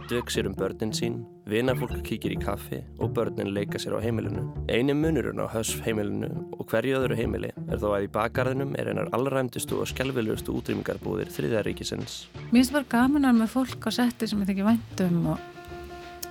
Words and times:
Hedvig 0.00 0.30
sér 0.32 0.46
um 0.48 0.54
börnin 0.56 0.92
sín, 0.96 1.20
vinafólk 1.46 2.00
kíkir 2.02 2.32
í 2.32 2.38
kaffi 2.40 2.78
og 2.98 3.12
börnin 3.14 3.52
leika 3.52 3.78
sér 3.78 3.94
á 3.94 4.00
heimilinu. 4.00 4.46
Einu 4.72 4.94
munurinn 4.96 5.38
á 5.38 5.46
hösf 5.52 5.82
heimilinu 5.84 6.30
og 6.56 6.64
hverju 6.70 6.96
öðru 6.98 7.18
heimili 7.18 7.50
er 7.52 7.78
þó 7.78 7.92
að 7.92 8.06
í 8.06 8.10
bakgarðinum 8.14 8.72
er 8.80 8.90
einar 8.90 9.10
allræmdustu 9.14 9.76
og 9.78 9.90
skjálfilegustu 9.90 10.54
útrýmingarbúðir 10.56 11.30
þriðaríkisins. 11.34 12.30
Mér 12.48 12.62
finnst 12.62 12.74
bara 12.74 12.88
gamanar 12.90 13.36
með 13.36 13.52
fólk 13.54 13.86
á 13.86 13.90
setti 14.00 14.30
sem 14.30 14.40
ég 14.40 14.50
þekki 14.50 14.66
væntum 14.70 15.26
og, 15.34 15.44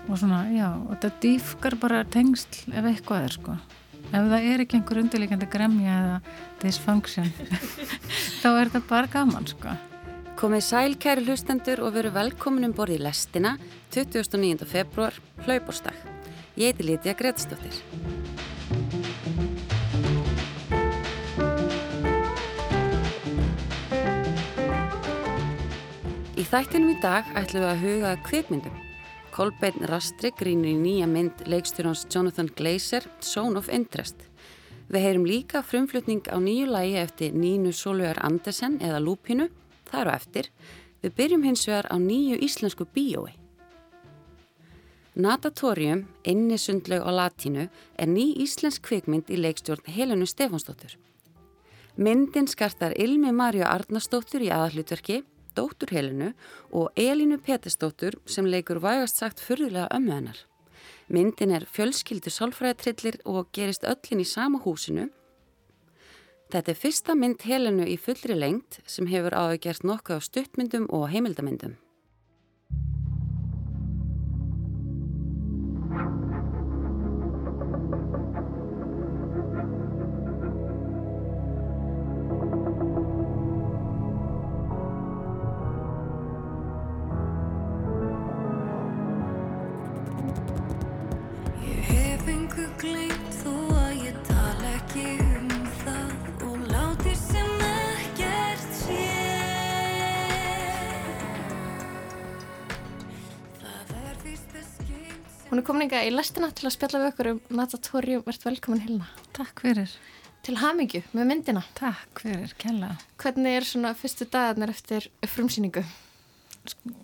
og 0.08 0.18
svona, 0.18 0.42
já, 0.56 0.72
og 0.74 0.96
þetta 0.96 1.12
dýfkar 1.28 1.78
bara 1.80 2.02
tengsl 2.10 2.74
ef 2.74 2.90
eitthvað 2.90 3.28
er, 3.28 3.38
sko. 3.38 3.60
Ef 4.10 4.32
það 4.34 4.50
er 4.50 4.66
ekki 4.66 4.80
einhver 4.80 5.04
undirleikandi 5.04 5.52
gremja 5.54 6.00
eða 6.02 6.18
dysfunction, 6.64 7.30
þá 8.42 8.50
er 8.56 8.74
þetta 8.74 8.84
bara 8.90 9.14
gaman, 9.14 9.48
sko. 9.54 9.78
Komið 10.40 10.62
sæl 10.64 10.94
kæri 10.96 11.26
hlustendur 11.28 11.82
og 11.84 11.98
veru 11.98 12.14
velkomin 12.16 12.70
um 12.70 12.72
borði 12.72 12.96
í 12.96 13.02
lestina 13.04 13.58
29. 13.92 14.64
februar, 14.64 15.18
hlaupástag. 15.44 15.98
Ég 16.56 16.72
heiti 16.72 16.86
Lítiða 16.88 17.18
Gretastóttir. 17.20 17.76
Í 26.40 26.48
þættinum 26.48 26.96
í 26.96 26.98
dag 27.04 27.28
ætlum 27.36 27.68
við 27.68 27.70
að 27.74 27.84
huga 27.84 28.16
kvikmyndum. 28.32 28.82
Kolbeinn 29.36 29.92
Rastri 29.92 30.32
grínur 30.32 30.72
í 30.72 30.80
nýja 30.80 31.12
mynd 31.12 31.44
leikstjórnans 31.52 32.08
Jonathan 32.08 32.48
Glazer, 32.56 33.12
Zone 33.20 33.60
of 33.60 33.68
Interest. 33.68 34.16
Við 34.88 35.04
heyrum 35.04 35.28
líka 35.28 35.68
frumflutning 35.68 36.24
á 36.32 36.40
nýju 36.40 36.72
lægi 36.72 37.02
eftir 37.04 37.36
Nínu 37.36 37.76
Solvegar 37.76 38.24
Andersen 38.24 38.80
eða 38.80 39.04
Lúpinu, 39.04 39.52
það 39.90 40.02
eru 40.06 40.16
eftir. 40.16 40.50
Við 41.04 41.16
byrjum 41.18 41.46
hins 41.48 41.68
vegar 41.68 41.90
á 41.92 41.96
nýju 42.00 42.40
íslensku 42.46 42.88
bíói. 42.96 43.36
Natatorium, 45.20 46.06
inni 46.24 46.58
sundlaug 46.58 47.04
á 47.04 47.12
latínu, 47.12 47.68
er 48.00 48.08
ný 48.08 48.30
íslensk 48.40 48.86
kvikmynd 48.88 49.28
í 49.28 49.40
leikstjórn 49.42 49.90
Helenu 49.92 50.28
Stefansdóttur. 50.30 50.96
Myndin 52.00 52.48
skartar 52.48 52.94
Ilmi 52.96 53.34
Marja 53.36 53.68
Arnastóttur 53.68 54.46
í 54.46 54.48
aðallutverki, 54.54 55.24
dóttur 55.58 55.92
Helenu 55.92 56.30
og 56.72 56.94
Elinu 56.96 57.40
Petersdóttur 57.44 58.16
sem 58.30 58.48
leikur 58.48 58.80
vægast 58.80 59.20
sagt 59.20 59.44
fyrðulega 59.44 59.90
ömmu 59.98 60.14
hennar. 60.16 60.40
Myndin 61.10 61.52
er 61.52 61.66
fjölskyldu 61.68 62.32
sálfræðitrillir 62.32 63.20
og 63.26 63.50
gerist 63.52 63.84
öllin 63.84 64.24
í 64.24 64.28
sama 64.30 64.62
húsinu. 64.64 65.10
Þetta 66.50 66.72
er 66.74 66.78
fyrsta 66.82 67.14
mynd 67.14 67.44
Helenu 67.46 67.84
í 67.86 67.94
fullri 68.02 68.34
lengt 68.34 68.80
sem 68.90 69.06
hefur 69.12 69.36
áhugjert 69.38 69.84
nokkuð 69.86 70.18
á 70.18 70.26
stuttmyndum 70.26 70.88
og 70.90 71.06
heimildamyndum. 71.14 71.76
Hún 105.60 105.66
er 105.66 105.68
komin 105.68 105.84
inga 105.90 106.00
í 106.08 106.12
lestina 106.14 106.48
til 106.56 106.70
að 106.70 106.72
spjalla 106.72 107.00
við 107.02 107.10
okkur 107.10 107.28
um 107.34 107.40
Natatorium, 107.60 108.22
verðt 108.24 108.46
velkomin 108.48 108.80
Hilna. 108.80 109.08
Takk 109.36 109.60
fyrir, 109.60 109.92
Til 110.48 110.54
hamingju 110.56 111.02
með 111.12 111.26
myndina. 111.28 111.64
takk 111.76 112.22
fyrir, 112.24 112.54
kella. 112.56 112.94
Hvernig 113.20 113.58
er 113.58 113.68
svona 113.68 113.92
fyrstu 113.92 114.24
dagarnir 114.32 114.72
eftir 114.72 115.10
frumsýningu? 115.28 115.84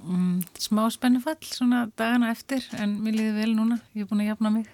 Mm, 0.07 0.39
smá 0.55 0.85
spennufall 0.87 1.35
svona 1.43 1.81
dagana 1.99 2.31
eftir 2.31 2.63
en 2.79 2.95
mér 3.03 3.17
líði 3.19 3.33
vel 3.41 3.51
núna, 3.57 3.81
ég 3.91 4.05
er 4.05 4.07
búin 4.07 4.23
að 4.23 4.31
jafna 4.31 4.53
mig. 4.55 4.71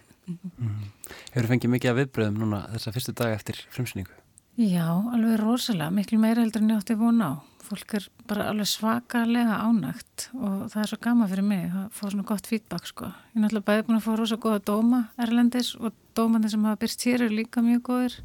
Hefur 1.33 1.49
fengið 1.55 1.73
mikið 1.73 1.89
af 1.95 1.99
viðbröðum 2.03 2.37
núna 2.37 2.61
þessa 2.75 2.93
fyrstu 2.93 3.17
dag 3.17 3.33
eftir 3.33 3.65
frumsýningu? 3.73 4.13
Já, 4.61 4.85
alveg 4.93 5.39
rosalega, 5.41 5.89
miklu 5.89 6.21
meira 6.21 6.45
heldur 6.45 6.61
en 6.61 6.69
ég 6.69 6.83
átti 6.83 6.99
von 7.01 7.17
á. 7.25 7.41
Fólk 7.71 7.93
er 7.95 8.05
bara 8.27 8.49
alveg 8.51 8.67
svakalega 8.67 9.61
ánægt 9.63 10.27
og 10.35 10.65
það 10.73 10.81
er 10.81 10.89
svo 10.91 10.97
gama 11.05 11.27
fyrir 11.31 11.45
mig 11.47 11.69
að 11.71 11.85
fá 11.95 12.01
svona 12.09 12.25
gott 12.27 12.49
feedback 12.49 12.89
sko. 12.89 13.11
Ég 13.31 13.37
er 13.39 13.45
náttúrulega 13.45 13.67
bæði 13.69 13.85
búin 13.87 13.99
að 13.99 14.07
fá 14.07 14.11
rosa 14.19 14.37
góða 14.43 14.63
dóma 14.67 14.99
erlendis 15.23 15.69
og 15.79 15.95
dómandi 16.17 16.51
sem 16.51 16.65
hafa 16.67 16.81
byrst 16.81 17.05
hér 17.07 17.23
eru 17.27 17.37
líka 17.37 17.63
mjög 17.63 17.83
góðir 17.87 18.17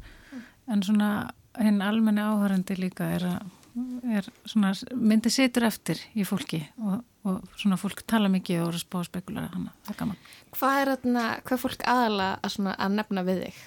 en 0.67 0.83
svona 0.83 1.11
hinn 1.57 1.79
almenni 1.81 2.25
áhörandi 2.25 2.75
líka 2.75 3.07
er 3.15 3.27
að 3.29 3.53
er 4.17 4.27
svona, 4.47 4.73
myndi 4.95 5.31
situr 5.33 5.67
eftir 5.67 5.99
í 6.17 6.25
fólki 6.27 6.59
og, 6.81 7.03
og 7.27 7.43
svona 7.59 7.77
fólk 7.79 8.01
tala 8.09 8.29
mikið 8.33 8.63
og 8.63 8.71
er 8.71 8.79
að 8.79 8.83
spá 8.83 8.97
spekulara 9.05 9.51
hana, 9.53 9.73
það 9.85 9.93
er 9.93 9.99
gaman. 10.01 10.21
Hvað 10.57 10.81
er, 10.81 10.91
þarna, 10.93 11.25
hvað 11.45 11.57
er 11.57 11.63
fólk 11.63 11.85
aðalega 11.93 12.39
að, 12.39 12.53
svona, 12.55 12.75
að 12.83 12.97
nefna 12.97 13.23
við 13.27 13.43
þig? 13.45 13.61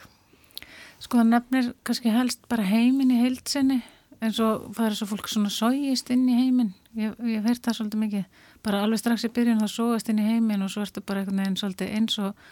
Sko 1.00 1.20
það 1.20 1.30
nefnir 1.30 1.72
kannski 1.86 2.14
helst 2.14 2.42
bara 2.50 2.66
heiminn 2.68 3.14
í 3.14 3.20
heilsinni 3.22 3.80
eins 4.20 4.40
og 4.44 4.70
það 4.76 4.86
er 4.86 4.96
svo 4.98 5.08
fólk 5.10 5.30
svona 5.32 5.50
sógist 5.52 6.10
inn 6.12 6.26
í 6.28 6.36
heiminn. 6.36 6.74
Ég, 6.98 7.14
ég 7.24 7.44
heyrt 7.46 7.62
það 7.64 7.78
svolítið 7.78 8.02
mikið. 8.04 8.42
Bara 8.66 8.82
alveg 8.84 9.00
strax 9.00 9.24
í 9.24 9.32
byrjun 9.36 9.62
það 9.62 9.72
sógast 9.74 10.10
inn 10.12 10.20
í 10.20 10.26
heiminn 10.26 10.64
og 10.66 10.72
svo 10.72 10.84
ertu 10.84 11.02
bara 11.04 11.22
einhvern 11.22 11.40
veginn 11.40 11.58
svolítið 11.60 11.94
eins 11.96 12.18
og 12.20 12.46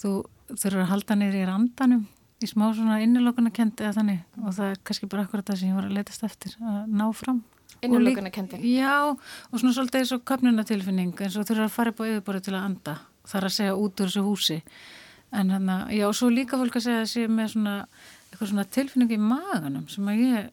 þú 0.00 0.12
þurfur 0.50 0.82
að 0.82 0.90
halda 0.90 1.18
niður 1.20 1.40
í 1.40 1.48
randanum 1.48 2.04
í 2.42 2.48
smá 2.50 2.66
svona 2.74 3.00
innilokunarkendi 3.04 3.86
eða 3.86 3.98
þannig. 4.00 4.22
Og 4.42 4.56
það 4.56 4.72
er 4.72 4.80
kannski 4.88 5.10
bara 5.10 5.26
akkurat 5.26 5.50
það 5.50 5.60
sem 5.60 5.70
ég 5.70 5.78
var 5.78 5.88
að 5.88 5.98
letast 5.98 6.26
eftir 6.26 6.56
að 6.60 6.80
ná 6.90 7.06
fram. 7.16 7.40
Innulokuna 7.84 8.32
kendin. 8.32 8.64
Já, 8.64 9.12
og 9.12 9.60
svona 9.60 9.74
svolítið 9.76 10.02
eins 10.02 10.12
og 10.16 10.26
köpnunatilfinning 10.28 11.14
eins 11.20 11.38
og 11.38 11.46
þurfa 11.48 11.68
að 11.68 11.74
fara 11.74 11.94
upp 11.94 12.02
á 12.02 12.04
yfirborði 12.08 12.44
til 12.46 12.54
að 12.56 12.66
anda 12.70 12.98
þar 13.28 13.48
að 13.48 13.56
segja 13.56 13.78
út 13.78 14.02
úr 14.02 14.10
þessu 14.10 14.24
húsi. 14.24 14.58
En 15.34 15.50
hann 15.50 15.70
að, 15.72 15.94
já, 15.96 16.04
og 16.08 16.16
svo 16.16 16.28
líka 16.32 16.58
fólk 16.60 16.78
að 16.78 16.86
segja 16.86 17.04
að 17.04 17.10
sé 17.10 17.24
með 17.28 17.54
svona, 17.54 17.74
eitthvað 18.30 18.50
svona 18.52 18.66
tilfinning 18.76 19.14
í 19.14 19.20
maganum 19.20 19.88
sem 19.90 20.10
að 20.10 20.22
ég 20.22 20.52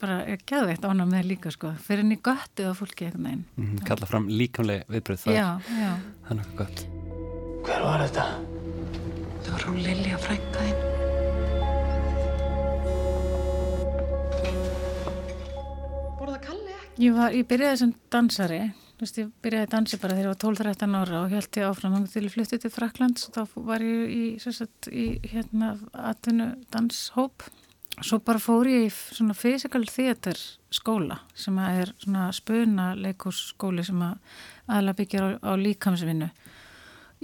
bara 0.00 0.18
er 0.28 0.40
gæðveitt 0.48 0.84
ána 0.84 1.06
með 1.08 1.28
líka 1.30 1.50
sko 1.54 1.70
fyrir 1.86 2.02
henni 2.04 2.18
göttið 2.20 2.68
á 2.68 2.74
fólki 2.76 3.06
eitthvað 3.08 3.22
neginn 3.26 3.44
Mm, 3.56 3.78
kalla 3.88 4.06
fram 4.10 4.28
líkamlega 4.28 4.84
viðbröð, 4.92 5.22
það, 5.24 5.38
Já, 5.38 5.46
já, 5.80 5.92
það 6.26 6.30
er 6.34 6.40
nokkuð 6.42 6.58
gott. 6.60 6.84
Hver 7.66 7.82
var 7.86 8.04
þetta? 8.04 8.26
Það 9.46 9.52
var 9.56 9.64
hún 9.70 9.80
Lilja 9.86 10.18
frænkaðinn. 10.18 10.84
Borða 16.18 16.40
Kalli 16.44 16.74
ekki? 16.74 17.04
ég 17.06 17.14
var, 17.16 17.34
ég 17.36 17.46
byrjaði 17.50 17.80
sem 17.82 17.92
dansari 18.12 18.60
þú 18.96 19.04
veist, 19.04 19.18
ég 19.20 19.30
byrjaði 19.44 19.66
að 19.68 19.72
dansi 19.74 19.98
bara 20.00 20.16
þegar 20.16 20.26
ég 20.26 20.32
var 20.32 20.40
12-13 20.44 20.96
ára 21.00 21.18
og 21.22 21.34
held 21.36 21.58
ég 21.60 21.66
áfram 21.68 21.96
til 22.12 22.24
ég 22.24 22.32
flytti 22.34 22.58
til 22.62 22.72
Fraklands 22.72 23.26
og 23.28 23.36
þá 23.36 23.58
var 23.68 23.84
ég 23.84 24.14
í, 24.16 24.22
sagt, 24.40 24.88
í 24.88 25.06
hérna 25.28 25.74
atvinnu 25.92 26.48
danshóp 26.72 27.44
svo 28.04 28.18
bara 28.24 28.42
fór 28.42 28.68
ég 28.68 28.86
í 28.88 28.92
svona 28.92 29.36
physical 29.36 29.86
theater 29.88 30.38
skóla 30.74 31.20
sem 31.34 31.56
er 31.62 31.92
svona 32.02 32.28
spuna 32.36 32.90
leikússkóli 32.98 33.84
sem 33.86 34.02
að 34.04 34.18
aðla 34.66 34.96
byggjar 34.98 35.26
á, 35.26 35.30
á 35.40 35.52
líkamsvinnu 35.56 36.28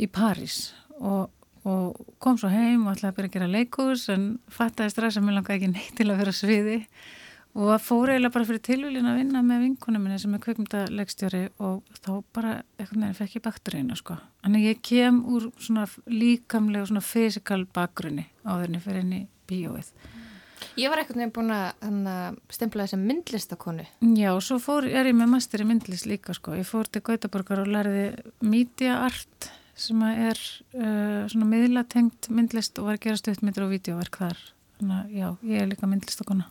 í 0.01 0.09
París 0.09 0.73
og, 0.99 1.29
og 1.69 2.15
kom 2.23 2.39
svo 2.41 2.53
heim 2.53 2.87
og 2.87 2.95
ætlaði 2.95 3.11
að 3.11 3.19
byrja 3.19 3.33
að 3.33 3.35
gera 3.37 3.51
leikús 3.57 4.07
en 4.13 4.31
fattaði 4.53 4.95
strax 4.95 5.19
að 5.19 5.27
mér 5.27 5.39
langaði 5.41 5.59
ekki 5.61 5.75
neitt 5.75 5.99
til 5.99 6.09
að 6.09 6.23
vera 6.23 6.33
á 6.33 6.41
sviði 6.41 6.79
og 7.53 7.75
fór 7.85 8.15
eiginlega 8.15 8.33
bara 8.33 8.49
fyrir 8.49 8.65
tilvílin 8.65 9.09
að 9.11 9.19
vinna 9.21 9.43
með 9.45 9.67
vinkunum 9.67 10.07
minni 10.07 10.21
sem 10.21 10.33
er 10.33 10.41
kveikmyndalegstjóri 10.47 11.43
og 11.61 11.83
þá 12.01 12.13
bara 12.33 12.55
eitthvað 12.79 13.03
nefnir 13.03 13.19
fekk 13.19 13.37
ég 13.37 13.45
bakteríuna 13.45 13.99
sko. 13.99 14.17
Þannig 14.41 14.65
ég 14.71 14.81
kem 14.89 15.21
úr 15.29 15.51
svona 15.61 15.85
líkamlega 16.09 16.89
svona 16.89 17.05
fysikal 17.05 17.67
bakgrunni 17.77 18.25
áðurinn 18.47 18.81
fyrir 18.81 19.05
inn 19.05 19.17
í 19.19 19.23
bíóið. 19.51 19.93
Ég 20.81 20.93
var 20.93 21.03
eitthvað 21.03 21.21
nefn 21.21 21.35
búin 21.37 21.53
að 21.55 22.39
stempla 22.53 22.87
þessum 22.87 23.03
myndlistakonu. 23.09 23.87
Já, 24.19 24.31
svo 24.45 24.59
fór, 24.63 24.87
er 24.89 25.11
ég 25.11 25.17
með 25.19 25.33
master 25.35 25.65
í 25.65 25.67
myndlist 25.69 26.09
líka 26.09 26.37
sko. 26.37 26.55
Ég 26.59 26.69
fór 26.69 26.89
til 26.89 27.03
Gautaborgar 27.05 27.65
og 27.65 27.71
lærði 27.73 28.07
media 28.45 29.01
art 29.07 29.51
sem 29.79 30.01
að 30.05 30.25
er 30.29 30.41
uh, 30.77 31.23
svona 31.33 31.49
miðlatengt 31.49 32.29
myndlist 32.33 32.79
og 32.81 32.91
var 32.91 32.99
að 32.99 33.07
gera 33.07 33.21
stuttmyndir 33.21 33.65
og 33.67 33.73
vídeoverk 33.73 34.19
þar. 34.21 34.43
Þannig 34.79 34.99
að 34.99 35.17
já, 35.17 35.29
ég 35.53 35.63
er 35.63 35.71
líka 35.71 35.89
myndlistakona. 35.89 36.49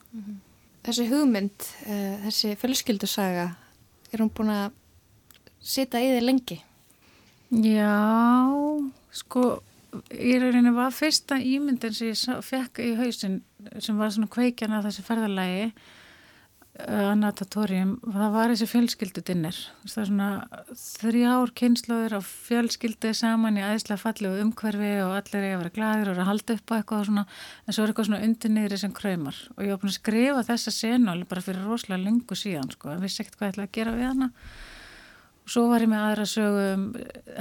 Þessi 0.86 1.08
hugmynd, 1.12 1.68
uh, 1.86 2.16
þessi 2.26 2.56
fjölskyldusaga, 2.62 3.48
er 4.12 4.24
hún 4.24 4.34
búin 4.34 4.54
að 4.54 4.78
sita 5.62 6.02
í 6.02 6.10
þig 6.16 6.26
lengi? 6.26 6.58
Já, 7.52 7.94
sko, 9.14 9.62
í 10.16 10.36
rauninni 10.40 10.72
var 10.76 10.94
fyrsta 10.96 11.40
ímyndin 11.40 11.96
sem 11.96 12.14
ég 12.14 12.46
fekk 12.46 12.84
í 12.84 12.94
hausinn 13.00 13.42
sem 13.80 13.98
var 14.00 14.14
svona 14.14 14.32
kveikjan 14.32 14.78
að 14.78 14.90
þessi 14.90 15.08
ferðalagi 15.08 15.66
anatatorium, 16.88 17.98
það 18.14 18.32
var 18.34 18.52
þessi 18.54 18.68
fjölskyldudinnir. 18.72 19.58
Það 19.84 20.02
er 20.02 20.08
svona 20.08 20.30
þrjár 20.80 21.52
kynnslóður 21.60 22.16
af 22.22 22.30
fjölskyldu 22.48 23.12
saman 23.18 23.60
í 23.60 23.66
aðeinslega 23.66 24.02
fallegu 24.02 24.46
umhverfi 24.46 24.92
og 25.04 25.18
allir 25.18 25.42
er 25.42 25.56
að 25.58 25.62
vera 25.66 25.74
glæðir 25.76 26.12
og 26.14 26.22
að 26.22 26.30
halda 26.32 26.58
upp 26.58 26.74
á 26.74 26.78
eitthvað 26.78 27.04
og 27.04 27.10
svona, 27.10 27.26
en 27.66 27.76
svo 27.76 27.84
er 27.84 27.92
eitthvað 27.92 28.10
svona 28.10 28.24
undir 28.26 28.56
niðri 28.56 28.82
sem 28.82 28.96
kraumar. 28.96 29.42
Og 29.58 29.64
ég 29.66 29.74
var 29.76 29.82
búin 29.84 29.92
að 29.92 30.00
skrifa 30.00 30.46
þessa 30.48 30.94
alveg 30.96 31.30
bara 31.34 31.46
fyrir 31.46 31.68
rosalega 31.68 32.06
lengu 32.06 32.40
síðan, 32.40 32.72
sko, 32.74 32.94
en 32.96 33.04
vissi 33.04 33.22
ekkert 33.22 33.38
hvað 33.38 33.50
ég 33.50 33.56
ætlaði 33.58 33.70
að 33.70 33.78
gera 33.80 33.98
við 34.00 34.10
hana. 34.14 34.32
Svo 35.52 35.66
var 35.68 35.84
ég 35.84 35.90
með 35.92 36.04
aðra 36.06 36.26
sögu 36.30 36.66
um 36.72 36.84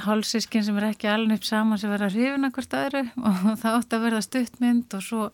hálsískin 0.02 0.64
sem 0.66 0.78
er 0.80 0.88
ekki 0.88 1.10
alveg 1.10 1.38
upp 1.38 1.46
saman 1.46 1.78
sem 1.78 1.92
verða 1.92 2.10
hrifina 2.10 2.50
hvert 2.54 2.74
aðru 2.74 3.02
og 3.30 3.42
það 3.60 3.76
átti 3.76 3.98
að 3.98 4.06
verða 4.06 4.22
stuttmynd 4.26 4.96
og 4.98 5.04
svo 5.06 5.26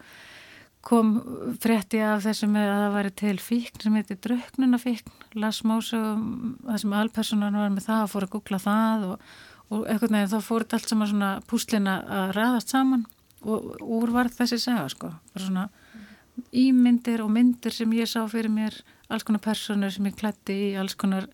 kom 0.87 1.15
frétti 1.63 1.99
af 2.05 2.23
þessu 2.27 2.47
með 2.51 2.69
að 2.71 2.83
það 2.83 2.97
væri 2.97 3.13
til 3.23 3.37
fíkn 3.43 3.83
sem 3.83 3.97
heitir 3.99 4.21
drauknunafíkn, 4.23 5.15
las 5.41 5.63
másu 5.67 5.99
það 5.99 6.79
sem 6.83 6.95
alpersonan 7.01 7.59
var 7.59 7.73
með 7.75 7.89
það 7.89 8.05
og 8.05 8.13
fór 8.13 8.27
að 8.29 8.33
googla 8.37 8.61
það 8.63 9.07
og, 9.09 9.25
og 9.73 9.89
eitthvað 9.89 10.15
nefnir 10.15 10.31
þá 10.35 10.47
fór 10.51 10.67
þetta 10.67 10.79
allt 10.79 10.93
saman 10.93 11.11
svona 11.11 11.33
púslina 11.51 11.97
að 12.21 12.37
ræðast 12.37 12.77
saman 12.77 13.03
og 13.47 13.83
úr 13.83 14.15
var 14.15 14.31
þessi 14.37 14.61
saga 14.63 14.87
sko, 14.93 15.11
bara 15.33 15.49
svona 15.49 15.67
ímyndir 16.55 17.25
og 17.25 17.33
myndir 17.33 17.75
sem 17.75 17.93
ég 17.97 18.11
sá 18.11 18.21
fyrir 18.31 18.53
mér 18.53 18.79
alls 19.11 19.27
konar 19.27 19.43
personur 19.43 19.93
sem 19.95 20.07
ég 20.07 20.17
klætti 20.19 20.55
í 20.69 20.73
alls 20.79 20.95
konar 20.99 21.27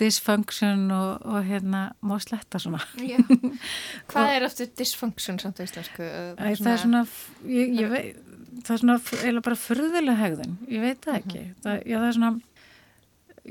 dysfunction 0.00 0.86
og, 0.96 1.24
og 1.28 1.46
hérna 1.46 1.84
má 2.02 2.16
sletta 2.22 2.60
svona. 2.62 2.82
Já. 2.98 3.20
Hvað 4.10 4.34
er 4.34 4.48
aftur 4.48 4.70
dysfunction 4.80 5.40
samt 5.42 5.60
á 5.60 5.64
íslensku? 5.66 6.04
Æ, 6.04 6.52
það 6.58 6.72
er 6.74 6.82
svona 6.84 7.02
ég, 7.46 7.74
ég 7.78 7.92
veit, 7.92 8.20
það 8.64 8.76
er 8.76 8.84
svona 8.84 9.00
eiginlega 9.00 9.48
bara 9.48 9.60
furðulega 9.64 10.20
hegðun, 10.20 10.56
ég 10.72 10.86
veit 10.86 11.04
það 11.06 11.20
ekki. 11.20 11.44
Það, 11.64 11.82
já, 11.84 11.98
það 11.98 12.08
er 12.08 12.16
svona 12.18 12.32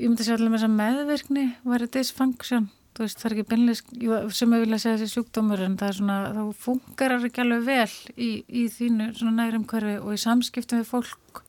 ég 0.00 0.08
myndi 0.08 0.26
segja 0.26 0.36
allir 0.38 0.52
með 0.52 0.60
þess 0.60 0.68
að 0.68 0.76
meðvirkni 0.78 1.46
væri 1.66 1.88
dysfunction, 1.94 2.68
þú 2.96 3.04
veist, 3.04 3.20
það 3.20 3.28
er 3.28 3.34
ekki 3.36 3.48
beinlega 3.50 4.20
sem 4.36 4.54
ég 4.54 4.64
vilja 4.64 4.80
segja 4.82 4.98
þessi 5.00 5.16
sjúkdómur 5.16 5.64
en 5.64 5.76
það 5.80 5.92
er 5.92 5.98
svona, 5.98 6.18
þá 6.36 6.62
fungerar 6.64 7.26
ekki 7.28 7.42
alveg 7.44 7.66
vel 7.66 7.96
í, 8.14 8.30
í 8.46 8.66
þínu 8.72 9.08
svona 9.18 9.34
nærum 9.38 9.66
hverfi 9.70 9.96
og 10.00 10.14
í 10.14 10.20
samskiptum 10.24 10.82
við 10.82 10.90
fólk. 10.90 11.42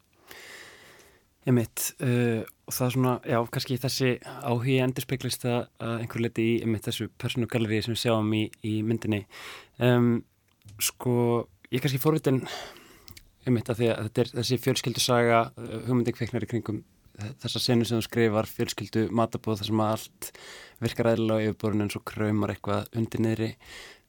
Ég 1.47 1.57
mitt, 1.57 1.87
uh, 2.05 2.41
og 2.71 2.77
það 2.77 2.85
er 2.85 2.93
svona, 2.95 3.13
já, 3.27 3.37
kannski 3.51 3.77
þessi 3.83 4.09
áhugi 4.23 4.77
endur 4.79 5.03
speiklist 5.03 5.43
að 5.49 5.97
einhver 5.97 6.23
leti 6.23 6.45
í 6.61 6.69
mitt 6.71 6.87
þessu 6.87 7.09
persónugalleri 7.19 7.81
sem 7.83 7.95
við 7.97 8.03
sjáum 8.05 8.29
í, 8.37 8.45
í 8.63 8.77
myndinni. 8.87 9.25
Um, 9.83 10.13
sko, 10.79 11.15
ég 11.67 11.83
kannski 11.83 11.99
fórvitin 11.99 12.45
um 12.45 13.57
mitt 13.57 13.67
að 13.73 13.83
að 13.89 14.07
þetta 14.07 14.23
er 14.23 14.33
þessi 14.37 14.59
fjölskyldusaga, 14.63 15.43
uh, 15.51 15.77
hugmyndi 15.89 16.15
kveiknar 16.15 16.47
í 16.47 16.51
kringum 16.53 16.81
þessa 17.43 17.59
senu 17.61 17.85
sem 17.85 17.99
þú 17.99 18.07
skrifar, 18.07 18.47
fjölskyldu 18.49 19.07
matabóð, 19.13 19.59
þar 19.59 19.69
sem 19.69 19.83
allt 19.85 20.29
virkar 20.81 21.11
aðeins 21.11 21.35
á 21.35 21.43
yfirborun 21.43 21.85
en 21.85 21.91
svo 21.91 22.01
kraumar 22.07 22.53
eitthvað 22.55 22.87
undir 22.97 23.25
niðri. 23.25 23.49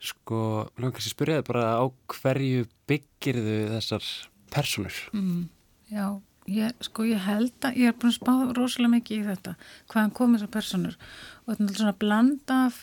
Sko, 0.03 0.38
mér 0.79 0.94
kannski 0.94 1.12
spyrjaði 1.17 1.47
bara 1.50 1.67
á 1.82 1.85
hverju 2.15 2.69
byggirðu 2.91 3.58
þessar 3.75 4.06
personur? 4.55 5.03
Mm, 5.15 5.49
já. 5.91 6.06
Ég, 6.50 6.75
sko 6.83 7.06
ég 7.06 7.23
held 7.23 7.55
að 7.62 7.77
ég 7.79 7.93
er 7.93 7.99
búin 7.99 8.11
að 8.11 8.19
spá 8.19 8.33
rosalega 8.56 8.94
mikið 8.97 9.19
í 9.21 9.27
þetta 9.31 9.56
hvaðan 9.93 10.15
komið 10.17 10.41
þessar 10.41 10.55
personur 10.56 10.97
og 10.99 11.53
þetta 11.53 11.69
er 11.69 11.77
svona 11.79 11.99
bland 12.03 12.55
af 12.55 12.81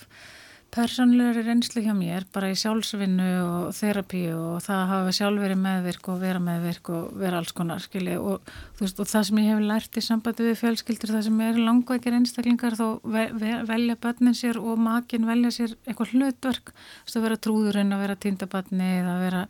personlegri 0.70 1.42
reynslu 1.42 1.82
hjá 1.82 1.90
mér 1.96 2.24
bara 2.32 2.50
í 2.52 2.58
sjálfsvinnu 2.58 3.28
og 3.42 3.72
þerapíu 3.74 4.36
og 4.38 4.60
það 4.62 4.82
hafa 4.92 5.14
sjálf 5.16 5.42
verið 5.42 5.58
meðvirk 5.64 6.10
og 6.12 6.20
vera 6.22 6.42
meðvirk 6.46 6.90
og 6.94 7.08
vera 7.18 7.40
alls 7.40 7.50
konar 7.56 7.82
skilji. 7.82 8.14
Og, 8.22 8.52
veist, 8.78 9.02
og 9.02 9.10
það 9.10 9.26
sem 9.28 9.40
ég 9.42 9.50
hef 9.50 9.64
lært 9.72 9.98
í 9.98 10.04
sambandi 10.06 10.46
við 10.46 10.58
fjölskyldur 10.62 11.14
það 11.16 11.26
sem 11.26 11.42
er 11.48 11.60
langveikir 11.66 12.16
einstaklingar 12.20 12.78
þá 12.78 12.86
ve 13.02 13.26
ve 13.42 13.58
velja 13.66 13.98
börnin 14.06 14.38
sér 14.38 14.62
og 14.62 14.78
makin 14.78 15.26
velja 15.26 15.52
sér 15.58 15.76
eitthvað 15.82 16.14
hlutverk. 16.14 16.74
Að 17.10 17.26
vera 17.26 17.42
trúðurinn, 17.48 17.94
að 17.96 18.04
vera 18.06 18.20
tindabarni 18.24 18.92
að 19.02 19.22
vera 19.26 19.44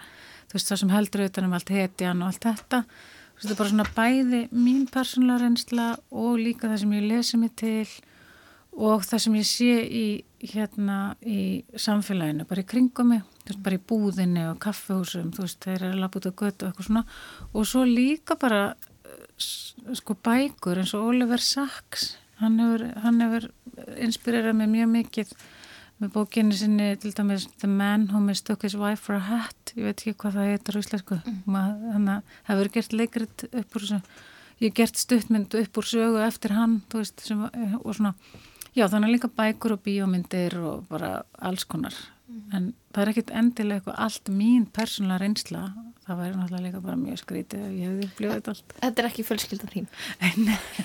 veist, 0.54 0.70
það 0.72 0.82
sem 0.82 0.94
heldur 0.96 1.26
utan 1.28 1.50
um 1.50 1.56
allt 1.58 1.74
hetjan 1.76 2.24
og 2.24 2.32
allt 2.32 2.48
þetta 2.48 2.84
Þetta 3.40 3.54
er 3.54 3.58
bara 3.58 3.70
svona 3.72 3.90
bæði 3.96 4.40
mín 4.52 4.84
persónulega 4.92 5.40
reynsla 5.40 5.84
og 6.12 6.40
líka 6.42 6.68
það 6.68 6.80
sem 6.82 6.90
ég 6.98 7.06
lesi 7.08 7.38
mig 7.40 7.54
til 7.56 7.86
og 8.76 9.04
það 9.06 9.22
sem 9.24 9.36
ég 9.38 9.46
sé 9.48 9.70
í, 9.80 10.04
hérna, 10.52 10.98
í 11.24 11.64
samfélaginu, 11.72 12.46
bara 12.48 12.62
í 12.62 12.68
kringum 12.68 13.10
mig, 13.14 13.24
veist, 13.48 13.62
bara 13.64 13.78
í 13.78 13.82
búðinni 13.90 14.44
og 14.50 14.60
kaffehúsum, 14.62 15.32
þú 15.34 15.46
veist, 15.46 15.60
þeir 15.64 15.86
eru 15.88 16.02
labbútið 16.02 16.30
að 16.30 16.36
götu 16.42 16.66
og 16.66 16.70
eitthvað 16.70 16.88
svona. 16.90 17.04
Og 17.50 17.66
svo 17.68 17.84
líka 17.88 18.36
bara 18.40 18.60
sko 19.96 20.16
bækur 20.20 20.82
eins 20.82 20.92
og 20.96 21.08
Oliver 21.10 21.42
Sacks, 21.42 22.14
hann 22.40 22.60
hefur, 22.60 22.86
hefur 23.04 23.48
inspirerað 24.00 24.60
mig 24.60 24.70
mjög 24.76 24.92
mikið 24.94 25.34
með 26.00 26.12
bókinni 26.14 26.56
sinni 26.56 26.90
til 27.00 27.12
dæmis 27.16 27.46
The 27.60 27.68
Man 27.68 28.08
Who 28.10 28.22
Mistook 28.24 28.64
His 28.64 28.76
Wife 28.78 29.04
for 29.04 29.18
a 29.18 29.22
Hat. 29.28 29.72
Ég 29.76 29.86
veit 29.86 30.00
ekki 30.00 30.16
hvað 30.22 30.38
það 30.38 30.50
heitir 30.50 30.78
á 30.78 30.80
íslensku. 30.80 31.18
Mm. 31.20 31.40
þannig 31.46 32.12
að 32.14 32.36
það 32.46 32.52
hefur 32.52 32.72
gert 32.76 32.96
leikrit 32.96 33.46
upp 33.50 33.76
úr 33.80 33.88
ég 34.60 34.68
hef 34.68 34.76
gert 34.76 35.00
stuttmynd 35.00 35.56
upp 35.60 35.80
úr 35.80 35.88
sögu 35.88 36.22
eftir 36.24 36.54
hann 36.56 36.80
veist, 36.92 37.20
sem, 37.24 37.42
og 37.80 37.92
svona, 37.96 38.14
já 38.76 38.86
þannig 38.92 39.16
líka 39.16 39.32
bækur 39.36 39.76
og 39.76 39.84
bíómyndir 39.84 40.56
og 40.60 40.88
bara 40.90 41.22
alls 41.38 41.64
konar. 41.64 41.96
Mm. 42.30 42.42
en 42.54 42.72
það 42.90 43.02
er 43.02 43.12
ekkit 43.12 43.32
endilega 43.42 43.80
eitthvað 43.80 44.02
allt 44.06 44.32
mín 44.34 44.66
persónulega 44.74 45.22
reynsla 45.22 45.64
það 46.10 46.20
væri 46.20 46.36
náttúrulega 46.38 46.64
líka 46.64 46.80
bara 46.82 46.98
mjög 46.98 47.18
skrítið 47.20 47.62
ef 47.64 47.74
ég 47.76 47.86
hefði 47.86 48.06
upplifað 48.08 48.36
þetta 48.36 48.52
allt. 48.52 48.74
Þetta 48.80 49.02
er 49.02 49.08
ekki 49.08 49.24
fjölskyldan 49.28 49.72
þín? 49.74 49.86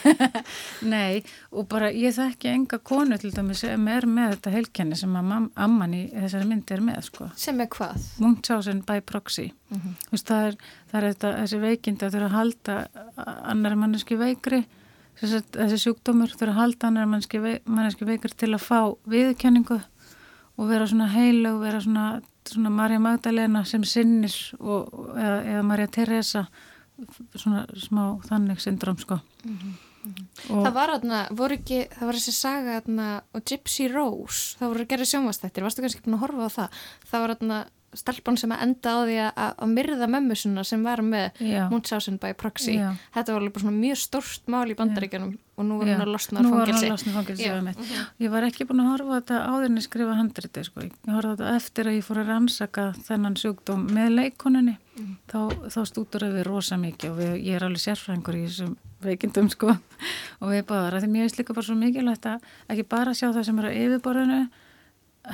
Nei, 0.93 1.23
og 1.51 1.67
bara 1.71 1.89
ég 1.95 2.15
þekki 2.15 2.51
enga 2.51 2.79
konu 2.85 3.17
til 3.21 3.31
dæmis 3.33 3.63
sem 3.63 3.89
er 3.91 4.07
með 4.09 4.35
þetta 4.35 4.53
heilkenni 4.55 4.99
sem 4.99 5.17
amman 5.17 5.97
í 5.97 6.03
þessari 6.13 6.49
myndi 6.49 6.75
er 6.75 6.85
með, 6.85 7.01
sko. 7.09 7.29
Sem 7.41 7.61
er 7.63 7.69
hvað? 7.73 8.07
Munchausen 8.21 8.83
by 8.85 9.01
proxy. 9.01 9.49
Mm 9.71 9.81
-hmm. 9.81 9.97
Vist, 10.11 10.29
það 10.29 10.47
er, 10.51 10.57
það 10.91 11.01
er 11.01 11.09
þetta, 11.11 11.35
þessi 11.41 11.61
veikindi 11.65 12.05
að 12.05 12.17
þurfa 12.17 12.25
að 12.25 12.37
halda 12.39 12.77
annar 13.53 13.75
manneski 13.81 14.19
veikri, 14.19 14.65
þessi, 15.21 15.41
þessi 15.57 15.81
sjúkdómur 15.87 16.37
þurfa 16.37 16.53
að 16.53 16.61
halda 16.61 16.87
annar 16.87 17.09
manneski 17.09 18.05
veikri 18.05 18.37
til 18.37 18.53
að 18.53 18.61
fá 18.61 18.93
viðkenningu 19.09 19.81
og 20.55 20.69
vera 20.69 20.87
svona 20.87 21.07
heilug, 21.11 21.59
vera 21.61 21.81
svona 21.81 22.21
svona 22.49 22.69
Marja 22.69 22.99
Magdalena 23.01 23.63
sem 23.65 23.83
sinnir 23.87 24.33
og, 24.59 24.93
eða, 25.15 25.38
eða 25.55 25.65
Marja 25.65 25.91
Teresa 25.97 26.45
svona 27.35 27.65
smá 27.79 28.03
þannig 28.27 28.62
syndrom 28.63 28.97
sko 29.01 29.19
mm 29.43 29.57
-hmm. 29.57 29.75
Það 30.47 30.74
var 30.74 30.89
aðna, 30.89 31.19
voru 31.31 31.53
ekki 31.53 31.88
það 31.89 32.05
var 32.05 32.15
þessi 32.15 32.31
saga 32.31 32.77
aðna 32.77 33.21
og 33.33 33.41
Gypsy 33.41 33.88
Rose 33.89 34.57
það 34.59 34.67
voru 34.67 34.81
að 34.81 34.88
gera 34.88 35.05
sjónvastættir, 35.05 35.63
varstu 35.63 35.81
kannski 35.81 36.01
búin 36.05 36.15
að 36.15 36.19
horfa 36.19 36.45
á 36.45 36.50
það 36.57 36.69
það 37.09 37.21
var 37.21 37.29
aðna 37.29 37.65
stelpun 37.99 38.37
sem 38.39 38.53
enda 38.55 38.95
á 38.95 38.99
því 39.05 39.17
að, 39.25 39.49
að 39.63 39.73
myrða 39.73 40.09
mömmusuna 40.11 40.65
sem 40.67 40.85
var 40.85 41.03
með 41.05 41.41
Munchausen 41.71 42.19
by 42.21 42.35
proxy. 42.37 42.77
Já. 42.79 42.93
þetta 43.15 43.35
var 43.35 43.43
alveg 43.43 43.65
svona 43.65 43.79
mjög 43.79 43.99
stórst 44.03 44.47
mál 44.51 44.67
í 44.69 44.77
bandaríkjunum 44.77 45.35
og 45.55 45.67
nú 45.67 45.77
er 45.81 45.93
hann 45.93 46.03
að 46.03 46.11
losna 46.11 46.41
á 46.41 46.47
fangilsi 46.51 47.45
ég 48.19 48.31
var 48.33 48.47
ekki 48.47 48.67
búin 48.67 48.83
að 48.83 48.89
horfa 48.91 49.19
þetta 49.19 49.37
áður 49.47 49.67
en 49.69 49.79
ég 49.79 49.85
skrifa 49.85 50.17
handriti 50.19 50.63
sko. 50.67 50.83
ég 50.83 51.13
horfa 51.15 51.35
þetta 51.35 51.53
eftir 51.55 51.89
að 51.89 51.95
ég 51.95 52.07
fór 52.07 52.19
að 52.21 52.31
rannsaka 52.33 52.87
þennan 53.07 53.37
sjúkdóm 53.39 53.85
með 53.95 54.09
leikoninni 54.17 54.75
mm. 54.75 55.13
þá, 55.31 55.39
þá 55.71 55.79
stútur 55.87 56.27
við 56.27 56.43
rosa 56.49 56.79
mikið 56.81 57.13
og 57.13 57.21
við, 57.21 57.31
ég 57.47 57.59
er 57.59 57.67
alveg 57.69 57.85
sérfræðingur 57.85 58.39
í 58.39 58.43
þessum 58.49 58.75
veikindum 59.05 59.49
sko. 59.53 59.75
Og 60.41 60.51
við 60.51 60.65
bara, 60.69 60.99
því 61.01 61.11
mér 61.11 61.25
finnst 61.25 61.39
líka 61.39 61.55
bara 61.55 61.67
svo 61.67 61.77
mikilvægt 61.79 62.27
að 62.29 62.45
ekki 62.73 62.87
bara 62.95 63.15
sjá 63.17 63.29
það 63.29 63.47
sem 63.47 63.61
er 63.61 63.69
á 63.69 63.77
yfirborðinu 63.79 64.41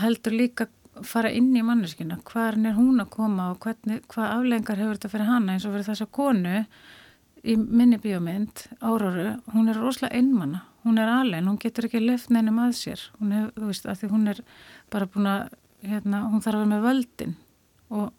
heldur 0.02 0.38
líka 0.38 0.68
fara 1.08 1.32
inn 1.32 1.54
í 1.56 1.64
manneskina, 1.66 2.20
hvað 2.28 2.66
er 2.68 2.76
hún 2.76 3.00
að 3.02 3.12
koma 3.14 3.52
og 3.54 3.62
hvernig, 3.64 4.02
hvað 4.12 4.34
aflengar 4.36 4.82
hefur 4.82 4.98
þetta 4.98 5.12
fyrir 5.14 5.30
hana 5.30 5.56
eins 5.56 5.68
og 5.68 5.76
fyrir 5.76 5.88
þessa 5.88 6.08
konu 6.12 6.58
í 7.42 7.56
minni 7.58 7.98
bíómynd, 8.02 8.66
Áróru, 8.86 9.30
hún 9.54 9.72
er 9.72 9.80
rosalega 9.80 10.20
einmanna, 10.20 10.66
hún 10.86 11.00
er 11.02 11.10
alveg, 11.10 11.46
hún 11.48 11.60
getur 11.62 11.88
ekki 11.88 12.04
lefn 12.04 12.38
nefnum 12.38 12.60
að 12.62 12.76
sér, 12.78 13.06
hún 13.20 13.32
þú 13.56 13.70
veist, 13.70 13.88
að 13.88 14.04
því 14.04 14.12
hún 14.12 14.28
er 14.34 14.44
bara 14.94 15.08
búin 15.10 15.30
að, 15.32 15.56
hérna, 15.88 16.26
hún 16.30 16.44
þarf 16.44 16.60
að 16.60 16.66
vera 16.66 16.74
með 16.76 16.86
völdin 16.86 17.34
og 17.92 18.12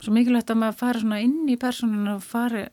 svo 0.00 0.14
mikilvægt 0.14 0.54
að 0.54 0.62
maður 0.62 0.80
fara 0.80 1.02
svona 1.02 1.20
inn 1.24 1.50
í 1.50 1.58
personuna 1.60 2.16
og 2.16 2.24
fari 2.24 2.64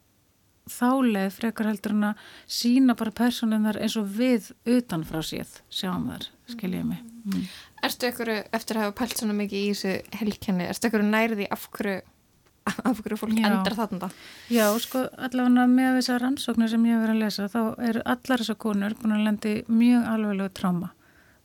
þáleið 0.72 1.36
frekar 1.36 1.68
heldur 1.72 1.96
en 1.96 2.08
að 2.12 2.26
sína 2.60 2.96
bara 2.96 3.14
personunar 3.16 3.80
eins 3.82 3.98
og 4.00 4.08
við 4.16 4.52
utan 4.70 5.04
frá 5.08 5.20
síð, 5.26 5.58
sjáum 5.74 6.08
þar, 6.12 6.28
skiljið 6.54 6.88
mig. 6.94 7.02
Mm. 7.26 7.46
Erstu 7.82 8.10
ykkur, 8.12 8.30
eftir 8.54 8.78
að 8.78 8.88
hafa 8.88 8.98
pælt 9.02 9.18
svona 9.18 9.36
mikið 9.38 9.60
í 9.60 9.70
þessu 9.74 10.20
helkenni, 10.20 10.68
erstu 10.70 10.90
ykkur 10.90 11.06
nærði 11.06 11.48
af 11.52 11.68
hverju 11.74 12.02
af 12.90 13.00
hverju 13.02 13.18
fólk 13.18 13.34
Já. 13.40 13.48
endar 13.50 13.76
þarna 13.78 14.12
Já, 14.54 14.66
sko, 14.84 15.08
allavega 15.18 15.66
með 15.72 15.98
þessar 15.98 16.22
rannsóknir 16.22 16.70
sem 16.70 16.86
ég 16.86 16.94
hef 16.94 17.04
verið 17.08 17.16
að 17.16 17.24
lesa, 17.24 17.48
þá 17.50 17.62
eru 17.90 18.04
allar 18.14 18.44
þessar 18.44 18.60
konur 18.62 18.98
búin 19.02 19.16
að 19.16 19.26
lendi 19.26 19.56
mjög 19.68 20.12
alveglegu 20.14 20.54
tráma, 20.60 20.92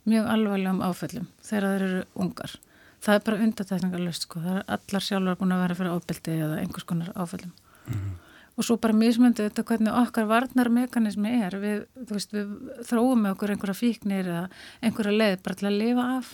mjög 0.05 0.29
alveglegum 0.35 0.85
áföllum 0.85 1.31
þegar 1.41 1.69
þeir 1.71 1.87
eru 1.89 2.05
ungar 2.27 2.59
það 3.07 3.15
er 3.15 3.25
bara 3.31 3.41
undatækningarlust, 3.47 4.29
sko 4.29 4.45
það 4.45 4.61
er 4.61 4.69
allar 4.77 5.09
sjálfur 5.09 5.41
búin 5.41 5.57
að 5.57 5.65
vera 5.65 5.79
fyrir 5.81 5.97
ábyldi 5.97 6.37
eða 6.37 6.61
einhvers 6.61 6.89
konar 6.93 7.13
áföllum 7.17 7.53
mm 7.53 7.95
-hmm. 7.97 8.15
Og 8.57 8.65
svo 8.65 8.79
bara 8.81 8.97
mismöndu 8.97 9.45
þetta 9.45 9.65
hvernig 9.69 9.93
okkar 10.01 10.29
varnarmekanismi 10.31 11.35
er 11.45 11.59
við, 11.61 11.85
veist, 12.09 12.33
við 12.33 12.55
þróum 12.89 13.27
með 13.27 13.37
okkur 13.37 13.53
einhverja 13.53 13.77
fíknir 13.77 14.31
eða 14.33 14.49
einhverja 14.81 15.19
leið 15.21 15.39
bara 15.45 15.61
til 15.61 15.69
að 15.69 15.79
lifa 15.83 16.09
af 16.17 16.33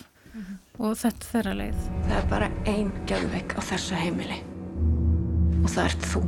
og 0.78 0.94
þetta 0.96 1.26
er 1.26 1.30
þeirra 1.32 1.56
leið 1.58 1.82
Það 2.06 2.16
er 2.20 2.30
bara 2.30 2.52
ein 2.70 2.92
geðveik 3.10 3.56
á 3.58 3.60
þessu 3.72 3.98
heimili 3.98 4.38
og 5.62 5.68
það 5.70 5.84
ert 5.84 6.06
þú. 6.10 6.22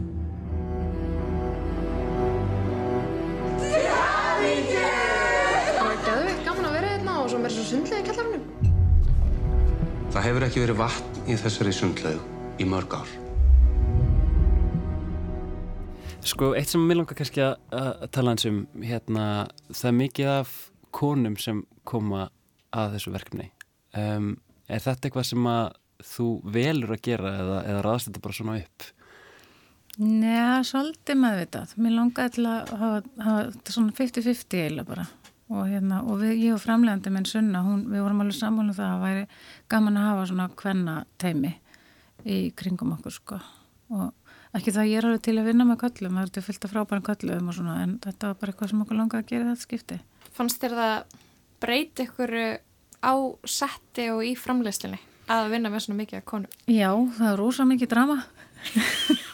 Það 5.74 5.80
var 5.80 5.98
gæðveikt 6.04 6.44
gaman 6.46 6.68
að 6.68 6.76
vera 6.76 6.92
hérna 6.92 7.18
og 7.22 7.32
svo 7.32 7.42
mér 7.42 7.56
svo 7.56 7.66
sundlega 7.66 8.04
í 8.04 8.06
kjallarunum. 8.10 8.46
Það 10.14 10.26
hefur 10.28 10.46
ekki 10.46 10.64
verið 10.64 10.80
vatn 10.84 11.26
í 11.26 11.38
þessari 11.42 11.74
sundlaug 11.74 12.62
í 12.62 12.70
mörg 12.70 12.98
ár. 13.00 13.14
Sko, 16.24 16.54
eitt 16.56 16.70
sem 16.72 16.80
mér 16.80 17.02
langar 17.02 17.18
kannski 17.18 17.42
að, 17.44 17.58
að 17.76 18.04
tala 18.16 18.32
eins 18.32 18.46
um, 18.48 18.62
hérna, 18.80 19.24
það 19.68 19.88
er 19.90 19.96
mikið 19.98 20.28
af 20.32 20.52
konum 20.96 21.34
sem 21.36 21.58
koma 21.84 22.30
að 22.72 22.94
þessu 22.96 23.12
verkefni. 23.12 23.50
Um, 23.92 24.30
er 24.64 24.80
þetta 24.80 25.10
eitthvað 25.10 25.26
sem 25.28 25.48
að 25.50 25.66
þú 26.14 26.28
velur 26.54 26.94
að 26.96 27.02
gera 27.04 27.34
eða, 27.42 27.58
eða 27.68 27.82
raðast 27.84 28.08
þetta 28.08 28.22
bara 28.24 28.38
svona 28.38 28.56
upp? 28.62 28.86
Njá, 30.00 30.46
svolítið 30.70 31.20
meðvitað. 31.26 31.76
Mér 31.84 31.96
langaði 31.98 32.34
til 32.38 32.46
að 32.50 32.72
hafa, 32.80 33.04
hafa 33.28 33.76
svona 33.76 33.96
50-50 34.00 34.58
eiginlega 34.62 34.88
bara. 34.94 35.06
Og, 35.52 35.62
hérna, 35.68 36.00
og 36.08 36.24
við, 36.24 36.34
ég 36.40 36.56
og 36.56 36.64
framlegandi 36.64 37.12
minn 37.12 37.28
Sunna, 37.28 37.60
hún, 37.68 37.84
við 37.92 38.00
vorum 38.00 38.24
alveg 38.24 38.40
sammála 38.40 38.72
um 38.72 38.78
það 38.80 38.88
að 38.88 38.94
það 38.96 39.04
væri 39.04 39.28
gaman 39.76 40.00
að 40.00 40.08
hafa 40.08 40.26
svona 40.32 40.50
kvenna 40.56 40.98
teimi 41.20 41.52
í 42.24 42.42
kringum 42.56 42.96
okkur 42.96 43.20
sko. 43.20 43.42
Og 43.92 44.23
ekki 44.54 44.74
það 44.74 44.90
ég 44.90 45.00
er 45.00 45.08
alveg 45.08 45.24
til 45.26 45.36
að 45.38 45.48
vinna 45.50 45.66
með 45.68 45.80
köllum, 45.82 46.18
það 46.18 46.26
er 46.26 46.34
til 46.34 46.44
fyllt 46.46 46.66
af 46.66 46.72
frábærum 46.74 47.06
köllum 47.08 47.50
og 47.50 47.56
svona, 47.56 47.78
en 47.84 47.96
þetta 48.04 48.30
var 48.30 48.38
bara 48.40 48.54
eitthvað 48.54 48.70
sem 48.70 48.84
okkur 48.84 49.00
langaði 49.00 49.24
að 49.24 49.32
gera 49.32 49.48
þetta 49.50 49.66
skipti. 49.66 49.98
Fannst 50.34 50.62
þér 50.62 50.76
það 50.78 51.18
breyti 51.64 52.06
ykkur 52.06 52.34
á 53.04 53.14
setti 53.48 54.08
og 54.12 54.22
í 54.24 54.32
framleyslinni 54.38 55.00
að 55.32 55.50
vinna 55.54 55.72
með 55.72 55.86
svona 55.86 56.00
mikið 56.02 56.24
konum? 56.28 56.56
Já, 56.68 56.90
það 57.16 57.30
er 57.30 57.38
rosa 57.40 57.66
mikið 57.68 57.92
drama. 57.94 58.18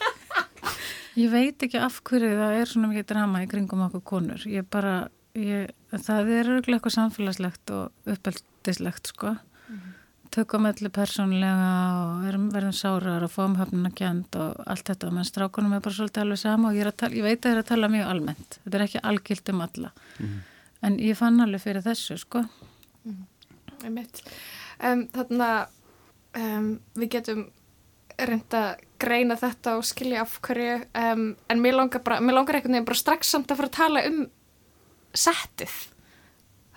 ég 1.20 1.32
veit 1.32 1.64
ekki 1.66 1.80
af 1.82 2.00
hverju 2.06 2.30
það 2.38 2.58
er 2.60 2.70
svona 2.70 2.90
mikið 2.92 3.08
drama 3.12 3.42
í 3.44 3.48
kringum 3.50 3.86
okkur 3.88 4.04
konur. 4.12 4.46
Ég 4.48 4.66
bara, 4.70 4.94
ég, 5.38 5.72
það 5.92 6.34
er 6.36 6.52
örgulega 6.56 6.78
eitthvað 6.78 6.96
samfélagslegt 6.96 7.74
og 7.76 8.12
uppeldislegt, 8.14 9.12
sko. 9.14 9.34
Tökum 10.30 10.68
allir 10.68 10.92
persónlega 10.94 11.70
og 12.04 12.26
erum, 12.30 12.46
verðum 12.54 12.74
sárar 12.76 13.24
og 13.26 13.32
fáum 13.32 13.56
höfnuna 13.58 13.90
kjent 13.98 14.36
og 14.38 14.60
allt 14.70 14.86
þetta. 14.86 15.10
Menn 15.14 15.26
strákunum 15.26 15.74
er 15.74 15.82
bara 15.82 15.96
svolítið 15.96 16.22
alveg 16.22 16.40
sama 16.42 16.70
og 16.70 16.78
ég, 16.78 16.90
tala, 16.94 17.18
ég 17.18 17.26
veit 17.26 17.40
að 17.40 17.48
það 17.48 17.56
er 17.56 17.62
að 17.64 17.70
tala 17.72 17.90
mjög 17.90 18.10
almennt. 18.12 18.58
Þetta 18.62 18.78
er 18.78 18.84
ekki 18.86 19.02
algilt 19.10 19.50
um 19.50 19.64
alla. 19.66 19.92
En 20.86 20.98
ég 21.02 21.18
fann 21.18 21.42
alveg 21.42 21.64
fyrir 21.64 21.84
þessu, 21.84 22.18
sko. 22.22 22.44
Einmitt. 23.82 24.22
Um, 24.78 25.06
þannig 25.16 25.46
að 25.48 26.44
um, 26.44 26.70
við 27.00 27.12
getum 27.16 27.44
reynda 28.20 28.62
að 28.70 28.84
greina 29.00 29.36
þetta 29.40 29.76
og 29.80 29.86
skilja 29.88 30.24
af 30.24 30.36
hverju 30.44 30.76
um, 31.00 31.24
en 31.50 31.62
mér 31.62 31.78
langar, 31.78 32.02
bara, 32.04 32.20
mér 32.22 32.36
langar 32.36 32.58
einhvern 32.58 32.76
veginn 32.76 32.88
bara 32.88 33.00
strax 33.00 33.32
samt 33.32 33.50
að 33.50 33.62
fara 33.62 33.70
að 33.70 33.78
tala 33.78 34.04
um 34.10 34.20
settið 35.16 35.76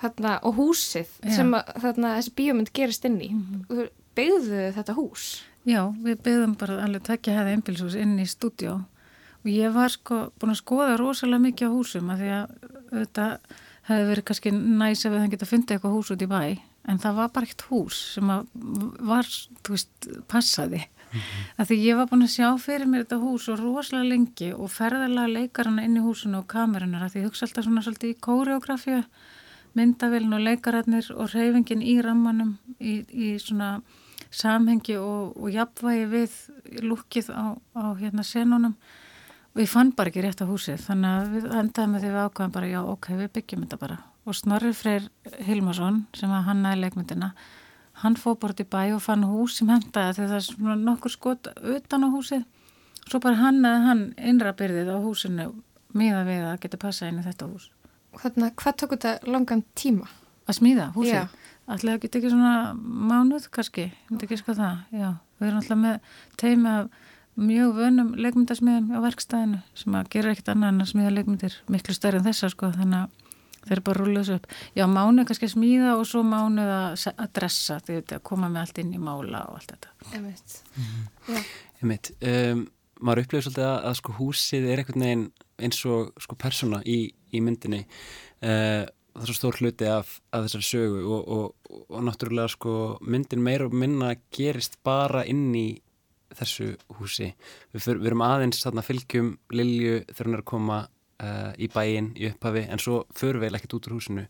þarna, 0.04 0.38
og 0.44 0.60
húsið 0.60 1.10
Já. 1.24 1.36
sem 1.40 1.52
að, 1.58 1.74
þarna, 1.86 2.16
þessi 2.20 2.36
bíómynd 2.40 2.72
gerist 2.76 3.10
inn 3.10 3.20
í. 3.22 3.30
Mm 3.34 3.66
-hmm. 3.68 3.92
byggðu 4.16 4.64
þetta 4.78 4.98
hús. 5.00 5.28
Já, 5.64 5.82
við 6.04 6.18
byggðum 6.26 6.58
bara 6.60 6.82
alveg 6.84 7.06
tekja 7.08 7.38
hefði 7.38 7.56
einbilshús 7.56 7.96
inn 7.96 8.18
í 8.20 8.28
stúdjó 8.28 8.82
og 9.44 9.52
ég 9.52 9.74
var 9.76 9.92
sko 9.92 10.32
búin 10.40 10.54
að 10.54 10.62
skoða 10.62 10.98
rosalega 11.00 11.44
mikið 11.44 11.72
á 11.72 11.76
húsum 11.76 12.12
af 12.12 12.20
því 12.20 12.30
að 12.36 12.54
þetta 12.92 13.26
hefði 13.90 14.08
verið 14.10 14.26
kannski 14.30 14.52
næs 14.56 15.04
ef 15.04 15.12
við 15.12 15.18
hefðum 15.18 15.34
getað 15.34 15.52
fundið 15.52 15.76
eitthvað 15.76 15.96
hús 15.98 16.12
út 16.14 16.24
í 16.24 16.32
bæ. 16.32 16.44
En 16.84 17.00
það 17.00 17.20
var 17.20 17.30
bara 17.36 17.48
ekkert 17.48 17.66
hús 17.70 18.00
sem 18.16 18.32
að 18.32 18.48
var, 19.08 19.30
þú 19.64 19.76
veist, 19.76 20.08
passaði. 20.32 20.82
Af 21.62 21.70
því 21.70 21.78
ég 21.84 22.00
var 22.00 22.10
búin 22.10 22.26
að 22.26 22.34
sjá 22.34 22.48
fyrir 22.60 22.90
mér 22.90 23.06
þetta 23.06 23.20
hús 23.22 23.46
og 23.54 23.62
rosalega 23.62 24.10
lengi 24.10 24.50
og 24.56 24.72
ferðarlega 24.74 25.36
leikarana 25.38 25.86
inn 25.86 26.00
í 26.00 26.04
húsinu 26.04 26.42
og 26.42 26.48
kamerunar 26.52 27.06
af 27.06 27.14
því 27.14 27.22
ég 27.22 27.30
hugsa 27.30 27.46
alltaf 27.48 27.68
svona 27.68 27.84
svolítið 27.86 28.16
í 28.16 28.20
kóreografíu 28.28 29.04
myndavélin 29.78 30.36
og 30.36 30.44
leikararnir 30.44 31.10
og 31.16 31.32
reyfingin 31.34 31.82
í 31.82 31.98
rammanum 32.04 32.58
í, 32.80 33.02
í 33.10 33.34
svona 33.42 33.80
samhengi 34.34 34.98
og, 34.98 35.34
og 35.38 35.50
jafnvægi 35.54 36.06
við 36.12 36.38
lukkið 36.86 37.32
á, 37.34 37.58
á 37.58 37.84
hérna 38.00 38.26
senunum. 38.26 38.78
Og 39.54 39.62
ég 39.62 39.70
fann 39.70 39.94
bara 39.94 40.10
ekki 40.10 40.24
rétt 40.26 40.42
á 40.42 40.50
húsið 40.50 40.82
þannig 40.88 41.10
að 41.10 41.34
við 41.36 41.52
endaðum 41.60 41.92
með 41.94 42.06
því 42.06 42.14
við 42.14 42.24
ákvæðum 42.24 42.56
bara 42.56 42.72
já 42.72 42.80
ok, 42.82 43.10
við 43.20 43.34
byggjum 43.36 43.66
þetta 43.66 43.82
bara. 43.84 44.00
Og 44.24 44.38
Snorri 44.40 44.72
Freyr 44.74 45.10
Hilmarsson 45.46 46.00
sem 46.18 46.32
að 46.34 46.48
hannaði 46.48 46.82
leikmyndina 46.86 47.34
hann 48.02 48.18
fóð 48.18 48.40
bara 48.42 48.58
í 48.58 48.66
bæ 48.66 48.96
og 48.96 49.04
fann 49.06 49.28
hús 49.30 49.60
sem 49.60 49.70
hendaði 49.70 50.18
þegar 50.18 50.32
það 50.32 50.40
er 50.40 50.48
svona 50.48 50.78
nokkur 50.82 51.14
skot 51.14 51.52
utan 51.62 52.08
á 52.08 52.10
húsið. 52.10 52.48
Svo 53.06 53.20
bara 53.22 53.38
hann 53.38 54.10
innra 54.18 54.56
byrðið 54.58 54.90
á 54.90 54.98
húsinu 55.04 55.52
miða 55.94 56.26
við 56.26 56.46
að 56.48 56.60
geta 56.64 56.82
passað 56.82 57.12
inn 57.12 57.22
í 57.22 57.28
þetta 57.28 57.50
hús 57.52 57.70
Þannig 58.22 58.50
að 58.50 58.58
hvað 58.62 58.78
tók 58.82 58.98
þetta 58.98 59.16
langan 59.34 59.64
tíma? 59.78 60.12
að 60.48 60.60
smíða 60.60 60.90
húsið 60.98 61.34
geta 62.04 62.20
ekki 62.20 62.32
svona 62.32 62.74
mánuð 62.76 63.48
kannski, 63.54 63.88
ég 63.88 64.12
myndi 64.12 64.28
ekki 64.28 64.40
sko 64.42 64.56
það, 64.58 64.84
já. 64.92 65.10
Við 65.40 65.50
erum 65.50 65.60
alltaf 65.62 65.80
með 65.80 66.16
teimi 66.40 66.72
af 66.74 67.10
mjög 67.40 67.76
vönum 67.80 68.12
leikmyndasmiðum 68.20 68.92
á 68.94 69.00
verkstæðinu 69.08 69.62
sem 69.80 69.96
að 69.98 70.10
gera 70.14 70.34
ekkert 70.34 70.52
annað 70.54 70.74
en 70.74 70.84
að 70.84 70.92
smíða 70.92 71.14
leikmyndir 71.16 71.56
miklu 71.72 71.96
stærri 71.96 72.20
en 72.20 72.28
þessar 72.28 72.54
sko, 72.54 72.70
þannig 72.76 73.00
að 73.00 73.32
þeir 73.64 73.76
eru 73.78 73.86
bara 73.88 73.96
að 73.96 74.04
rúlega 74.04 74.26
þessu 74.28 74.38
upp. 74.38 74.48
Já, 74.76 74.86
mánuð 74.92 75.28
kannski 75.30 75.48
að 75.48 75.54
smíða 75.56 75.96
og 75.96 76.06
svo 76.10 76.24
mánuð 76.28 76.74
að, 76.76 77.26
dressa, 77.40 77.80
því 77.88 78.00
að 78.04 78.24
koma 78.28 78.52
með 78.52 78.66
allt 78.66 78.84
inn 78.84 78.94
í 78.94 79.02
mála 79.02 79.46
og 79.48 79.58
allt 79.62 79.74
þetta. 79.74 79.94
Einmitt. 80.12 80.58
Einmitt, 81.80 82.12
um, 82.20 82.66
maður 83.00 83.24
upplifir 83.24 83.48
svolítið 83.48 83.70
að, 83.70 83.78
að 83.88 84.00
sko 84.02 84.18
húsið 84.20 84.68
er 84.68 84.84
einhvern 84.84 85.08
veginn 85.08 85.26
eins 85.64 85.80
og 85.88 86.12
sko 86.22 86.38
persóna 86.44 86.84
í, 86.84 87.00
í 87.34 87.42
myndinni 87.44 87.84
uh, 87.84 88.84
það 89.14 89.24
er 89.24 89.30
svo 89.30 89.38
stór 89.38 89.60
hluti 89.62 89.90
af, 89.90 90.18
af 90.34 90.48
þessari 90.48 90.68
sögu 90.68 91.02
og, 91.06 91.32
og, 91.36 91.74
og 91.88 92.06
náttúrulega 92.08 92.54
sko 92.54 92.76
myndin 93.06 93.44
meira 93.46 93.68
og 93.70 93.76
minna 93.78 94.14
gerist 94.34 94.80
bara 94.86 95.26
inn 95.30 95.52
í 95.56 95.68
þessu 96.34 96.72
húsi. 96.98 97.30
Við, 97.74 97.84
fyr, 97.86 98.00
við 98.02 98.10
erum 98.10 98.24
aðeins 98.26 98.64
þarna 98.64 98.82
fylgjum 98.86 99.36
Lilju 99.54 100.00
þegar 100.10 100.30
hún 100.30 100.38
er 100.38 100.42
að 100.42 100.50
koma 100.50 100.80
uh, 100.88 101.52
í 101.62 101.70
bæinn 101.70 102.14
í 102.18 102.32
upphafi 102.32 102.66
en 102.66 102.82
svo 102.82 103.04
förum 103.14 103.44
við 103.44 103.60
ekkert 103.60 103.78
út 103.78 103.90
úr 103.90 104.00
húsinu. 104.00 104.24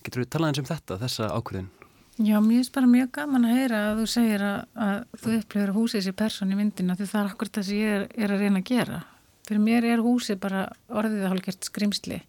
Getur 0.00 0.24
við 0.24 0.30
talað 0.32 0.54
eins 0.54 0.62
um 0.62 0.70
þetta, 0.70 1.00
þessa 1.02 1.28
ákvörðin 1.36 1.68
Já, 2.16 2.38
mér 2.40 2.62
finnst 2.62 2.72
bara 2.72 2.88
mjög 2.88 3.10
gaman 3.12 3.44
að 3.44 3.58
heyra 3.58 3.78
að 3.90 3.98
þú 4.00 4.04
segir 4.08 4.42
að, 4.46 4.60
að 4.80 5.00
þú 5.20 5.32
upplifir 5.36 5.72
húsið 5.76 6.04
sé 6.06 6.12
persón 6.16 6.54
í 6.54 6.56
myndina 6.56 6.96
því 6.96 7.08
það 7.10 7.20
er 7.20 7.32
akkur 7.34 7.50
það 7.52 7.66
sem 7.66 7.82
ég 7.82 7.96
er, 7.96 8.06
er 8.16 8.32
að 8.32 8.44
reyna 8.44 8.62
að 8.62 8.70
gera. 8.70 9.00
Fyrir 9.46 9.62
mér 9.62 9.86
er 9.86 10.02
húsið 10.02 10.40
bara 10.42 10.66
orðið 10.90 11.28
hálfgert 11.30 11.68
skrimsli. 11.68 12.20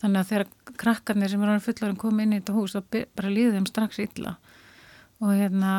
Þannig 0.00 0.20
að 0.20 0.28
þegar 0.30 0.76
krakkarnir 0.80 1.32
sem 1.32 1.42
er 1.42 1.50
orðin 1.50 1.64
fullorinn 1.64 2.00
koma 2.00 2.24
inn 2.24 2.34
í 2.34 2.40
þetta 2.40 2.56
hús 2.56 2.76
þá 2.76 3.00
bara 3.18 3.32
líði 3.32 3.56
þeim 3.56 3.66
strax 3.68 4.00
illa. 4.04 4.36
Og 5.20 5.32
hérna, 5.36 5.72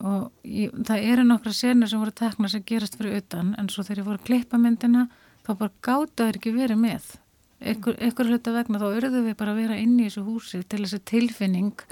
og 0.00 0.28
ég, 0.46 0.72
það 0.88 1.08
eru 1.12 1.24
nokkra 1.28 1.54
senur 1.56 1.90
sem 1.90 2.00
voru 2.00 2.14
tekna 2.16 2.48
sem 2.48 2.64
gerast 2.68 2.96
fyrir 2.96 3.18
utan 3.20 3.52
en 3.58 3.68
svo 3.72 3.84
þegar 3.84 4.02
ég 4.02 4.08
voru 4.08 4.22
að 4.22 4.28
klippa 4.30 4.60
myndina 4.62 5.08
þá 5.44 5.50
bara 5.52 5.74
gáta 5.84 6.28
þeir 6.28 6.40
ekki 6.40 6.54
verið 6.54 6.80
með. 6.84 7.10
Ekkur, 7.58 7.98
ekkur 8.06 8.30
hluta 8.30 8.54
vegna 8.54 8.78
þá 8.78 8.88
urðu 8.92 9.24
við 9.26 9.36
bara 9.40 9.52
að 9.52 9.60
vera 9.64 9.76
inn 9.82 9.98
í 9.98 10.06
þessu 10.06 10.22
húsi 10.22 10.62
til 10.62 10.84
þessi 10.84 11.02
tilfinning 11.10 11.84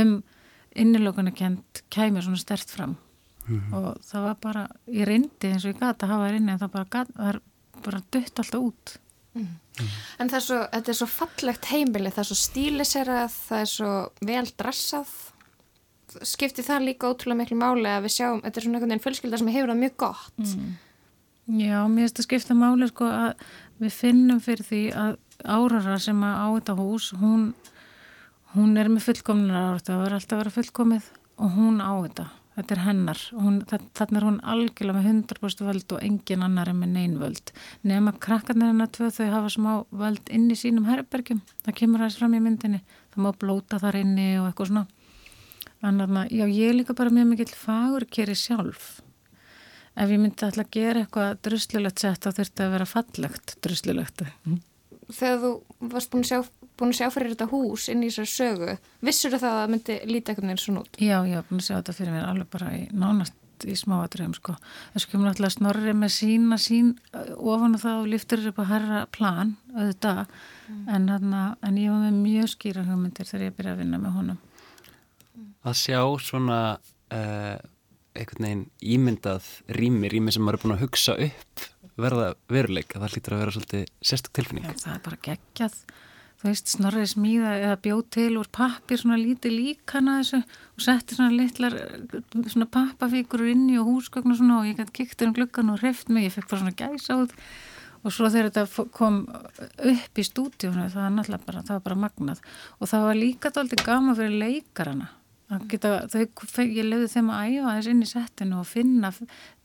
um 0.00 0.16
innilökunarkend 0.80 1.84
kæmi 1.92 2.22
svona 2.24 2.40
stert 2.40 2.70
fram 2.72 2.96
og 3.74 3.98
það 4.06 4.26
var 4.26 4.36
bara, 4.42 4.64
ég 4.90 5.08
reyndi 5.08 5.50
eins 5.50 5.64
og 5.64 5.72
ég 5.72 5.80
gata 5.80 6.06
að 6.06 6.12
hafa 6.14 6.28
þær 6.28 6.36
inni 6.38 6.52
en 6.52 6.60
það 6.60 6.72
bara, 6.74 6.88
gat, 6.94 7.08
það 7.16 7.40
bara 7.84 8.02
dött 8.14 8.42
alltaf 8.42 8.60
út 8.60 8.96
En 10.20 10.28
það 10.28 10.36
er 10.36 10.42
svo, 10.44 10.56
þetta 10.74 10.90
er 10.92 10.96
svo 10.98 11.06
fallegt 11.08 11.68
heimili, 11.70 12.10
það 12.12 12.22
er 12.24 12.28
svo 12.28 12.36
stíliserað, 12.40 13.36
það 13.46 13.60
er 13.64 13.68
svo 13.70 13.90
vel 14.26 14.42
dressað. 14.58 15.12
Skipti 16.26 16.64
það 16.66 16.86
líka 16.88 17.10
ótrúlega 17.12 17.38
miklu 17.38 17.58
máli 17.60 17.86
að 17.88 18.08
við 18.08 18.14
sjáum, 18.16 18.40
þetta 18.42 18.58
er 18.60 18.66
svona 18.66 18.80
einhvern 18.80 18.90
veginn 18.90 19.04
fjölskylda 19.04 19.40
sem 19.40 19.52
hefur 19.54 19.70
það 19.70 19.82
mjög 19.84 19.94
gott. 20.02 20.42
Já, 21.50 21.78
mér 21.86 22.04
finnst 22.04 22.20
að 22.20 22.26
skipta 22.26 22.56
máli 22.58 22.90
sko 22.90 23.06
að 23.10 23.46
við 23.80 23.94
finnum 23.96 24.42
fyrir 24.44 24.66
því 24.66 24.82
að 25.04 25.14
árara 25.46 25.96
sem 26.02 26.20
að 26.26 26.36
á 26.36 26.46
þetta 26.58 26.76
hús 26.82 27.06
hún, 27.22 27.46
hún 28.54 28.76
er 28.76 28.90
með 28.92 29.06
fullkomnir 29.08 29.56
ára 29.56 29.80
það 29.80 30.02
verður 30.02 30.18
alltaf 30.18 30.36
að 30.36 30.42
vera 30.42 30.56
fullkomið 30.58 31.08
og 31.40 31.56
hún 31.56 31.80
á 31.80 31.92
þetta, 32.04 32.26
þetta 32.56 32.76
er 32.76 32.82
hennar. 32.84 33.20
Hún, 33.36 33.58
þannig 33.68 34.20
er 34.20 34.26
hún 34.26 34.38
algjörlega 34.52 34.98
með 34.98 35.10
100% 35.12 35.64
völd 35.66 35.94
og 35.96 36.06
engin 36.06 36.46
annar 36.46 36.70
er 36.70 36.78
með 36.78 36.94
neyn 36.96 37.18
völd. 37.20 37.52
Nema 37.86 38.14
krakkarnir 38.22 38.72
hennar 38.72 38.90
tvö 38.94 39.10
þau 39.14 39.28
hafa 39.34 39.52
smá 39.54 39.70
völd 39.90 40.32
inn 40.34 40.48
í 40.50 40.58
sínum 40.58 40.88
herbergjum. 40.90 41.42
Það 41.66 41.78
kemur 41.82 42.04
aðeins 42.04 42.18
fram 42.20 42.38
í 42.38 42.42
myndinni. 42.44 42.82
Það 43.14 43.26
má 43.26 43.30
blóta 43.44 43.82
þar 43.82 44.00
inni 44.00 44.32
og 44.40 44.48
eitthvað 44.50 44.72
svona. 44.72 44.86
Þannig 45.80 46.18
að 46.20 46.34
já, 46.36 46.44
ég 46.52 46.74
líka 46.76 46.96
bara 46.96 47.14
mjög 47.14 47.30
mikill 47.30 47.54
fagur 47.56 48.08
keri 48.12 48.36
sjálf. 48.36 48.98
Ef 49.96 50.10
ég 50.12 50.20
myndi 50.20 50.44
alltaf 50.46 50.66
að 50.66 50.74
gera 50.76 51.04
eitthvað 51.04 51.38
druslulegt 51.46 52.02
sett 52.02 52.24
þá 52.24 52.36
þurfti 52.36 52.66
að 52.66 52.74
vera 52.76 52.88
fallegt 52.88 53.56
druslulegt 53.64 54.22
Þegar 55.16 55.42
þú 55.42 55.52
varst 55.92 56.12
búin 56.12 56.24
að 56.24 56.30
sjá, 56.30 56.68
búin 56.78 56.94
að 56.94 56.98
sjá 57.00 57.10
fyrir 57.14 57.34
þetta 57.34 57.50
hús 57.50 57.88
inn 57.92 58.04
í 58.04 58.10
þessar 58.10 58.30
sögu, 58.32 58.78
vissur 59.06 59.36
það 59.36 59.50
að 59.50 59.60
það 59.60 59.74
myndi 59.74 59.98
líta 60.10 60.32
eitthvað 60.32 60.48
neins 60.50 60.64
svona 60.66 60.82
út? 60.84 60.98
Já, 61.00 61.16
ég 61.26 61.36
haf 61.38 61.50
búin 61.50 61.62
að 61.62 61.68
sjá 61.68 61.76
þetta 61.76 61.96
fyrir 61.98 62.16
mér 62.16 62.26
alveg 62.28 62.50
bara 62.54 62.72
í 62.76 62.82
nánast 62.92 63.36
í 63.68 63.74
smáatriðum 63.76 64.34
sko. 64.38 64.54
Þess 64.94 65.08
kemur 65.10 65.28
náttúrulega 65.28 65.56
snorri 65.56 65.94
með 65.96 66.12
sína 66.14 66.56
sín 66.60 66.94
ofan 67.12 67.76
og 67.76 67.82
það 67.82 67.98
og 67.98 68.08
liftur 68.14 68.46
upp 68.50 68.60
að 68.62 68.70
herra 68.70 69.00
plan 69.12 69.50
auðvitað 69.74 70.22
mm. 70.22 70.78
en, 70.94 71.10
hana, 71.12 71.42
en 71.66 71.80
ég 71.80 71.92
var 71.92 72.06
með 72.06 72.22
mjög 72.22 72.52
skýra 72.54 72.86
hugmyndir 72.88 73.28
þegar 73.28 73.46
ég 73.46 73.58
byrjaði 73.58 73.76
að 73.76 73.82
vinna 73.84 74.00
með 74.00 74.16
honum. 74.16 74.40
Að 75.60 75.76
sjá 75.82 76.00
svona 76.24 76.60
uh, 76.78 77.58
einhvern 78.16 78.46
veginn 78.46 78.64
ímyndað 78.96 79.50
rými, 79.76 80.08
rými 80.12 80.32
sem 80.34 80.44
maður 80.44 80.58
er 80.58 80.64
búin 80.64 80.76
að 80.78 80.84
hugsa 80.86 81.16
upp 81.20 81.68
verða 81.98 82.34
veruleik, 82.50 82.94
að 82.94 83.04
það 83.04 83.16
hlýtur 83.16 83.34
að 83.34 83.42
vera 83.42 83.56
svolítið 83.56 83.82
sérstak 84.10 84.36
tilfinning. 84.38 84.68
Já, 84.68 84.84
það 84.84 84.94
er 84.94 85.02
bara 85.06 85.20
geggjað. 85.26 85.76
Þú 86.40 86.48
veist, 86.48 86.70
snorrið 86.72 87.08
smíða 87.10 87.50
eða 87.58 87.80
bjóð 87.84 88.04
til 88.16 88.30
úr 88.40 88.48
pappir 88.56 89.00
svona 89.02 89.18
lítið 89.20 89.52
líkana 89.58 90.14
þessu 90.22 90.38
og 90.40 90.84
setti 90.86 91.18
svona 91.18 91.34
litlar 91.36 91.76
svona 92.48 92.68
pappafíkurur 92.72 93.50
inn 93.52 93.66
í 93.68 93.76
og 93.76 93.90
húsgögn 93.90 94.32
og 94.32 94.38
svona 94.38 94.62
og 94.62 94.70
ég 94.70 94.80
gæti 94.80 95.02
kikt 95.02 95.26
um 95.26 95.34
gluggan 95.36 95.74
og 95.74 95.82
hreft 95.82 96.08
mig, 96.08 96.30
ég 96.30 96.32
fekk 96.32 96.48
bara 96.48 96.62
svona 96.62 96.78
gæsa 96.78 97.18
út. 97.20 97.36
Og 98.00 98.14
svo 98.16 98.30
þegar 98.32 98.48
þetta 98.48 98.88
kom 98.96 99.20
upp 99.28 100.16
í 100.16 100.24
stúdíunum 100.24 100.88
það 100.88 101.02
var 101.02 101.16
náttúrulega 101.18 101.44
bara, 101.50 101.80
bara 101.84 102.02
magnað. 102.06 102.40
Og 102.80 102.88
það 102.88 103.08
var 103.10 103.20
líka 103.20 103.52
alltaf 103.52 103.84
gama 103.84 104.16
fyrir 104.16 104.40
leikarana 104.40 105.10
Geta, 105.70 106.04
þau, 106.06 106.62
ég 106.62 106.84
lefði 106.86 107.08
þeim 107.10 107.30
að 107.34 107.54
æfa 107.56 107.70
þess 107.76 107.90
inn 107.90 108.02
í 108.04 108.06
settinu 108.06 108.58
og 108.60 108.68
finna 108.70 109.10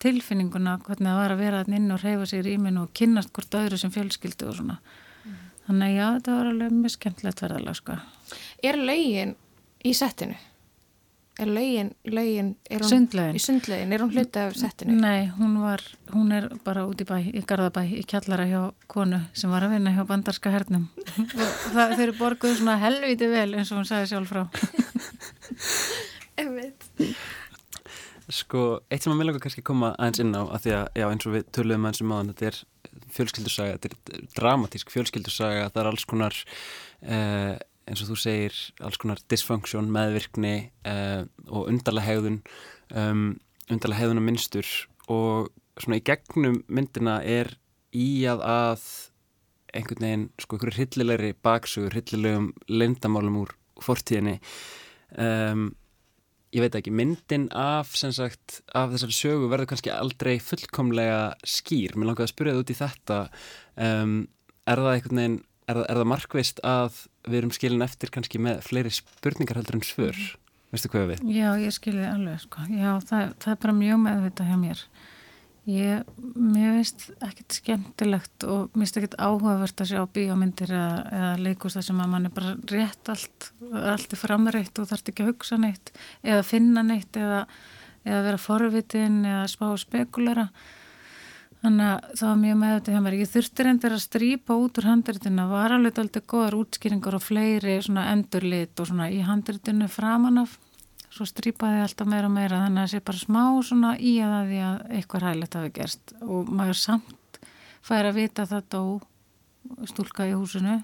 tilfinninguna 0.01 0.79
hvernig 0.81 1.11
það 1.11 1.19
var 1.19 1.33
að 1.35 1.43
vera 1.43 1.65
inn 1.69 1.91
og 1.93 2.01
reyfa 2.01 2.29
sig 2.31 2.41
í 2.41 2.45
rýminu 2.47 2.87
og 2.87 2.93
kynast 2.97 3.29
hvort 3.35 3.57
öðru 3.59 3.77
sem 3.77 3.93
fjölskyldu 3.93 4.49
og 4.49 4.57
svona 4.57 4.79
Þannig 5.65 5.87
að 5.87 5.95
já, 5.95 6.07
þetta 6.15 6.33
var 6.35 6.47
alveg 6.51 6.73
mjög 6.75 6.91
skemmtilegt 6.93 7.39
verðalega 7.41 7.77
sko. 7.79 7.95
Er 8.61 8.77
laugin 8.77 9.31
í 9.81 9.93
settinu? 9.97 10.35
Er 11.35 11.49
laugin, 11.51 11.89
laugin 12.07 12.53
Sundlaugin? 12.87 13.35
Í 13.35 13.41
sundlaugin, 13.43 13.91
er 13.91 14.03
hún 14.05 14.11
hluti 14.15 14.39
af 14.39 14.53
settinu? 14.55 14.93
Nei, 15.03 15.25
hún 15.35 15.57
var, 15.59 15.81
hún 16.13 16.31
er 16.31 16.47
bara 16.63 16.85
út 16.87 17.01
í 17.03 17.07
bæ, 17.09 17.17
í 17.27 17.41
Garðabæ, 17.43 17.83
í 17.91 18.03
kjallara 18.07 18.45
hjá 18.47 18.61
konu 18.91 19.19
sem 19.35 19.51
var 19.51 19.65
að 19.67 19.75
vinna 19.75 19.91
hjá 19.97 20.05
bandarska 20.07 20.53
hernum. 20.53 20.85
það, 21.09 21.97
þeir 21.97 22.05
eru 22.05 22.15
borguð 22.21 22.55
svona 22.61 22.77
helviti 22.79 23.27
vel 23.33 23.49
eins 23.51 23.73
og 23.73 23.81
hún 23.81 23.89
sagði 23.89 24.13
sjálf 24.13 24.31
frá. 24.31 24.45
Einmitt. 26.39 26.87
Sko, 28.31 28.63
eitt 28.87 29.03
sem 29.03 29.11
að 29.11 29.19
mér 29.19 29.33
langar 29.33 29.43
kannski 29.43 29.61
að 29.65 29.69
koma 29.73 29.91
aðeins 29.99 30.23
inn 30.23 30.33
á, 30.39 30.43
að 30.47 30.63
því 30.63 30.75
að, 30.79 30.87
já, 31.01 31.09
eins 31.11 31.27
og 31.27 31.35
við 31.35 31.47
töluðum 31.51 31.89
aðeins 31.89 32.05
um 32.05 32.15
aðan, 32.15 32.31
þetta 32.31 32.47
er 32.53 32.63
fjölskyldusaga, 33.19 33.77
þetta 33.83 34.15
er 34.15 34.27
dramatísk 34.39 34.95
fjölskyldusaga, 34.95 35.67
það 35.67 35.83
er 35.83 35.91
alls 35.91 36.07
konar 36.09 36.39
eh, 37.03 37.55
eins 37.85 38.01
og 38.01 38.11
þú 38.11 38.17
segir 38.19 38.55
alls 38.83 38.97
konar 39.01 39.21
dysfunction, 39.31 39.91
meðvirkni 39.93 40.55
eh, 40.87 41.23
og 41.47 41.69
undarlega 41.69 42.09
hegðun 42.09 42.39
um, 42.97 43.27
undarlega 43.69 44.01
hegðun 44.01 44.21
og 44.21 44.25
minnstur 44.25 44.71
og 45.11 45.51
svona 45.81 45.99
í 45.99 46.05
gegnum 46.05 46.61
myndina 46.71 47.19
er 47.21 47.53
í 47.95 48.25
að 48.29 48.43
að 48.47 48.85
einhvern 49.75 50.05
veginn, 50.05 50.27
sko, 50.39 50.55
einhverju 50.55 50.77
hryllilegri 50.79 51.31
baksugur, 51.43 51.95
hryllilegum 51.95 52.53
lindamálum 52.71 53.41
úr 53.43 53.57
fortíðinni. 53.83 54.37
Um 55.19 55.73
ég 56.55 56.63
veit 56.63 56.77
ekki, 56.77 56.93
myndin 56.95 57.49
af 57.51 57.95
sagt, 57.99 58.61
af 58.71 58.93
þessari 58.93 59.15
sögu 59.15 59.49
verður 59.51 59.73
kannski 59.73 59.91
aldrei 59.91 60.37
fullkomlega 60.39 61.35
skýr. 61.43 61.97
Mér 61.97 62.11
langar 62.11 62.27
að 62.27 62.31
spyrja 62.31 62.55
það 62.55 62.61
út 62.61 62.71
í 62.71 62.77
þetta. 62.79 63.17
Um, 63.75 64.15
er 64.63 64.81
það 64.81 64.93
einhvern 64.93 65.21
veginn 65.21 65.37
er, 65.67 65.81
er 65.83 65.99
það 65.99 66.09
markvist 66.13 66.61
að 66.65 67.01
við 67.25 67.39
erum 67.41 67.53
skilin 67.55 67.85
eftir 67.85 68.13
kannski 68.13 68.41
með 68.41 68.61
fleiri 68.65 68.93
spurningar 68.93 69.59
heldur 69.59 69.79
en 69.79 69.85
svör, 69.85 70.21
veistu 70.73 70.91
hvað 70.93 71.11
við? 71.13 71.25
Já, 71.35 71.49
ég 71.61 71.75
skilji 71.75 72.07
alveg, 72.07 72.39
sko 72.45 72.69
já, 72.69 72.91
það, 73.09 73.35
það 73.43 73.51
er 73.55 73.61
bara 73.65 73.77
mjög 73.81 74.01
meðvita 74.05 74.47
hjá 74.47 74.57
mér 74.61 74.87
Ég, 75.65 76.05
mér 76.37 76.75
veist 76.75 77.07
ekkert 77.25 77.55
skemmtilegt 77.57 78.43
og 78.45 78.75
mér 78.75 78.83
veist 78.83 78.99
ekkert 78.99 79.15
áhugavert 79.17 79.81
að 79.81 79.87
sjá 79.89 80.03
bíómyndir 80.13 80.69
eða, 80.69 80.99
eða 81.09 81.29
leikust 81.41 81.79
það 81.79 81.85
sem 81.87 82.01
að 82.03 82.11
mann 82.11 82.29
er 82.29 82.33
bara 82.35 82.51
rétt 82.69 83.09
allt, 83.09 83.47
allt 83.73 84.13
er 84.13 84.21
framreitt 84.21 84.77
og 84.77 84.91
þarf 84.91 85.09
ekki 85.09 85.25
að 85.25 85.31
hugsa 85.31 85.57
neitt 85.57 85.89
eða 86.21 86.43
finna 86.45 86.83
neitt 86.85 87.17
eða, 87.17 87.39
eða 88.05 88.21
vera 88.27 88.41
forvitin 88.43 89.17
eða 89.25 89.47
spá 89.49 89.65
spekulera. 89.81 90.45
Þannig 91.63 91.87
að 91.89 92.09
það 92.19 92.27
var 92.27 92.39
mjög 92.41 92.57
meðvitað 92.61 92.95
hjá 92.95 93.01
mér. 93.05 93.15
Ég 93.17 93.31
þurfti 93.31 93.65
reyndir 93.65 93.95
að 93.95 94.03
strýpa 94.03 94.57
út 94.61 94.79
úr 94.79 94.87
handritina, 94.89 95.47
var 95.49 95.73
alveg 95.73 95.99
alltaf 96.01 96.25
goðar 96.29 96.57
útskýringar 96.59 97.17
og 97.17 97.23
fleiri 97.25 97.79
endurlit 97.79 98.79
og 98.79 98.89
svona 98.89 99.09
í 99.09 99.21
handritinu 99.25 99.87
framan 99.89 100.43
af. 100.43 100.59
Svo 101.09 101.25
strýpaði 101.25 101.81
alltaf 101.81 102.09
meira 102.11 102.29
og 102.29 102.35
meira. 102.35 102.61
Þannig 102.65 102.81
að 102.81 102.87
það 102.87 102.93
sé 102.93 103.05
bara 103.09 103.23
smá 103.23 103.43
svona 103.63 103.93
í 103.97 104.13
að 104.21 104.49
því 104.51 104.61
að 104.67 104.81
eitthvað 104.99 105.23
ræðilegt 105.23 105.57
hafi 105.59 105.71
gerst. 105.79 106.15
Og 106.21 106.51
maður 106.51 106.81
samt 106.81 107.39
fær 107.85 108.09
að 108.09 108.19
vita 108.19 108.45
það 108.49 108.67
dó 108.75 108.81
stúlka 109.89 110.27
í 110.27 110.35
húsinu. 110.35 110.81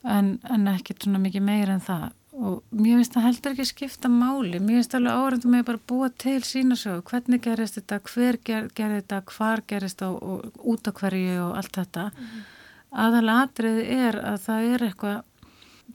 En, 0.00 0.38
en 0.48 0.70
ekkert 0.72 1.04
svona 1.04 1.20
mikið 1.20 1.44
meira 1.44 1.76
en 1.76 1.84
það 1.84 2.08
og 2.40 2.62
mér 2.72 3.00
finnst 3.00 3.16
það 3.16 3.26
heldur 3.28 3.54
ekki 3.54 3.68
skipta 3.68 4.10
máli 4.12 4.60
mér 4.60 4.80
finnst 4.80 4.96
alveg 4.98 5.18
áhendur 5.20 5.54
með 5.54 5.66
bara 5.70 5.82
búa 5.92 6.10
til 6.24 6.38
sína 6.46 6.78
sög, 6.80 7.02
hvernig 7.10 7.42
gerist 7.44 7.76
þetta 7.78 8.00
hver 8.10 8.40
ger, 8.44 8.70
gerði 8.76 9.02
þetta, 9.02 9.22
hvar 9.34 9.64
gerist 9.68 10.00
það 10.00 10.16
og, 10.16 10.46
og 10.46 10.70
út 10.74 10.88
á 10.88 10.92
hverju 11.00 11.40
og 11.46 11.56
allt 11.60 11.80
þetta 11.80 12.06
mm 12.10 12.22
-hmm. 12.24 12.46
aðalega 13.06 13.42
atriði 13.48 13.84
er 14.06 14.20
að 14.32 14.38
það 14.46 14.70
er 14.74 14.86
eitthvað 14.88 15.18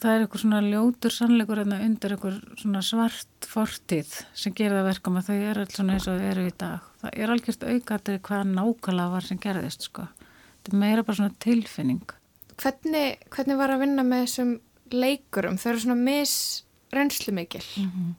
það 0.01 0.11
er 0.11 0.23
eitthvað 0.23 0.41
svona 0.41 0.61
ljótur 0.65 1.13
sannleikur 1.13 1.61
hérna 1.61 1.79
undir 1.85 2.15
eitthvað 2.15 2.37
svona 2.59 2.81
svart 2.85 3.47
fortíð 3.49 4.11
sem 4.35 4.53
gerir 4.55 4.79
það 4.79 4.89
verkum 4.89 5.19
að 5.19 5.29
þau 5.29 5.35
eru 5.37 5.63
alls 5.63 5.77
svona 5.77 5.95
eins 5.95 6.07
og 6.09 6.19
þau 6.19 6.27
eru 6.31 6.45
í 6.45 6.53
dag. 6.63 6.89
Það 7.01 7.17
er 7.21 7.33
algjörst 7.35 7.65
aukatrið 7.69 8.21
hvað 8.27 8.51
nákvæmlega 8.51 9.13
var 9.13 9.27
sem 9.27 9.41
gerðist 9.45 9.87
sko. 9.87 10.07
Þetta 10.55 10.73
er 10.73 10.81
meira 10.83 11.05
bara 11.05 11.19
svona 11.19 11.37
tilfinning. 11.45 12.15
Hvernig, 12.55 13.25
hvernig 13.35 13.59
var 13.59 13.75
að 13.75 13.83
vinna 13.83 14.07
með 14.07 14.25
þessum 14.25 14.55
leikurum? 14.93 15.57
Þau 15.57 15.69
eru 15.71 15.83
svona 15.83 16.01
misrenslu 16.01 17.33
mikil. 17.33 17.63
Mm 17.77 17.91
-hmm. 17.91 18.13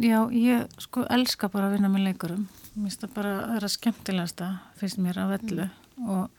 Já, 0.00 0.30
ég 0.30 0.68
sko 0.78 1.06
elska 1.10 1.48
bara 1.48 1.66
að 1.66 1.72
vinna 1.72 1.88
með 1.88 2.04
leikurum. 2.08 2.48
Mér 2.74 2.82
finnst 2.82 3.00
það 3.00 3.14
bara 3.14 3.32
að 3.34 3.46
það 3.46 3.56
er 3.56 3.64
að 3.64 3.74
skemmtilegasta 3.76 4.58
fyrst 4.76 4.98
mér 4.98 5.18
að 5.18 5.28
vellu 5.34 5.68
mm. 5.96 6.10
og, 6.10 6.30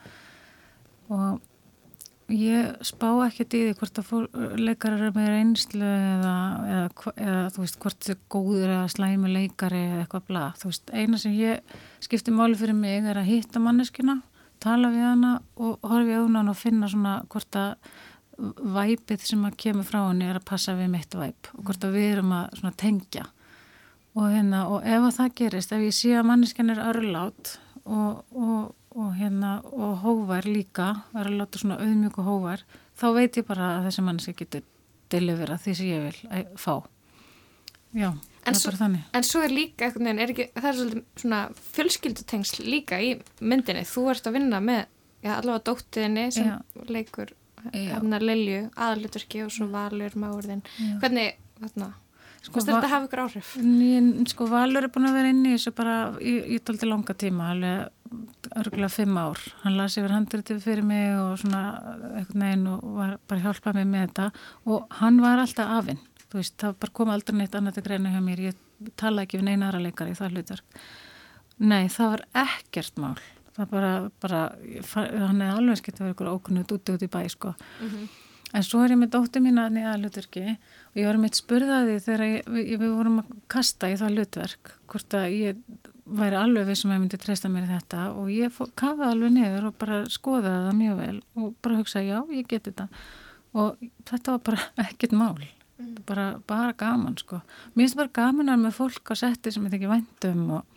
og 1.10 1.42
Ég 2.26 2.80
spá 2.82 3.12
ekkert 3.28 3.54
í 3.54 3.60
því 3.68 3.74
hvort 3.78 4.00
að 4.02 4.38
leikarar 4.58 5.04
eru 5.04 5.14
með 5.14 5.28
reynslu 5.30 5.86
eða, 5.86 6.32
eða, 6.66 7.12
eða 7.22 7.44
þú 7.54 7.62
veist 7.62 7.78
hvort 7.84 8.00
þið 8.02 8.14
er 8.16 8.24
góður 8.34 8.72
eða 8.72 8.88
slæmi 8.96 9.30
leikari 9.30 9.82
eða 9.92 10.00
eitthvað 10.02 10.24
bla. 10.32 10.46
Þú 10.58 10.72
veist, 10.72 10.90
eina 10.90 11.20
sem 11.22 11.36
ég 11.38 11.76
skipti 12.02 12.34
máli 12.34 12.58
fyrir 12.58 12.74
mig 12.80 13.06
er 13.06 13.20
að 13.22 13.30
hitta 13.30 13.62
manneskina, 13.62 14.18
tala 14.64 14.90
við 14.96 15.06
hana 15.06 15.36
og 15.62 15.86
horfi 15.86 16.18
á 16.18 16.26
hana 16.26 16.50
og 16.50 16.58
finna 16.58 16.90
svona 16.90 17.14
hvort 17.30 17.60
að 17.62 17.94
væpið 18.38 19.28
sem 19.30 19.44
að 19.48 19.60
kemur 19.64 19.88
frá 19.88 20.02
henni 20.06 20.30
er 20.30 20.40
að 20.40 20.48
passa 20.50 20.76
við 20.78 20.92
mitt 20.96 21.16
væp 21.16 21.52
og 21.56 21.68
hvort 21.68 21.88
að 21.88 21.98
við 21.98 22.08
erum 22.14 22.34
að 22.36 22.80
tengja. 22.82 23.28
Og, 24.16 24.30
hérna, 24.32 24.66
og 24.72 24.86
ef 24.88 25.10
það 25.18 25.32
gerist, 25.36 25.74
ef 25.76 25.84
ég 25.84 25.96
sé 25.96 26.14
að 26.16 26.28
manneskina 26.30 26.76
er 26.76 26.86
örlátt 26.94 27.58
og, 27.84 28.24
og 28.32 28.74
og 28.96 29.16
hérna 29.20 29.60
og 29.76 30.00
hóvar 30.04 30.48
líka 30.48 30.88
að 31.16 31.34
láta 31.36 31.60
svona 31.60 31.80
auðmjög 31.84 32.20
og 32.22 32.28
hóvar 32.30 32.64
þá 32.96 33.08
veit 33.18 33.40
ég 33.40 33.48
bara 33.48 33.72
að 33.76 33.90
þessi 33.90 34.06
mannski 34.08 34.36
getur 34.40 34.64
delivera 35.12 35.58
því 35.60 35.74
sem 35.76 35.90
ég 35.90 36.06
vil 36.06 36.30
að, 36.32 36.54
fá 36.56 36.76
já, 37.96 38.10
en 38.48 38.60
þannig 38.80 39.04
En 39.20 39.28
svo 39.28 39.44
er 39.44 39.52
líka, 39.52 39.90
er 39.92 40.24
ekki, 40.30 40.48
það 40.56 40.70
er 40.70 40.78
svolítið 40.80 41.24
svona 41.24 41.42
fjölskyldutengsl 41.76 42.64
líka 42.70 43.02
í 43.04 43.12
myndinni, 43.42 43.84
þú 43.88 44.08
ert 44.14 44.30
að 44.30 44.38
vinna 44.40 44.64
með 44.64 44.86
já, 45.26 45.34
allavega 45.36 45.66
dóttiðinni 45.72 46.26
sem 46.32 46.54
já. 46.54 46.56
leikur 46.88 47.36
hefna 47.74 48.22
Lilju, 48.22 48.66
aðluturki 48.88 49.46
og 49.46 49.54
svo 49.54 49.70
Valur 49.72 50.18
Máurðin, 50.20 50.66
hvernig, 51.02 51.38
hvernig 51.60 51.94
Sko, 52.46 52.60
Hvort 52.60 52.68
þetta 52.70 52.90
hafa 52.92 53.08
ykkur 53.08 53.22
áhrif? 53.24 53.52
Sko 54.30 54.46
Valur 54.52 54.86
er 54.86 54.92
búin 54.94 55.08
að 55.10 55.16
vera 55.18 55.30
inn 55.34 55.46
í 55.48 55.54
þessu 55.56 55.72
bara 55.74 55.96
í, 56.22 56.36
í 56.54 56.60
tólti 56.62 56.86
langa 56.86 57.16
tíma, 57.18 57.48
alveg 57.56 58.52
örgulega 58.62 58.92
fimm 58.94 59.18
ár. 59.18 59.42
Hann 59.64 59.78
lasi 59.80 60.02
yfir 60.02 60.14
handritið 60.14 60.60
fyrir 60.62 60.86
mig 60.86 61.16
og 61.18 61.40
svona 61.42 61.64
eitthvað 62.20 62.42
neginn 62.44 62.68
og 62.70 62.84
var 63.00 63.16
bara 63.26 63.46
hjálpað 63.48 63.80
mig 63.80 63.88
með 63.90 64.06
þetta 64.06 64.28
og 64.76 65.00
hann 65.00 65.18
var 65.24 65.42
alltaf 65.42 65.74
afinn. 65.80 66.04
Þú 66.26 66.42
veist, 66.42 66.58
það 66.62 66.78
bara 66.86 66.96
kom 67.00 67.14
aldrei 67.16 67.40
neitt 67.40 67.58
annað 67.58 67.80
til 67.80 67.86
greina 67.88 68.14
hjá 68.14 68.22
mér. 68.28 68.44
Ég 68.52 68.94
tala 69.02 69.26
ekki 69.26 69.42
við 69.42 69.50
neina 69.50 69.72
aðra 69.72 69.82
leikari 69.88 70.18
það 70.20 70.38
hlutar. 70.38 70.64
Nei, 71.66 71.88
það 71.90 72.14
var 72.14 72.26
ekkert 72.46 73.02
mál. 73.02 73.16
Það 73.56 73.72
bara, 73.72 73.92
bara 74.20 74.44
hann 74.52 75.42
hefði 75.42 75.56
alveg 75.56 75.82
skilt 75.82 76.00
að 76.00 76.06
vera 76.06 76.16
ykkur 76.16 76.32
ókunnut 76.34 76.76
úti 76.76 76.96
út 76.96 77.06
í 77.06 77.12
bæ, 77.12 77.22
sko. 77.32 77.56
Mm 77.82 77.90
-hmm. 77.90 78.08
En 78.56 78.64
svo 78.64 78.84
er 78.84 78.92
ég 78.92 79.00
með 79.00 79.12
dóttu 79.16 79.42
mína 79.42 79.68
í 79.70 79.84
aðluturki 79.84 80.46
og 80.94 80.96
ég 80.96 81.08
var 81.08 81.18
meitt 81.18 81.36
spurðaði 81.36 82.00
þegar 82.00 82.22
ég, 82.24 82.46
við, 82.48 82.80
við 82.80 82.92
vorum 82.96 83.20
að 83.20 83.32
kasta 83.48 83.90
í 83.92 83.98
það 84.00 84.16
hlutverk 84.16 84.72
hvort 84.88 85.14
að 85.14 85.26
ég 85.32 85.56
væri 86.06 86.38
alveg 86.38 86.68
við 86.70 86.80
sem 86.80 86.94
ég 86.94 87.02
myndi 87.02 87.18
treysta 87.18 87.50
mér 87.50 87.68
þetta 87.70 88.06
og 88.14 88.30
ég 88.30 88.54
kafaði 88.78 89.10
alveg 89.10 89.34
niður 89.34 89.70
og 89.72 89.78
bara 89.82 90.04
skoðaði 90.06 90.68
það 90.68 90.80
mjög 90.82 90.98
vel 91.02 91.18
og 91.42 91.56
bara 91.66 91.80
hugsaði 91.80 92.12
já, 92.12 92.20
ég 92.38 92.48
geti 92.52 92.72
þetta 92.72 92.88
og 93.56 93.86
þetta 94.06 94.36
var 94.36 94.44
bara 94.50 94.68
ekkert 94.86 95.16
mál 95.18 95.46
bara, 96.06 96.28
bara 96.48 96.76
gaman 96.78 97.18
sko 97.20 97.42
mér 97.74 97.86
finnst 97.86 98.00
bara 98.00 98.14
gaman 98.22 98.54
að 98.54 98.66
með 98.68 98.78
fólk 98.78 99.12
á 99.12 99.16
setti 99.18 99.52
sem 99.52 99.66
ég 99.66 99.74
þekki 99.74 99.92
væntum 99.92 100.46
og, 100.60 100.75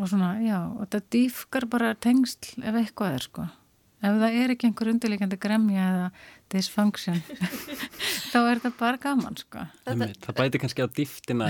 og 0.00 0.08
svona, 0.08 0.34
já, 0.40 0.58
og 0.64 0.84
þetta 0.86 1.00
dýfkar 1.14 1.66
bara 1.70 1.94
tengsl 2.00 2.62
ef 2.64 2.76
eitthvað 2.80 3.16
er 3.16 3.26
sko. 3.26 3.48
Ef 4.00 4.14
það 4.16 4.36
er 4.40 4.52
ekki 4.54 4.64
einhver 4.64 4.88
undirleikandi 4.94 5.36
gremja 5.36 5.86
eða 5.90 6.04
dysfunction 6.50 7.18
þá 8.32 8.38
er 8.38 8.60
þetta 8.62 8.70
bara 8.78 9.00
gaman 9.02 9.36
sko. 9.36 9.66
Einmitt, 9.84 10.16
það 10.24 10.38
bæti 10.38 10.60
kannski 10.62 10.86
á 10.86 10.88
dýftina 10.96 11.48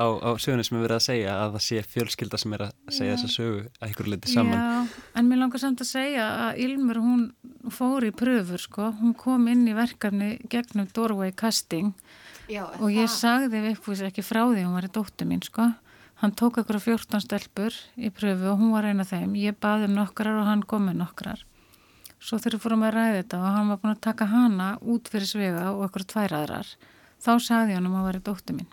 á, 0.00 0.06
á 0.08 0.30
söguna 0.40 0.64
sem 0.64 0.78
við 0.78 0.86
verðum 0.86 0.96
að 0.96 1.04
segja 1.04 1.34
að 1.42 1.52
það 1.58 1.66
sé 1.66 1.82
fjölskylda 1.92 2.40
sem 2.40 2.56
er 2.56 2.64
að 2.70 2.72
segja 2.96 3.18
þessa 3.18 3.34
sögu 3.34 3.60
að 3.68 3.92
ykkur 3.92 4.10
liti 4.14 4.32
saman. 4.32 4.56
Já, 4.56 5.04
en 5.20 5.28
mér 5.28 5.42
langar 5.42 5.62
samt 5.62 5.84
að 5.84 5.90
segja 5.92 6.30
að 6.46 6.64
Ilmur 6.64 7.02
hún 7.04 7.28
fór 7.76 8.08
í 8.08 8.14
pröfur 8.16 8.64
sko, 8.64 8.88
hún 9.02 9.12
kom 9.20 9.44
inn 9.52 9.68
í 9.68 9.76
verkefni 9.76 10.32
gegnum 10.48 10.88
Doorway 10.96 11.36
Casting 11.36 11.92
Já, 12.48 12.64
og 12.80 12.88
ég 12.96 13.12
sagði 13.12 13.60
við 13.68 14.08
ekki 14.08 14.24
frá 14.24 14.46
því 14.48 14.64
hún 14.64 14.74
var 14.78 14.88
í 14.88 14.94
dóttu 14.96 15.28
mín 15.28 15.44
sko 15.44 15.68
hann 16.20 16.34
tók 16.36 16.58
okkur 16.62 16.78
14 16.84 17.20
stelpur 17.24 17.76
í 17.96 18.10
pröfu 18.12 18.50
og 18.52 18.58
hún 18.60 18.72
var 18.74 18.88
eina 18.90 19.04
þeim 19.08 19.36
ég 19.40 19.56
baði 19.60 19.88
um 19.88 19.94
nokkrar 19.98 20.40
og 20.42 20.48
hann 20.50 20.62
kom 20.68 20.88
með 20.88 20.98
nokkrar 21.04 21.44
svo 22.20 22.36
þegar 22.38 22.58
við 22.58 22.64
fórum 22.66 22.82
að 22.84 22.94
ræða 22.98 23.14
þetta 23.22 23.38
og 23.40 23.54
hann 23.56 23.70
var 23.72 23.78
búin 23.80 23.94
að 23.94 24.02
taka 24.08 24.26
hana 24.28 24.66
út 24.82 25.08
fyrir 25.08 25.30
svega 25.30 25.70
og 25.72 25.86
okkur 25.88 26.04
tvær 26.12 26.34
aðrar 26.42 26.74
þá 27.20 27.30
sagði 27.40 27.78
hann 27.78 27.88
um 27.88 27.96
að 28.00 28.10
vera 28.10 28.26
dóttu 28.30 28.58
mín 28.58 28.68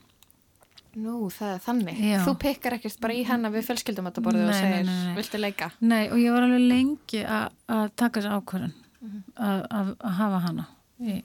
Nú, 0.98 1.28
það 1.30 1.50
er 1.54 1.60
þannig. 1.62 1.98
Já. 2.02 2.16
Þú 2.26 2.32
pikkar 2.42 2.74
ekkert 2.80 2.96
bara 3.04 3.14
í 3.14 3.20
hennar 3.28 3.52
við 3.54 3.68
fjölskyldum 3.68 4.08
og 4.10 4.16
Nei, 4.34 4.54
segir, 4.58 4.86
nei, 4.88 4.96
nei, 5.06 5.12
viltu 5.14 5.38
leika? 5.38 5.68
Nei 5.86 6.08
og 6.10 6.18
ég 6.18 6.34
var 6.34 6.48
alveg 6.48 6.64
lengi 6.72 7.20
að 7.22 7.52
að 7.70 7.92
taka 8.02 8.24
þessu 8.24 8.32
ákvörðun 8.40 8.74
að 9.38 9.60
að- 9.78 9.92
að 10.02 10.16
hafa 10.18 10.40
hana 10.48 10.66
í 10.98 11.20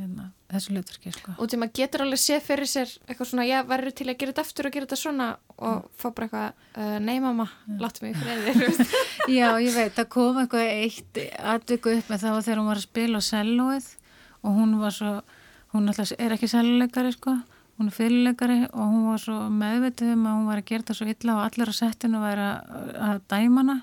hérna, 0.00 0.26
þessu 0.50 0.74
hlutverki 0.74 1.12
sko. 1.14 1.34
Og 1.36 1.50
til 1.50 1.58
maður 1.60 1.76
getur 1.78 2.04
alveg 2.04 2.20
séð 2.22 2.40
fyrir 2.46 2.70
sér 2.70 2.94
eitthvað 3.06 3.28
svona, 3.30 3.46
já, 3.48 3.58
verður 3.68 3.94
til 4.00 4.06
að 4.08 4.16
gera 4.20 4.32
þetta 4.32 4.44
aftur 4.46 4.68
og 4.68 4.74
gera 4.74 4.88
þetta 4.88 4.98
svona 5.00 5.28
og 5.60 5.86
fá 6.00 6.06
bara 6.08 6.26
eitthvað, 6.26 6.64
uh, 6.80 6.96
nei 7.04 7.20
mamma, 7.22 7.46
láttu 7.82 8.04
mig 8.04 8.16
í 8.16 8.20
friði, 8.20 8.54
þú 8.56 8.66
veist. 8.66 8.96
Já, 9.38 9.46
ég 9.60 9.76
veit, 9.76 9.94
það 9.98 10.08
kom 10.16 10.40
eitthvað 10.40 10.72
eitt 10.72 11.22
atviku 11.54 11.94
upp 11.98 12.10
með 12.10 12.24
það 12.24 12.36
var 12.36 12.46
þegar 12.48 12.62
hún 12.62 12.70
var 12.70 12.80
að 12.80 12.86
spila 12.88 13.20
á 13.20 13.28
sellóið 13.30 13.88
og 14.40 14.56
hún 14.56 14.76
var 14.80 14.96
svo, 14.96 15.14
hún 15.74 15.92
alltaf 15.92 16.14
er 16.16 16.36
ekki 16.36 16.50
selluleikari 16.50 17.12
sko, 17.14 17.36
hún 17.80 17.92
er 17.92 17.96
fyrirleikari 17.96 18.58
og 18.70 18.82
hún 18.94 19.06
var 19.10 19.22
svo 19.22 19.38
meðvitið 19.52 20.14
um 20.16 20.26
að 20.26 20.38
hún 20.38 20.50
var 20.50 20.62
að 20.62 20.68
gera 20.72 20.84
þetta 20.84 20.98
svo 20.98 21.10
illa 21.12 21.36
og 21.36 21.44
allir 21.44 21.72
á 21.72 21.74
settinu 21.76 22.24
væri 22.24 22.48
að, 22.48 22.90
að 23.10 23.22
dæma 23.32 23.64
hana 23.64 23.78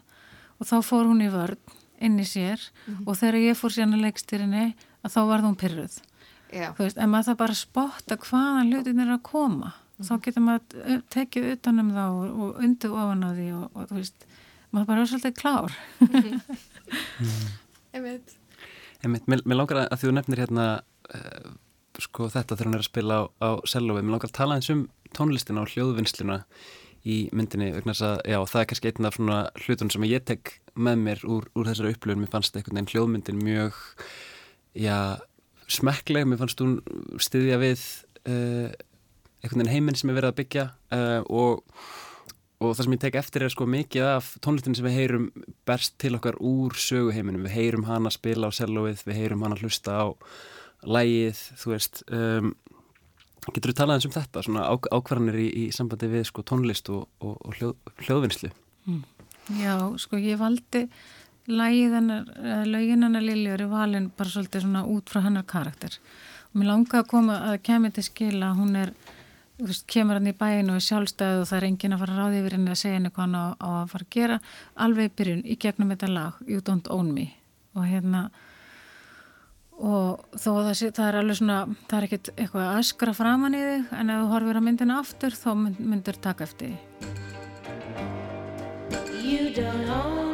og 0.58 0.70
þá 0.70 0.78
fór 0.86 1.10
hún 1.12 1.24
í 1.26 1.30
vörn 1.34 1.78
inn 2.04 2.20
í 2.22 2.26
sér 2.28 2.62
og 3.06 3.16
þegar 3.18 3.40
ég 3.42 3.58
fór 3.58 3.74
síðan 3.74 3.98
að 3.98 4.06
leikstýrinni 4.08 4.66
að 5.06 5.14
þá 5.14 5.20
varð 5.32 5.48
hún 5.48 5.58
pyrruð. 5.58 5.98
Veist, 6.52 6.98
en 6.98 7.12
maður 7.12 7.32
það 7.32 7.38
bara 7.42 7.58
spotta 7.60 8.18
hvaðan 8.24 8.72
hlutin 8.72 9.04
er 9.04 9.14
að 9.18 9.24
koma. 9.28 9.74
Þá 9.98 10.14
getur 10.24 10.44
maður 10.46 11.04
tekið 11.14 11.52
utan 11.56 11.82
um 11.82 11.94
þá 11.96 12.04
og, 12.06 12.26
og 12.28 12.60
undið 12.64 12.98
ofan 13.02 13.26
á 13.26 13.30
því 13.34 13.48
og, 13.58 13.70
og 13.74 13.88
þú 13.90 14.00
veist, 14.00 14.28
maður 14.72 14.90
bara 14.92 15.04
er 15.04 15.12
svolítið 15.12 15.38
klár. 15.40 15.78
Einmitt. 17.98 18.36
Einmitt, 19.04 19.30
mér, 19.30 19.44
mér 19.46 19.60
langar 19.62 19.84
að, 19.84 19.96
þú 20.02 20.14
nefnir 20.14 20.44
hérna 20.46 20.68
uh, 21.14 21.56
sko 22.02 22.28
þetta 22.32 22.56
þegar 22.56 22.70
hún 22.70 22.78
er 22.78 22.84
að 22.84 22.90
spila 22.90 23.18
á, 23.18 23.24
á 23.42 23.50
sellofi, 23.70 24.04
mér 24.04 24.16
langar 24.16 24.32
að 24.32 24.38
tala 24.38 24.58
eins 24.58 24.70
um 24.74 24.86
tónlistina 25.18 25.64
og 25.64 25.72
hljóðvinnsluna 25.74 26.42
í 27.08 27.18
myndinni 27.36 27.72
vegna 27.74 27.94
þess 27.94 28.06
að, 28.08 28.18
já, 28.28 28.38
það 28.52 28.62
er 28.62 28.70
kannski 28.72 28.92
einn 28.92 29.08
af 29.08 29.18
svona 29.18 29.40
hlutunum 29.64 29.94
sem 29.94 30.08
ég 30.10 30.26
tek 30.28 30.54
með 30.76 31.04
mér 31.06 31.24
úr, 31.30 31.48
úr 31.56 31.70
þessari 31.70 31.94
upplifun, 31.96 32.24
mér 32.24 32.34
fannst 32.34 32.58
einhvern 32.58 32.82
veginn 32.82 32.92
hljóðmyndin 32.94 33.42
mjög 33.42 33.80
já, 34.78 34.98
smekkleg, 35.68 36.28
mér 36.28 36.42
fannst 36.42 36.62
hún 36.64 36.80
styðja 37.22 37.62
við 37.62 37.86
uh, 38.28 38.70
einhvern 39.44 39.64
veginn 39.64 39.74
heiminn 39.74 39.98
sem 40.00 40.12
er 40.12 40.20
verið 40.20 40.34
að 40.34 40.38
byggja 40.42 40.68
uh, 40.96 41.22
og 41.28 41.64
og 42.58 42.74
það 42.74 42.88
sem 42.88 42.96
ég 42.96 43.02
tek 43.04 43.18
eftir 43.20 43.44
er 43.46 43.54
sko 43.54 43.68
mikið 43.70 44.06
af 44.16 44.30
tónlistin 44.42 44.74
sem 44.78 44.86
við 44.88 44.96
heyrum 44.98 45.26
berst 45.68 45.94
til 46.02 46.16
okkar 46.18 46.40
úr 46.42 46.74
söguheiminum, 46.74 47.44
við 47.46 47.54
heyrum 47.54 47.86
hana 47.86 48.10
spila 48.14 48.50
á 48.50 48.52
sellóið, 48.58 49.04
við 49.06 49.20
heyrum 49.20 49.44
hana 49.46 49.60
hlusta 49.60 49.94
á 49.94 50.06
lægið, 50.82 51.44
þú 51.62 51.74
veist 51.74 52.02
um, 52.10 52.56
getur 53.52 53.72
við 53.72 53.78
talað 53.78 54.00
eins 54.00 54.10
um 54.10 54.16
þetta 54.16 54.44
svona 54.46 54.66
ákvarðanir 54.74 55.38
í, 55.44 55.48
í 55.54 55.68
sambandi 55.76 56.10
við 56.12 56.26
sko 56.32 56.46
tónlist 56.48 56.90
og, 56.94 57.06
og, 57.22 57.38
og 57.38 57.60
hljóð, 57.60 57.76
hljóðvinnslu? 58.08 58.52
Já, 59.62 59.76
sko 60.02 60.20
ég 60.20 60.42
valdi 60.42 60.88
lagið 61.48 61.94
hennar, 61.98 62.26
hennar 62.68 63.24
Liljur 63.24 63.64
í 63.64 63.70
valin 63.72 64.10
bara 64.18 64.34
svolítið 64.34 64.66
svona 64.66 64.84
út 64.88 65.12
frá 65.12 65.22
hennar 65.26 65.46
karakter. 65.48 66.00
Og 66.52 66.60
mér 66.60 66.72
langaði 66.72 67.04
að 67.04 67.12
koma 67.14 67.38
að 67.52 67.62
kemur 67.68 67.94
til 67.96 68.06
skila 68.08 68.52
hún 68.58 68.76
er 68.80 68.92
þú 69.58 69.70
veist, 69.72 69.88
kemur 69.90 70.20
hann 70.20 70.30
í 70.30 70.36
bæinu 70.38 70.76
og 70.76 70.82
er 70.82 70.86
sjálfstæð 70.86 71.42
og 71.42 71.48
það 71.50 71.58
er 71.58 71.70
enginn 71.70 71.96
að 71.96 72.04
fara 72.04 72.18
ráði 72.20 72.42
yfir 72.42 72.58
henni 72.58 72.74
að 72.74 72.82
segja 72.82 73.00
henni 73.00 73.14
hvað 73.14 73.26
hann 73.26 73.40
á, 73.40 73.46
á 73.58 73.70
að 73.82 73.88
fara 73.94 74.08
að 74.08 74.14
gera. 74.18 74.42
Alveg 74.86 75.10
í 75.10 75.16
byrjun, 75.22 75.42
í 75.46 75.58
gegnum 75.64 75.96
þetta 75.96 76.12
lag 76.14 76.44
You 76.46 76.62
Don't 76.62 76.92
Own 76.94 77.14
Me. 77.16 77.32
Og 77.78 77.88
hérna 77.88 78.28
og 79.78 80.24
þó 80.34 80.50
að 80.56 80.64
það, 80.68 80.76
sé, 80.80 80.92
það 80.98 81.08
er 81.08 81.18
alveg 81.20 81.40
svona 81.40 81.58
það 81.86 81.98
er 81.98 82.08
ekkert 82.08 82.32
eitthvað 82.34 82.64
að 82.66 82.80
öskra 82.82 83.14
framan 83.14 83.58
í 83.58 83.62
þig 83.62 83.92
en 84.00 84.14
ef 84.14 84.24
þú 84.24 84.32
horfir 84.32 84.60
að 84.60 84.66
myndina 84.66 85.00
aftur 85.04 85.38
þá 85.38 85.50
mynd, 85.62 85.84
myndur 85.94 86.22
taka 86.22 86.48
eftir 86.48 86.74
You 89.28 89.54
don't 89.54 89.90
own 89.90 90.16
me. 90.16 90.27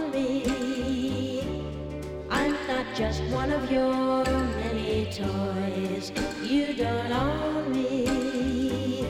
Just 2.96 3.24
one 3.32 3.52
of 3.52 3.72
your 3.72 4.24
many 4.24 5.06
toys. 5.06 6.12
You 6.44 6.76
don't 6.76 7.12
own 7.12 7.72
me. 7.72 9.08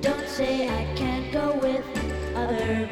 Don't 0.00 0.28
say 0.28 0.68
I 0.68 0.84
can't 0.94 1.32
go 1.32 1.58
with 1.60 1.84
other 2.36 2.88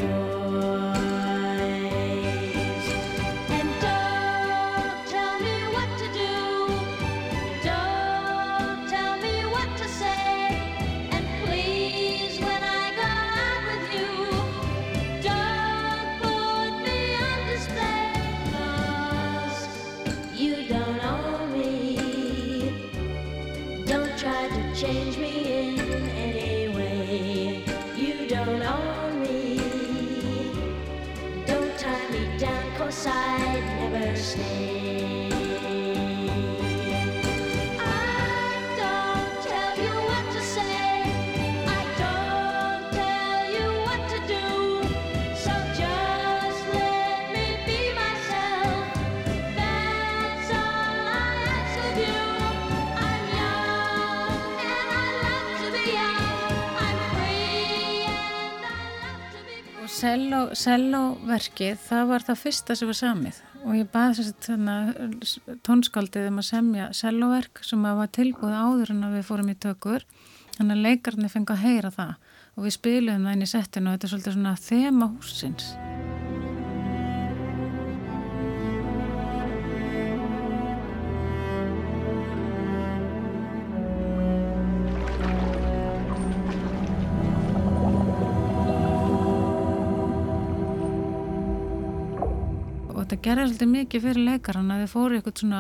be 60.00 60.06
free. 60.06 60.40
og 60.40 60.54
selló, 60.54 60.54
selló 60.54 61.18
verkið 61.26 61.78
það 61.84 62.06
var 62.08 62.24
það 62.24 62.40
fyrsta 62.40 62.76
sem 62.76 62.88
var 62.88 62.98
samið. 62.98 63.40
Og 63.60 63.76
ég 63.76 63.90
baði 63.92 64.24
að 64.24 65.60
tónskaldið 65.62 66.28
um 66.30 66.40
að 66.40 66.48
semja 66.48 66.90
sellóverk 66.92 67.62
sem 67.62 67.82
var 67.82 68.08
tilbúið 68.08 68.56
áður 68.56 68.90
en 68.90 69.06
við 69.12 69.26
fórum 69.28 69.52
í 69.52 69.54
tökur. 69.60 70.04
Þannig 70.56 70.76
að 70.76 70.84
leikarnir 70.84 71.32
fengi 71.32 71.52
að 71.52 71.64
heyra 71.64 71.90
það. 71.90 72.14
Og 72.56 72.64
við 72.64 72.76
spilum 72.76 73.24
það 73.24 73.32
inn 73.32 73.42
í 73.42 73.50
settinu 73.50 73.90
og 73.90 73.98
þetta 73.98 74.06
er 74.06 74.14
svolítið 74.14 74.38
svona 74.38 74.56
þema 74.60 75.10
húsins 75.18 75.74
þetta 93.20 93.34
gerði 93.34 93.50
svolítið 93.50 93.68
mikið 93.68 94.04
fyrir 94.04 94.24
leikarann 94.24 94.70
að 94.72 94.78
þið 94.80 94.92
fóru 94.94 95.16
eitthvað 95.18 95.40
svona 95.42 95.58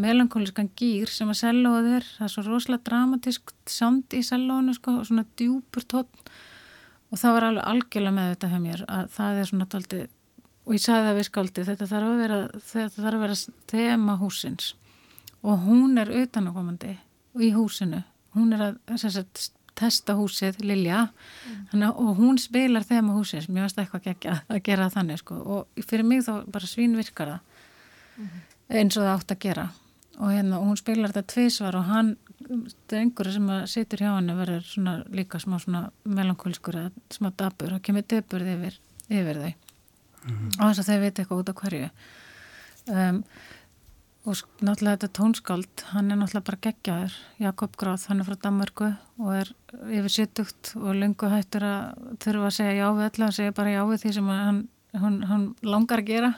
melankóliskan 0.00 0.66
gýr 0.76 1.08
sem 1.08 1.30
að 1.32 1.38
sellóð 1.38 1.86
er, 1.96 2.04
það 2.18 2.26
er 2.26 2.32
svo 2.34 2.42
rosalega 2.44 2.84
dramatísk 2.84 3.52
sound 3.64 4.12
í 4.12 4.20
sellónu 4.20 4.74
sko, 4.76 4.98
og 5.00 5.06
svona 5.08 5.24
djúpur 5.40 5.86
tótt 5.88 6.28
og 7.08 7.16
það 7.16 7.32
var 7.36 7.46
alveg 7.46 7.68
algjörlega 7.70 8.16
með 8.18 8.28
þetta 8.34 8.50
hjá 8.50 8.58
mér 8.66 8.84
að 8.84 9.08
það 9.16 9.40
er 9.40 9.48
svona 9.48 9.68
daldi 9.72 10.02
og 10.66 10.76
ég 10.76 10.84
sagði 10.84 11.08
það 11.08 11.16
við 11.16 11.28
skáldi, 11.30 11.64
þetta 11.70 11.88
þarf 11.94 12.10
að 12.10 12.20
vera 12.20 12.38
þetta 12.68 13.00
þarf 13.00 13.16
að 13.16 13.24
vera 13.24 13.38
þema 13.72 14.18
húsins 14.20 14.68
og 15.40 15.64
hún 15.64 16.04
er 16.04 16.12
utanakomandi 16.20 16.92
í 17.40 17.52
húsinu, 17.56 18.02
hún 18.36 18.52
er 18.58 18.66
að 18.68 19.00
sagt, 19.06 19.48
testa 19.80 20.16
húsið 20.18 20.60
Lilja. 20.62 21.08
Mm. 21.72 21.84
og 21.90 22.16
hún 22.20 22.38
spilar 22.38 22.84
þema 22.86 23.16
húsins, 23.16 23.48
mér 23.48 23.66
finnst 23.66 23.78
eitthvað 23.82 24.10
ekki 24.12 24.32
að 24.36 24.62
gera 24.66 24.88
það 24.88 24.96
þannig 24.98 25.22
sko. 25.22 25.40
Og 25.40 25.84
fyrir 25.86 26.06
mig 26.06 26.24
þá 26.26 26.34
bara 26.46 26.70
svínvirkar 26.70 27.34
það 27.34 27.46
eins 28.70 28.96
og 28.96 29.06
það 29.06 29.14
átt 29.14 29.34
að 29.34 29.44
gera. 29.44 29.68
Og 30.20 30.34
hérna 30.34 30.58
og 30.60 30.68
hún 30.68 30.78
spilar 30.78 31.12
þetta 31.12 31.32
tvísvar 31.32 31.78
og 31.78 31.88
hann 31.88 32.16
það 32.40 32.96
er 32.96 33.02
einhverju 33.04 33.34
sem 33.36 33.50
að 33.52 33.62
situr 33.72 34.02
hjá 34.02 34.10
henni 34.10 34.36
verður 34.36 34.66
svona 34.66 34.94
líka 35.14 35.40
smá 35.42 35.56
svona 35.60 35.82
melankólskur 36.08 36.78
eða 36.80 37.04
smá 37.12 37.30
dabur 37.36 37.76
og 37.76 37.84
kemur 37.84 38.06
dabur 38.08 38.44
yfir, 38.44 38.76
yfir 39.08 39.40
þau. 39.44 39.52
Og 40.30 40.66
þess 40.66 40.82
að 40.82 40.90
þau 40.90 41.00
veit 41.04 41.20
eitthvað 41.20 41.42
út 41.42 41.52
af 41.52 41.60
hverju. 41.60 41.90
Um, 42.90 43.22
og 44.30 44.64
náttúrulega 44.64 44.96
þetta 44.96 45.10
tónskáld 45.18 45.84
hann 45.90 46.10
er 46.12 46.18
náttúrulega 46.20 46.46
bara 46.46 46.60
geggjaður. 46.66 47.16
Jakob 47.42 47.76
Gráð, 47.80 48.06
hann 48.10 48.22
er 48.22 48.28
frá 48.28 48.38
Danmarku 48.46 48.90
og 49.20 49.30
er 49.34 49.52
yfir 49.90 50.14
sittugt 50.14 50.72
og 50.78 50.94
lengu 50.96 51.30
hættur 51.32 51.66
að 51.66 52.16
þurfa 52.22 52.50
að 52.50 52.56
segja 52.58 52.76
já 52.78 52.86
við 52.96 53.06
öll 53.08 53.24
hann 53.24 53.36
segja 53.40 53.56
bara 53.58 53.74
já 53.74 53.82
við 53.90 54.04
því 54.04 54.16
sem 54.16 54.32
að 54.32 54.42
hann, 54.46 54.60
hann, 55.04 55.20
hann 55.30 55.46
langar 55.66 56.04
að 56.04 56.12
gera. 56.12 56.34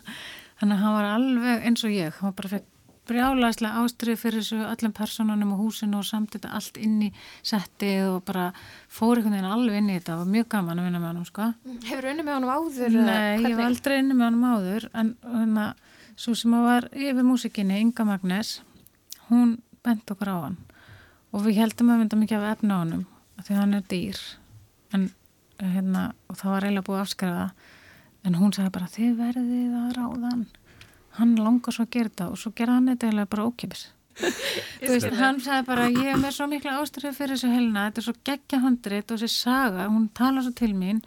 Þannig 0.63 0.77
að 0.79 0.85
hann 0.87 0.99
var 0.99 1.11
alveg 1.13 1.67
eins 1.69 1.85
og 1.87 1.95
ég. 1.95 2.19
Hann 2.19 2.31
var 2.31 2.39
bara 2.41 2.53
fekk 2.57 2.69
brjálæslega 3.11 3.83
ástrið 3.83 4.19
fyrir 4.21 4.45
þessu 4.45 4.61
öllum 4.63 4.93
personunum 4.95 5.55
og 5.57 5.63
húsinu 5.65 5.99
og 5.99 6.07
samt 6.07 6.37
þetta 6.37 6.53
allt 6.57 6.79
inn 6.79 7.01
í 7.09 7.09
settið 7.43 8.13
og 8.13 8.21
bara 8.29 8.51
fór 8.87 9.19
einhvern 9.19 9.35
veginn 9.35 9.55
alveg 9.57 9.81
inn 9.81 9.91
í 9.91 9.97
þetta. 9.99 10.21
Og 10.23 10.31
mjög 10.31 10.49
gaman 10.55 10.81
að 10.81 10.89
vinna 10.89 11.03
með 11.03 11.11
hann 11.11 11.27
sko. 11.29 11.49
Hefur 11.89 12.11
unni 12.13 12.27
með 12.27 12.39
honum 12.39 12.55
áður? 12.57 12.99
Nei, 13.11 13.43
ég 13.49 13.57
var 13.59 13.67
aldrei 13.69 13.97
inni 13.99 14.19
með 14.19 14.29
honum 14.29 14.47
áður 14.53 14.89
en 14.93 15.17
hérna, 15.27 15.67
svo 16.17 16.35
sem 16.39 16.55
að 16.57 16.67
var 16.67 16.89
yfir 16.93 17.27
músikinni, 17.27 17.81
Inga 17.81 18.07
Magnes 18.09 18.61
hún 19.29 19.59
bent 19.85 20.11
okkur 20.13 20.31
á 20.33 20.37
hann. 20.45 20.59
Og 21.33 21.47
við 21.47 21.63
heldum 21.63 21.93
að 21.93 22.03
mynda 22.03 22.19
mikið 22.21 22.43
af 22.43 22.59
efna 22.59 22.81
á 22.81 22.85
af 23.41 23.47
því 23.47 23.55
hann 23.57 23.75
er 23.75 23.85
dýr. 23.89 24.19
En 24.93 25.09
hérna, 25.59 26.13
og 26.29 26.37
það 26.37 26.53
var 26.53 26.67
eiginlega 26.67 26.87
búið 26.89 26.99
að 26.99 27.07
afskrifa 27.07 27.39
það. 27.39 27.71
En 28.23 28.39
hún 28.39 28.53
sagði 28.53 28.75
bara 28.77 28.93
þið 28.93 29.17
verðið 29.19 29.79
að 29.81 29.97
ráða 29.97 30.29
hann. 30.29 30.45
Hann 31.17 31.35
langar 31.37 31.75
svo 31.75 31.87
að 31.87 31.95
gera 31.97 32.13
þetta 32.13 32.29
og 32.31 32.39
svo 32.41 32.53
gera 32.57 32.77
hann 32.77 32.93
þetta 32.93 33.09
eiginlega 33.09 33.33
bara 33.33 33.49
ókipis 33.49 33.89
veist, 34.83 35.09
hann 35.17 35.41
sagði 35.43 35.67
bara 35.69 35.89
ég 35.89 36.11
er 36.13 36.21
með 36.21 36.37
svo 36.37 36.47
mikla 36.51 36.77
ástrið 36.83 37.17
fyrir 37.17 37.37
þessu 37.37 37.53
helna 37.53 37.87
þetta 37.89 38.03
er 38.03 38.07
svo 38.07 38.15
geggja 38.29 38.61
handrit 38.63 39.13
og 39.13 39.21
þessi 39.23 39.41
saga 39.41 39.89
hún 39.89 40.09
talar 40.17 40.45
svo 40.45 40.53
til 40.57 40.73
mín 40.77 41.01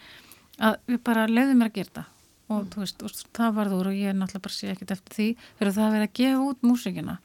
að 0.57 0.79
við 0.89 1.01
bara 1.05 1.27
leiðum 1.29 1.61
mér 1.61 1.71
að 1.71 1.77
gera 1.77 1.89
þetta 1.91 2.05
og 2.49 2.67
þú 2.69 2.81
veist, 2.83 3.01
og 3.03 3.09
það 3.33 3.55
varð 3.57 3.73
úr 3.79 3.87
og 3.91 3.95
ég 3.97 4.11
er 4.11 4.17
náttúrulega 4.17 4.45
bara 4.45 4.53
sé 4.53 4.69
ekkert 4.73 4.91
eftir 4.91 5.15
því 5.17 5.27
fyrir 5.59 5.73
það 5.75 5.85
að 5.87 5.95
vera 5.95 6.09
að 6.09 6.13
gefa 6.19 6.43
út 6.49 6.61
músikina 6.61 7.17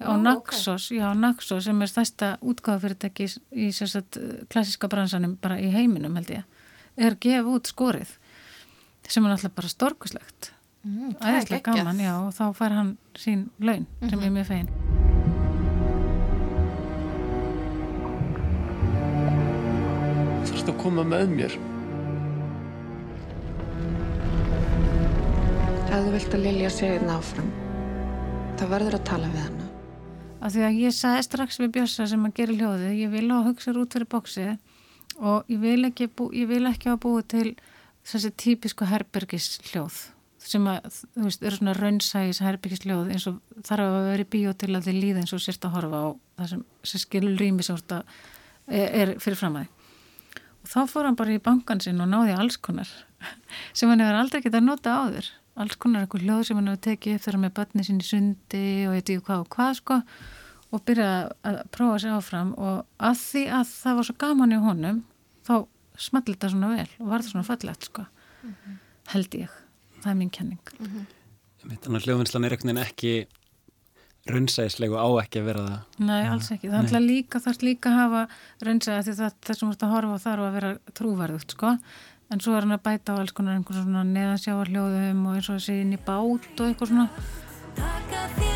á 0.00 0.10
Ó, 0.10 0.16
Naxos, 0.18 0.88
já 0.90 1.06
Naxos 1.14 1.64
sem 1.68 1.82
er 1.82 1.86
stærsta 1.92 2.32
útgáðafyrirtæki 2.42 3.28
í, 3.28 3.30
í 3.52 3.68
sérstætt 3.76 4.18
klassiska 4.50 4.88
bransanum 4.90 5.36
bara 5.40 5.60
í 5.60 5.68
heiminum 5.70 6.16
held 6.18 6.32
ég, 6.34 6.44
er 6.96 7.12
að 7.14 7.20
gefa 7.20 7.54
út 7.54 7.70
skorið 7.70 8.16
sem 9.06 9.24
er 9.24 9.30
náttúrulega 9.34 9.54
bara 9.60 9.68
storkuslegt 9.68 10.50
Mm, 10.84 11.14
er 11.24 11.46
geggjað. 11.48 11.62
gaman, 11.78 11.96
já, 11.96 12.12
og 12.20 12.34
þá 12.36 12.42
fær 12.58 12.72
hann 12.76 12.98
sín 13.16 13.46
laun 13.58 13.86
sem 14.02 14.18
Mhm. 14.18 14.24
er 14.26 14.30
mjög 14.30 14.46
fegin 14.46 15.74
að 20.64 20.78
koma 20.80 21.02
með 21.04 21.28
mér. 21.36 21.73
Ef 25.94 26.00
þú 26.02 26.10
vilt 26.10 26.32
að 26.34 26.40
Lilja 26.42 26.68
sé 26.74 26.88
einn 26.90 27.10
áfram, 27.12 27.50
þá 28.58 28.62
verður 28.66 28.96
að 28.96 29.02
tala 29.06 29.28
við 29.30 29.44
hana. 29.44 29.66
af 30.40 30.50
því 30.50 30.62
að 30.66 30.78
ég 30.80 30.94
sagði 30.96 31.20
strax 31.22 31.58
við 31.60 31.68
Bjössa 31.76 32.06
sem 32.10 32.24
að 32.26 32.32
gera 32.34 32.56
hljóðið, 32.56 32.94
ég 32.98 33.12
vil 33.12 33.28
á 33.30 33.36
að 33.36 33.44
hugsa 33.46 33.74
út 33.78 33.94
fyrir 33.94 34.08
bóksið 34.10 34.48
og 35.22 35.52
ég 35.54 35.60
vil 35.62 35.86
ekki, 35.86 36.08
ég 36.34 36.48
vil 36.50 36.66
ekki 36.66 36.90
að 36.90 36.98
búi 37.04 37.22
til 37.22 37.52
þessi 38.02 38.32
típisku 38.42 38.88
herbergis 38.90 39.46
hljóð 39.68 40.00
sem 40.42 40.66
að, 40.66 40.88
þú 41.14 41.28
veist, 41.28 41.46
eru 41.46 41.60
svona 41.60 41.76
raunsægis 41.78 42.42
herbergis 42.42 42.82
hljóð 42.82 43.14
eins 43.14 43.28
og 43.30 43.38
þarf 43.62 43.86
að 43.86 44.08
vera 44.08 44.26
í 44.26 44.28
bíó 44.34 44.56
til 44.58 44.72
að 44.74 44.90
þið 44.90 44.98
líða 44.98 45.22
eins 45.22 45.36
og 45.38 45.44
sérst 45.46 45.70
að 45.70 45.76
horfa 45.78 46.02
á 46.02 46.08
það 46.40 46.50
sem, 46.56 46.66
sem 46.90 47.04
skilur 47.04 47.38
rými 47.38 47.62
sort 47.62 47.94
að 47.94 48.02
er, 48.66 48.90
er 48.90 49.14
fyrir 49.22 49.38
fram 49.38 49.62
að 49.62 49.70
því 49.70 50.42
og 50.58 50.74
þá 50.74 50.90
fór 50.90 51.06
hann 51.12 51.22
bara 51.22 51.38
í 51.38 51.46
bankan 51.46 51.86
sinn 51.86 52.02
og 52.02 52.10
náði 52.10 52.34
alls 52.34 52.58
konar 52.58 52.90
sem 53.78 53.86
hann 53.86 54.02
hefur 54.02 54.22
aldrei 54.24 54.42
getað 54.42 54.66
nota 54.72 54.98
áður 54.98 55.32
alls 55.60 55.76
konar 55.80 56.04
eitthvað 56.04 56.24
hljóð 56.26 56.46
sem 56.48 56.58
hann 56.58 56.70
hefur 56.72 56.84
tekið 56.88 57.16
upp 57.16 57.24
þegar 57.24 57.36
hann 57.36 57.44
með 57.44 57.54
börni 57.58 57.84
sinni 57.86 58.04
í 58.04 58.08
sundi 58.08 58.64
og 58.88 58.96
ég 58.96 59.04
veit 59.04 59.26
hvað 59.28 59.44
og 59.44 59.50
hvað 59.54 59.76
sko 59.80 60.00
og 60.74 60.82
byrjaði 60.88 61.50
að 61.50 61.60
prófa 61.74 61.98
sig 62.02 62.14
áfram. 62.14 62.54
Og 62.58 62.80
að 62.98 63.20
því 63.22 63.44
að 63.60 63.68
það 63.70 63.98
var 64.00 64.08
svo 64.08 64.16
gaman 64.24 64.56
í 64.56 64.62
honum 64.64 65.04
þá 65.46 65.54
smalli 65.94 66.34
þetta 66.34 66.50
svona 66.50 66.72
vel 66.74 66.88
og 66.98 67.12
var 67.12 67.22
það 67.22 67.30
svona 67.30 67.46
fallegt 67.46 67.88
sko 67.90 68.08
held 69.12 69.38
ég, 69.38 69.54
það 70.02 70.10
er 70.10 70.18
mín 70.18 70.32
kenning. 70.34 70.74
Þannig 71.64 71.88
að 71.88 72.06
hljóðvinnslan 72.08 72.46
er 72.46 72.54
veginn 72.56 72.80
ekki 72.82 73.14
raunsæðislegu 74.24 74.96
á 74.96 75.08
ekki 75.20 75.42
að 75.42 75.48
vera 75.50 75.62
það. 75.66 76.00
Nei, 76.08 76.22
alls 76.32 76.48
ekki, 76.54 76.70
það 76.70 76.78
er 76.78 76.86
alltaf 76.86 77.04
líka 77.04 77.40
þarf 77.44 77.64
líka 77.64 77.90
að 77.90 77.98
hafa 77.98 78.22
raunsæða 78.68 79.02
því 79.04 79.16
það 79.18 79.34
þessum 79.48 79.72
vart 79.72 79.84
að 79.84 79.94
horfa 79.94 80.20
þarf 80.22 80.46
að 80.46 80.56
vera 80.58 80.70
trúverðugt 81.00 81.56
sko, 81.56 81.72
en 82.34 82.42
svo 82.42 82.56
er 82.56 82.64
hann 82.66 82.74
að 82.74 82.82
bæta 82.82 83.14
á 83.14 83.22
alls 83.22 83.34
konar 83.36 83.54
einhvern 83.54 83.84
svona 83.84 84.02
neðansjávar 84.08 84.72
hljóðum 84.72 85.20
og 85.28 85.36
eins 85.38 85.50
og 85.52 85.60
þessi 85.60 85.80
inn 85.84 85.94
í 85.94 86.00
bát 86.02 86.48
og 86.58 86.66
eitthvað 86.66 86.90
svona. 86.90 87.08
Að 87.78 88.10
um 88.10 88.24
að 88.24 88.54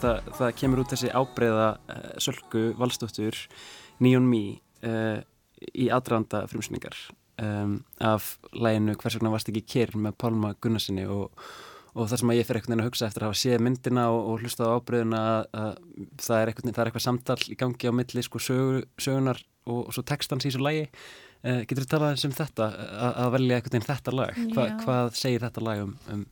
það, 0.00 0.28
það 0.38 0.52
kemur 0.60 0.82
út 0.82 0.92
þessi 0.94 1.10
ábreyða 1.12 1.68
uh, 1.76 2.10
Sölku 2.22 2.62
Valstóttur 2.78 3.36
Neon 4.04 4.28
Me 4.28 4.44
uh, 4.86 5.20
í 5.76 5.88
aðranda 5.92 6.46
frumsningar 6.50 6.96
um, 7.42 7.74
af 8.00 8.36
læginu 8.52 8.96
Hvers 9.00 9.16
vegna 9.18 9.32
varst 9.32 9.50
ekki 9.50 9.64
kér 9.74 9.96
með 9.96 10.16
Pálma 10.20 10.52
Gunnarsinni 10.62 11.06
og, 11.10 11.30
og 11.94 12.10
það 12.10 12.22
sem 12.22 12.32
að 12.32 12.40
ég 12.40 12.48
fer 12.48 12.58
einhvern 12.58 12.74
veginn 12.74 12.84
að 12.84 12.90
hugsa 12.90 13.08
eftir 13.08 13.24
að 13.24 13.30
hafa 13.30 13.40
séð 13.42 13.64
myndina 13.66 14.06
og, 14.12 14.20
og 14.30 14.44
hlusta 14.44 14.68
á 14.68 14.74
ábreyðuna 14.76 15.22
að, 15.30 15.40
að 15.62 15.72
það, 16.26 16.36
er 16.40 16.52
eitthvað 16.52 17.06
samtal 17.06 17.40
í 17.46 17.58
gangi 17.60 17.90
á 17.90 17.92
milli 17.96 18.26
sko, 18.26 18.42
sögu, 18.42 18.84
sögunar 19.00 19.42
og, 19.66 19.82
og 19.86 19.96
svo 19.96 20.06
textans 20.06 20.46
í 20.46 20.50
þessu 20.50 20.64
lægi 20.64 20.86
uh, 20.86 21.62
Getur 21.64 21.84
þú 21.84 21.90
talað 21.94 22.14
eins 22.14 22.28
um 22.28 22.36
þetta 22.36 22.70
að, 22.70 23.10
að 23.10 23.34
velja 23.36 23.58
einhvern 23.58 23.76
veginn 23.76 23.90
þetta 23.90 24.16
lag? 24.16 24.40
Hva, 24.54 24.68
hvað 24.84 25.18
segir 25.20 25.46
þetta 25.48 25.66
lag 25.66 25.84
um, 25.86 25.96
um 26.14 26.28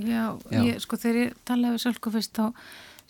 Já, 0.00 0.38
Já. 0.48 0.62
Ég, 0.64 0.78
sko 0.80 0.96
þegar 0.96 1.18
ég 1.20 1.32
talaði 1.44 1.76
við 1.76 1.82
Sölku 1.82 2.12
fyrst 2.14 2.38
þá 2.38 2.46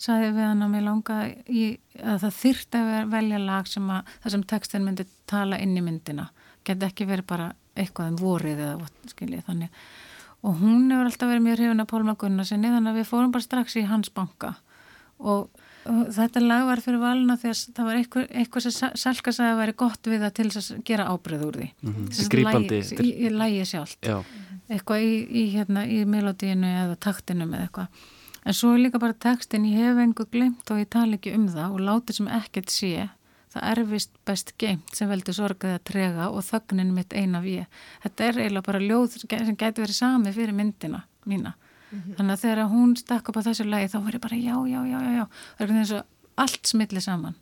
sagði 0.03 0.25
ég 0.25 0.33
við 0.35 0.47
hann 0.49 0.63
að 0.65 0.71
mér 0.73 0.83
langa 0.83 1.17
í, 1.47 1.65
að 2.01 2.17
það 2.25 2.39
þyrfti 2.41 2.79
að 2.79 3.11
velja 3.13 3.39
lag 3.39 3.69
sem 3.71 3.91
að 3.93 4.15
það 4.23 4.33
sem 4.33 4.43
textin 4.51 4.83
myndi 4.83 5.05
tala 5.29 5.59
inn 5.63 5.77
í 5.79 5.83
myndina 5.85 6.25
geti 6.63 6.85
ekki 6.89 7.07
verið 7.09 7.27
bara 7.27 7.51
eitthvað 7.75 8.11
um 8.13 8.17
vorið 8.21 8.59
eða 8.67 8.87
skiljið 9.13 9.43
þannig. 9.49 9.69
Og 10.43 10.57
hún 10.59 10.89
hefur 10.91 11.07
alltaf 11.09 11.29
verið 11.31 11.45
mjög 11.45 11.57
hrifin 11.59 11.83
að 11.83 11.89
Pálma 11.93 12.15
Gunnarsinni 12.19 12.71
þannig 12.73 12.91
að 12.91 12.97
við 12.99 13.09
fórum 13.13 13.31
bara 13.31 13.45
strax 13.47 13.75
í 13.79 13.85
hans 13.87 14.09
banka. 14.11 14.55
Og, 15.23 15.47
þetta 15.85 16.41
lag 16.43 16.65
var 16.67 16.81
fyrir 16.83 16.99
valina 16.99 17.35
því 17.39 17.49
að 17.51 17.61
það 17.77 17.87
var 17.87 17.99
eitthvað, 17.99 18.25
eitthvað 18.41 18.65
sem 18.65 18.71
Sa- 18.75 18.91
Salka 18.95 19.31
sagði 19.35 19.53
að 19.53 19.61
væri 19.61 19.75
gott 19.83 20.09
við 20.11 20.21
það 20.25 20.33
til 20.39 20.47
að 20.49 20.83
gera 20.89 21.05
ábreyð 21.11 21.45
úr 21.47 21.57
því. 21.61 21.69
Mhm, 21.81 22.05
Sem 22.11 22.23
sagt 22.25 22.33
grípandi 22.35 22.81
til- 22.89 23.05
í, 23.07 23.13
í 23.27 23.29
lagi 23.31 23.63
sjálft. 23.65 23.99
Já. 24.01 24.23
eitthvað 24.69 25.03
í, 25.03 25.13
í, 25.27 25.43
hérna, 25.53 25.85
í 25.87 26.03
melodíinu 26.07 26.65
eða 26.65 26.95
taktinum 26.99 27.51
eða 27.53 27.67
eitthvað. 27.67 27.87
En 28.45 28.53
svo 28.53 28.73
er 28.73 28.79
líka 28.83 28.99
bara 28.99 29.13
textin, 29.13 29.63
ég 29.65 29.75
hef 29.79 29.97
engu 29.97 30.25
glimt 30.31 30.71
og 30.71 30.77
ég 30.79 30.89
tala 30.89 31.15
ekki 31.17 31.33
um 31.35 31.47
það 31.47 31.71
og 31.75 31.79
látið 31.79 32.13
sem 32.19 32.27
ekkert 32.27 32.69
sé 32.71 33.09
það 33.53 33.69
er 33.69 33.79
vist 33.89 34.13
best 34.27 34.53
geimt 34.61 34.95
sem 34.97 35.09
veldur 35.09 35.35
sorgaði 35.37 35.77
að 35.77 35.85
trega 35.89 36.29
og 36.29 36.45
þögnin 36.47 36.93
mitt 36.95 37.13
eina 37.13 37.39
við 37.43 37.65
þetta 38.03 38.19
er 38.27 38.39
eiginlega 38.41 38.67
bara 38.69 38.83
ljóð 38.83 39.07
sem 39.19 39.55
gæti 39.55 39.83
verið 39.83 39.97
sami 39.97 40.29
fyrir 40.35 40.55
myndina 40.57 41.01
mína. 41.29 41.51
Þannig 41.93 42.33
að 42.33 42.41
þegar 42.41 42.69
hún 42.71 42.95
stakk 42.97 43.27
upp 43.29 43.37
á 43.37 43.45
þessu 43.45 43.65
lagi 43.69 43.91
þá 43.91 43.99
var 44.01 44.15
ég 44.17 44.23
bara 44.23 44.37
já, 44.39 44.55
já, 44.65 44.79
já, 44.89 44.97
já, 44.97 45.11
já. 45.13 45.25
Það 45.57 45.65
er 45.65 45.73
eins 45.77 45.91
og 45.93 46.01
allt 46.41 46.71
smitli 46.71 47.01
saman. 47.03 47.35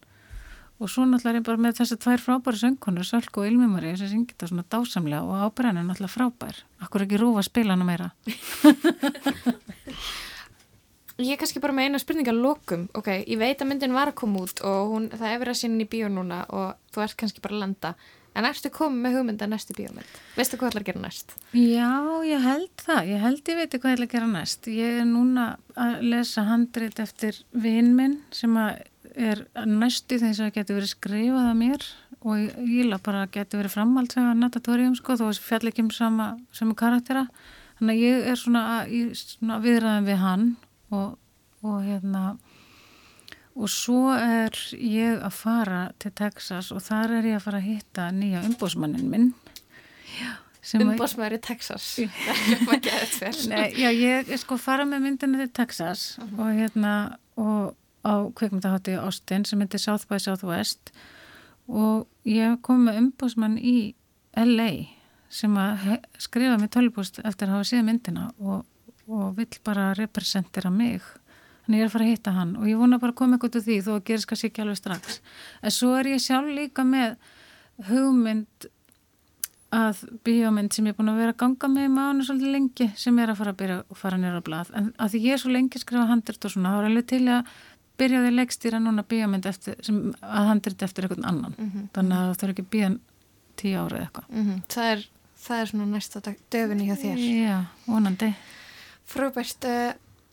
Og 0.81 0.89
svo 0.89 1.05
náttúrulega 1.05 1.37
er 1.37 1.39
ég 1.39 1.47
bara 1.47 1.61
með 1.61 1.77
þessar 1.77 1.99
tvær 2.01 2.23
frábæri 2.25 2.57
söngkonur, 2.59 3.07
Sölku 3.07 3.43
og 3.43 3.47
Ilmimari 3.47 3.93
sem 3.99 4.09
syngir 4.11 4.33
þetta 4.33 4.49
svona 4.49 4.65
dásamlega 4.73 5.23
og 5.23 5.45
ábrennin 5.45 5.87
náttúrulega 5.87 6.15
frábær. 6.15 6.55
Akkur 6.81 7.05
ekki 7.05 7.21
rúfa 7.21 7.39
að 7.43 7.49
spila 7.51 7.77
hana 7.77 7.87
meira 7.87 8.09
Ég 11.19 11.35
er 11.35 11.41
kannski 11.41 11.61
bara 11.61 11.75
með 11.75 11.89
eina 11.89 11.99
spurninga 12.01 12.33
lokum, 12.35 12.87
ok, 12.97 13.11
ég 13.25 13.37
veit 13.41 13.59
að 13.61 13.69
myndin 13.69 13.93
var 13.95 14.13
að 14.13 14.19
koma 14.23 14.45
út 14.45 14.63
og 14.65 14.93
hún, 14.93 15.11
það 15.11 15.27
er 15.27 15.41
verið 15.43 15.55
að 15.55 15.61
sína 15.61 15.83
í 15.83 15.89
bíó 15.91 16.09
núna 16.09 16.43
og 16.49 16.73
þú 16.93 17.03
ert 17.05 17.17
kannski 17.19 17.43
bara 17.43 17.57
að 17.57 17.63
landa 17.65 17.93
en 18.37 18.47
ertu 18.47 18.71
komið 18.71 19.03
með 19.03 19.15
hugmynda 19.17 19.47
næstu 19.49 19.75
bíómynd? 19.75 20.11
Veistu 20.37 20.59
hvað 20.59 20.71
ætlar 20.71 20.85
að 20.85 20.89
gera 20.91 21.01
næst? 21.03 21.33
Já, 21.57 21.89
ég 22.27 22.45
held 22.45 22.85
það. 22.85 23.09
Ég 23.11 23.25
held 23.25 23.51
ég 23.51 23.59
veit 23.59 23.75
hvað 23.75 23.89
ég 23.89 23.97
ætla 23.97 24.07
að 24.07 24.13
gera 24.15 24.29
næst. 24.31 24.69
Ég 24.71 25.01
er 25.01 25.09
núna 25.09 25.47
að 25.75 26.05
lesa 26.13 26.45
handrit 26.47 27.01
eftir 27.03 27.41
vinn 27.51 27.91
minn 27.97 28.17
sem 28.35 28.55
er 28.61 29.43
næstu 29.67 30.21
þess 30.21 30.45
að 30.45 30.53
getur 30.61 30.79
verið 30.79 30.93
skrifað 30.93 31.51
að 31.51 31.59
mér 31.59 31.87
og 32.21 32.39
ég 32.39 32.73
íla 32.85 33.01
bara 33.03 33.25
að 33.25 33.35
getur 33.35 33.63
verið 33.63 33.75
framhald 33.75 34.13
sem 34.13 34.29
að 34.29 34.43
natatórium 34.45 34.95
sko 34.95 35.17
þó 35.19 35.27
fjall 35.41 35.65
ekki 35.67 35.83
um 35.83 35.91
sama, 35.91 36.31
sama 36.55 36.77
karaktera. 36.79 37.27
Þannig 37.81 37.97
að 37.97 38.03
ég 38.05 38.27
er 38.31 38.39
svona, 38.39 38.65
svona 39.17 39.59
viðræðan 39.63 40.07
við 40.07 40.21
hann 40.21 40.51
og, 40.91 41.17
og 41.65 41.81
hérna 41.85 42.35
og 43.51 43.67
svo 43.67 44.13
er 44.15 44.55
ég 44.79 45.19
að 45.19 45.33
fara 45.35 45.81
til 45.99 46.13
Texas 46.15 46.71
og 46.71 46.79
þar 46.85 47.17
er 47.17 47.27
ég 47.33 47.39
að 47.39 47.43
fara 47.47 47.59
að 47.59 47.67
hitta 47.67 48.07
nýja 48.15 48.45
umbósmannin 48.47 49.09
minn. 49.11 49.27
Umbósmaður 50.77 51.35
í 51.35 51.41
Texas. 51.43 51.87
Nei, 53.51 53.73
já, 53.75 53.89
ég 53.91 54.29
er 54.31 54.39
sko 54.39 54.55
að 54.55 54.63
fara 54.63 54.85
með 54.87 55.03
myndina 55.07 55.41
til 55.41 55.51
Texas 55.57 56.05
og 56.37 56.45
hérna 56.47 56.95
og 57.35 57.73
á 58.07 58.13
kveikmyndahátti 58.37 58.95
Austin 59.01 59.45
sem 59.45 59.61
heitir 59.61 59.81
South 59.81 60.07
by 60.09 60.19
Southwest. 60.21 60.93
Og 61.67 62.07
ég 62.27 62.57
kom 62.65 62.85
með 62.87 63.01
umbásmann 63.01 63.57
í 63.57 63.93
LA 64.37 64.71
sem 65.31 65.53
að 65.59 65.97
skrifa 66.19 66.57
mér 66.59 66.71
tölvbúst 66.71 67.21
eftir 67.23 67.49
að 67.49 67.57
hafa 67.57 67.69
séð 67.69 67.85
myndina 67.87 68.29
og, 68.39 68.65
og 69.11 69.35
vill 69.37 69.59
bara 69.67 69.91
representera 69.97 70.71
mig. 70.73 71.01
Þannig 71.65 71.77
ég 71.77 71.85
er 71.85 71.89
að 71.89 71.93
fara 71.95 72.05
að 72.07 72.11
hitta 72.15 72.31
hann 72.35 72.55
og 72.57 72.65
ég 72.71 72.79
vona 72.81 72.97
bara 72.99 73.13
að 73.13 73.19
koma 73.21 73.37
eitthvað 73.37 73.55
til 73.57 73.63
því 73.67 73.75
þó 73.85 73.91
að 73.97 74.03
gerist 74.09 74.27
kannski 74.31 74.49
ekki 74.49 74.63
alveg 74.63 74.79
strax. 74.79 75.19
En 75.61 75.71
svo 75.75 75.91
er 75.99 76.09
ég 76.15 76.23
sjálf 76.23 76.49
líka 76.57 76.85
með 76.87 77.17
hugmynd 77.89 78.69
að 79.71 80.01
bíómynd 80.27 80.73
sem 80.75 80.87
ég 80.89 80.91
er 80.91 80.97
búin 80.97 81.11
að 81.13 81.19
vera 81.21 81.31
að 81.31 81.37
ganga 81.45 81.69
með 81.71 81.85
í 81.87 81.91
mánu 81.93 82.25
svolítið 82.27 82.51
lengi 82.57 82.87
sem 82.99 83.19
er 83.23 83.31
að 83.31 83.37
fara 83.39 83.53
að 83.53 83.59
byrja 83.61 83.77
að 83.85 83.99
fara 84.01 84.17
nýra 84.19 84.41
á 84.43 84.47
blað. 84.47 84.71
En 84.75 84.89
að 84.99 85.13
því 85.13 85.21
ég 85.29 85.37
er 85.37 85.41
svo 85.45 85.51
lengi 85.53 85.77
að 85.79 85.85
skrifa 85.85 86.09
handrit 86.09 86.47
og 86.49 86.51
svona 86.51 86.73
þá 86.73 86.79
er 86.81 86.87
alveg 86.89 87.07
til 87.13 87.21
að 87.31 87.53
byrja 88.01 88.23
því 88.25 88.33
leikstýra 88.35 88.81
núna 88.83 89.05
bíómynd 89.07 89.47
eftir, 89.47 89.77
sem 89.85 90.01
að 90.19 90.49
handrit 90.51 90.83
eftir 90.83 91.07
einhvern 91.07 91.27
annan. 91.29 91.55
Mhm. 91.57 91.87
þannig 91.95 92.17
að 92.19 92.35
það 92.35 92.43
er 92.49 92.53
ekki 92.55 92.67
bíðan 92.75 92.99
tíu 93.61 93.77
ára 93.79 93.95
eða 94.01 94.05
eitthvað. 94.09 94.27
Mm 94.35 94.61
það, 94.67 94.91
er, 94.91 95.05
það 95.45 95.61
er 95.61 95.71
svona 95.71 95.87
næsta 95.95 96.21
dag- 96.25 96.41
döfinni 96.51 96.87
hjá 96.89 96.95
þér. 97.05 97.23
Já, 97.47 97.59
vonandi 97.87 98.33
Frábært, 99.11 99.67
uh, 99.67 99.91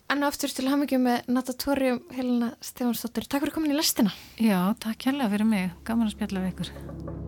enn 0.09 0.23
og 0.23 0.31
aftur 0.31 0.53
til 0.55 0.69
hamingjum 0.71 1.03
með 1.03 1.27
Natatorium 1.35 1.99
Helena 2.15 2.53
Stefansdóttir. 2.63 3.27
Takk 3.27 3.43
fyrir 3.43 3.57
komin 3.57 3.75
í 3.75 3.79
lestina. 3.79 4.15
Já, 4.39 4.61
takk 4.79 5.09
hérlega 5.09 5.33
fyrir 5.35 5.49
mig, 5.51 5.73
gaman 5.83 6.07
að 6.07 6.15
spjalla 6.15 6.45
við 6.45 6.53
ykkur 6.55 7.18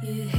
Ég 0.00 0.37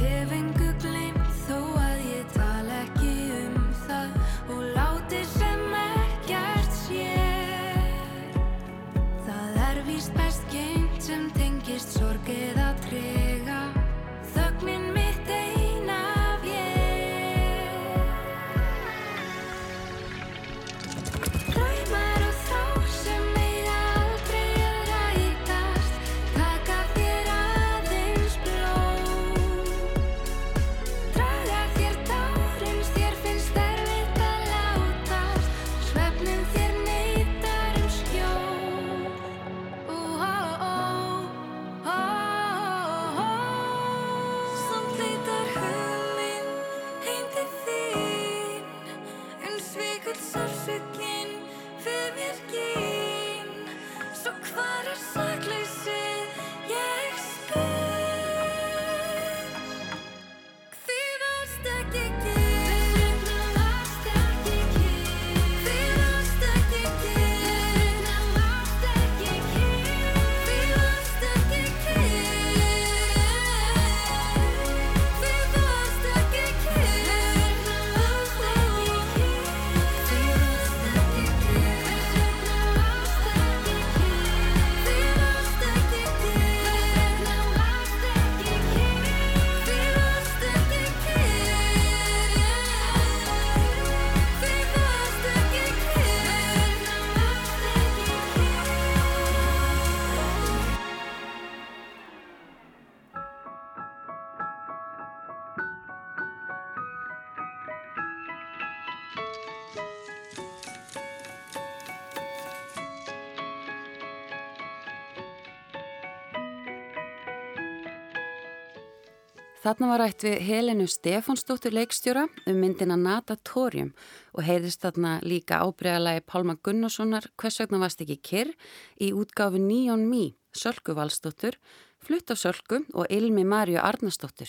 Þarna 119.60 119.88
var 119.90 120.00
rætt 120.00 120.24
við 120.24 120.38
Helenu 120.46 120.86
Stefánsdóttur 120.88 121.74
leikstjóra 121.76 122.22
um 122.48 122.56
myndina 122.62 122.96
Natatorium 122.96 123.90
og 124.32 124.46
heyrðist 124.46 124.80
þarna 124.86 125.18
líka 125.20 125.58
ábreyðalagi 125.60 126.22
Pálma 126.24 126.54
Gunnarssonar 126.64 127.28
Hvers 127.36 127.60
vegna 127.60 127.82
varst 127.82 128.00
ekki 128.00 128.16
kyrr 128.24 128.54
í 128.96 129.12
útgáfi 129.12 129.60
Níón 129.60 130.08
Mí, 130.08 130.32
Sölku 130.56 130.96
Valsdóttur, 130.96 131.60
Flutt 132.00 132.32
á 132.32 132.36
Sölku 132.40 132.80
og 132.96 133.12
Ilmi 133.12 133.44
Marju 133.44 133.78
Arnastóttur. 133.84 134.48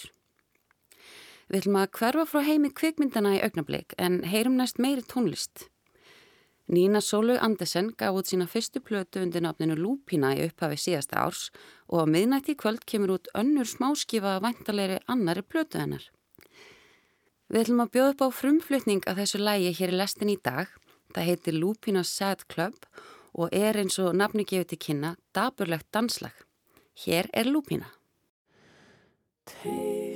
Við 1.52 1.66
ætlum 1.66 1.82
að 1.82 1.90
hverfa 1.98 2.24
frá 2.32 2.46
heimi 2.48 2.70
kvikmyndana 2.72 3.34
í 3.36 3.40
augnablik 3.44 3.92
en 4.00 4.22
heyrum 4.24 4.54
næst 4.56 4.78
meiri 4.80 5.04
tónlist. 5.04 5.66
Nína 6.72 7.02
Sólu 7.04 7.36
Andersen 7.44 7.90
gaf 8.00 8.16
út 8.16 8.30
sína 8.32 8.46
fyrstu 8.48 8.80
plötu 8.80 9.20
undir 9.20 9.44
nafninu 9.44 9.76
Lúpína 9.76 10.30
í 10.38 10.46
upphafi 10.46 10.78
síðasta 10.80 11.20
árs 11.20 11.50
og 11.92 12.08
á 12.08 12.12
miðnætti 12.14 12.56
kvöld 12.56 12.86
kemur 12.88 13.18
út 13.18 13.28
önnur 13.36 13.68
smáskifa 13.68 14.38
vantarleiri 14.40 15.02
annari 15.12 15.44
plötu 15.44 15.82
hennar. 15.82 16.06
Við 17.52 17.66
ætlum 17.66 17.84
að 17.84 17.92
bjóða 17.98 18.14
upp 18.14 18.24
á 18.24 18.28
frumflutning 18.32 19.04
af 19.04 19.20
þessu 19.20 19.44
lægi 19.44 19.76
hér 19.82 19.92
í 19.92 20.00
lestin 20.00 20.32
í 20.32 20.38
dag. 20.40 20.72
Það 21.12 21.28
heitir 21.28 21.60
Lúpína 21.60 22.06
Sad 22.08 22.48
Club 22.48 22.88
og 23.36 23.52
er 23.52 23.76
eins 23.76 24.00
og 24.00 24.16
nafni 24.16 24.48
gefið 24.48 24.72
til 24.72 24.80
kynna 24.88 25.18
daburlegt 25.36 25.92
danslag. 25.92 26.32
Hér 26.96 27.28
er 27.36 27.52
mig 27.52 27.84
fram 29.60 30.11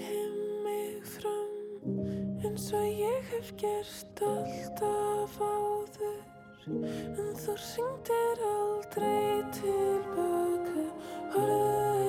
eins 2.45 2.71
og 2.77 2.85
ég 2.85 3.29
hef 3.31 3.51
gert 3.57 4.21
alltaf 4.21 5.37
áður. 5.41 6.21
En 6.69 7.33
þú 7.41 7.57
syngdir 7.61 8.45
aldrei 8.51 9.41
tilbaka 9.57 10.87
Horfðir 11.35 12.04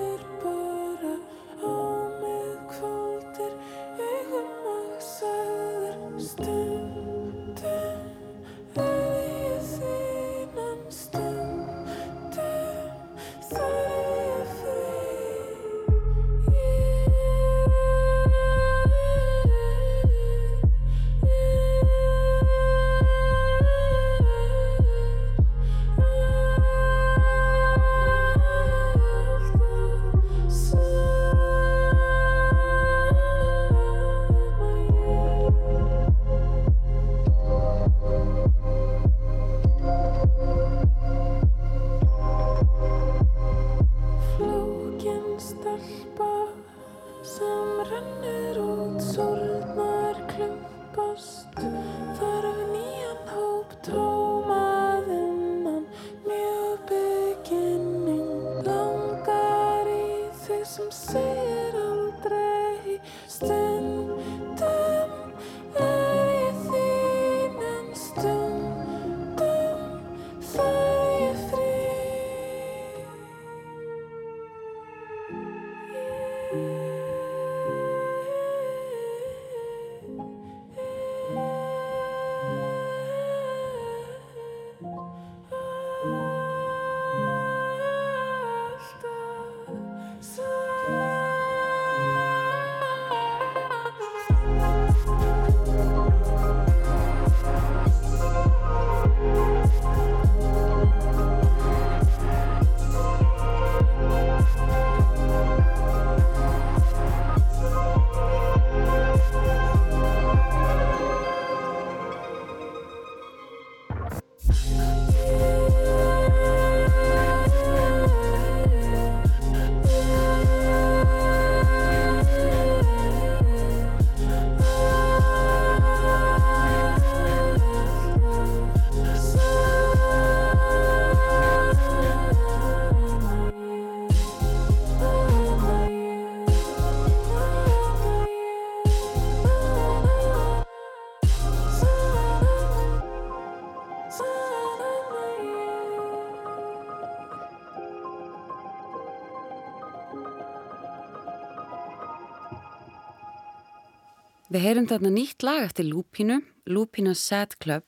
Við 154.57 154.63
heyrum 154.65 154.87
þarna 154.89 155.11
nýtt 155.13 155.45
lag 155.45 155.67
eftir 155.67 155.85
Lúpínu, 155.85 156.39
Lúpína 156.73 157.11
Sad 157.13 157.59
Club, 157.61 157.85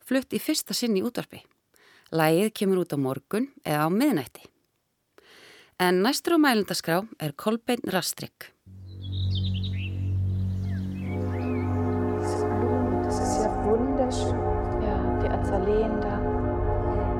flutt 0.00 0.32
í 0.32 0.38
fyrsta 0.40 0.72
sinn 0.72 0.94
í 0.96 1.02
útvarpi. 1.04 1.42
Lagið 2.08 2.54
kemur 2.56 2.78
út 2.86 2.94
á 2.96 2.96
morgun 2.96 3.50
eða 3.60 3.84
á 3.84 3.88
miðnætti. 3.92 4.46
En 5.76 6.00
næstur 6.00 6.32
á 6.32 6.40
mælendaskrá 6.40 7.02
er 7.20 7.36
Kolbeinn 7.36 7.84
Rastrik. 7.92 8.48
Ja 14.80 14.96
die 15.20 15.28
Azaleen 15.36 16.00
da. 16.00 16.16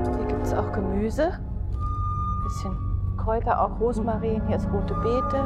Hier 0.09 0.25
gibt 0.25 0.47
es 0.47 0.55
auch 0.55 0.73
Gemüse. 0.73 1.37
Bisschen 2.49 2.73
Kräuter, 3.21 3.61
auch 3.61 3.79
Rosmarin. 3.79 4.41
Hier 4.49 4.57
ist 4.57 4.73
rote 4.73 4.95
Beete. 5.05 5.45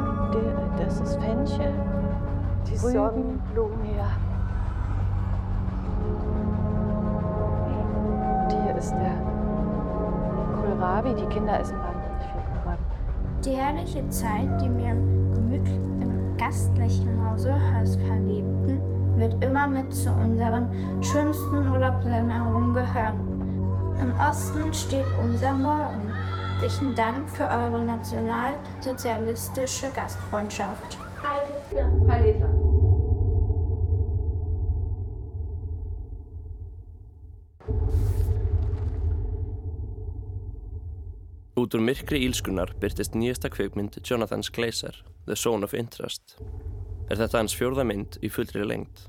Das 0.79 1.01
ist 1.01 1.19
Fenchel. 1.19 1.75
Die 2.67 2.77
Sonnenblumen. 2.77 3.85
Ja. 3.95 4.09
Und 8.43 8.51
hier 8.63 8.75
ist 8.75 8.91
der 8.91 9.15
Kohlrabi. 10.55 11.13
Die 11.15 11.25
Kinder 11.27 11.59
essen 11.59 11.77
wahnsinnig 11.77 12.25
viel 12.31 12.41
Kohlrabi. 12.53 12.83
Die 13.43 13.55
herrliche 13.55 14.07
Zeit, 14.09 14.61
die 14.61 14.69
wir 14.77 14.91
im 14.91 15.33
gemütlichen, 15.33 16.37
gastlichen 16.37 17.29
Hause 17.29 17.53
als 17.77 17.95
Verliebten 17.95 18.79
wird 19.17 19.43
immer 19.43 19.67
mit 19.67 19.93
zu 19.93 20.11
unseren 20.11 20.69
schönsten 21.03 21.71
Urlaubserinnerungen 21.71 22.73
gehören. 22.73 23.19
Im 24.01 24.13
Osten 24.19 24.73
steht 24.73 25.05
unser 25.23 25.53
Morgen. 25.53 26.11
Herzlichen 26.59 26.95
Dank 26.95 27.29
für 27.29 27.43
eure 27.43 27.83
nationalsozialistische 27.83 29.91
Gastfreundschaft. 29.95 30.97
Heil 31.21 32.23
Hitler! 32.23 32.49
Út 41.61 41.75
úr 41.77 41.83
myrkri 41.85 42.23
ílskunar 42.25 42.71
byrtist 42.81 43.13
nýjasta 43.13 43.51
kveikmynd 43.53 43.99
Jonathans 44.01 44.49
Glazer, 44.49 44.95
The 45.27 45.35
Zone 45.35 45.67
of 45.67 45.75
Interest. 45.77 46.39
Er 47.11 47.19
þetta 47.19 47.37
hans 47.37 47.53
fjórða 47.53 47.85
mynd 47.85 48.17
í 48.25 48.31
fullri 48.33 48.65
lengd. 48.65 49.03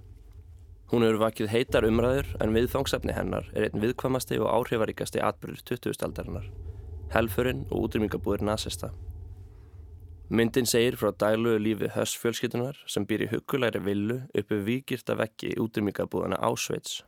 Hún 0.93 1.07
hefur 1.07 1.23
vakið 1.23 1.49
heitar 1.55 1.87
umræður 1.89 2.29
en 2.45 2.53
viðfangsefni 2.53 3.17
hennar 3.17 3.49
er 3.55 3.71
einn 3.71 3.81
viðkvamasti 3.81 4.37
og 4.43 4.51
áhrifaríkasti 4.53 5.23
atbyrður 5.25 5.65
20. 5.71 5.97
aldarinnar. 6.05 6.51
Helfurinn 7.15 7.65
og 7.71 7.87
útrýmingabúðir 7.87 8.45
nasista. 8.45 8.93
Myndin 10.33 10.65
segir 10.65 10.95
frá 10.97 11.11
daglugu 11.13 11.59
lífi 11.61 11.91
Höss 11.93 12.15
fjölskyldunar 12.17 12.79
sem 12.89 13.05
býr 13.05 13.27
í 13.27 13.27
huggulegri 13.29 13.83
villu 13.85 14.15
uppi 14.41 14.57
vikirta 14.65 15.13
veggi 15.21 15.51
útrýmingabúðana 15.61 16.39
Ásveits. 16.41 17.03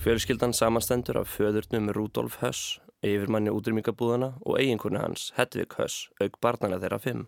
Fjölskyldan 0.00 0.54
samanstendur 0.56 1.18
af 1.20 1.34
föðurnum 1.34 1.90
Rudolf 1.92 2.38
Höss, 2.40 2.78
yfirmanni 3.04 3.52
útrýmingabúðana 3.52 4.30
og 4.46 4.56
eiginkonu 4.62 5.02
hans, 5.02 5.26
Hedvig 5.36 5.76
Höss, 5.76 6.06
auk 6.24 6.38
barnana 6.40 6.78
þeirra 6.80 6.98
fimm. 7.04 7.26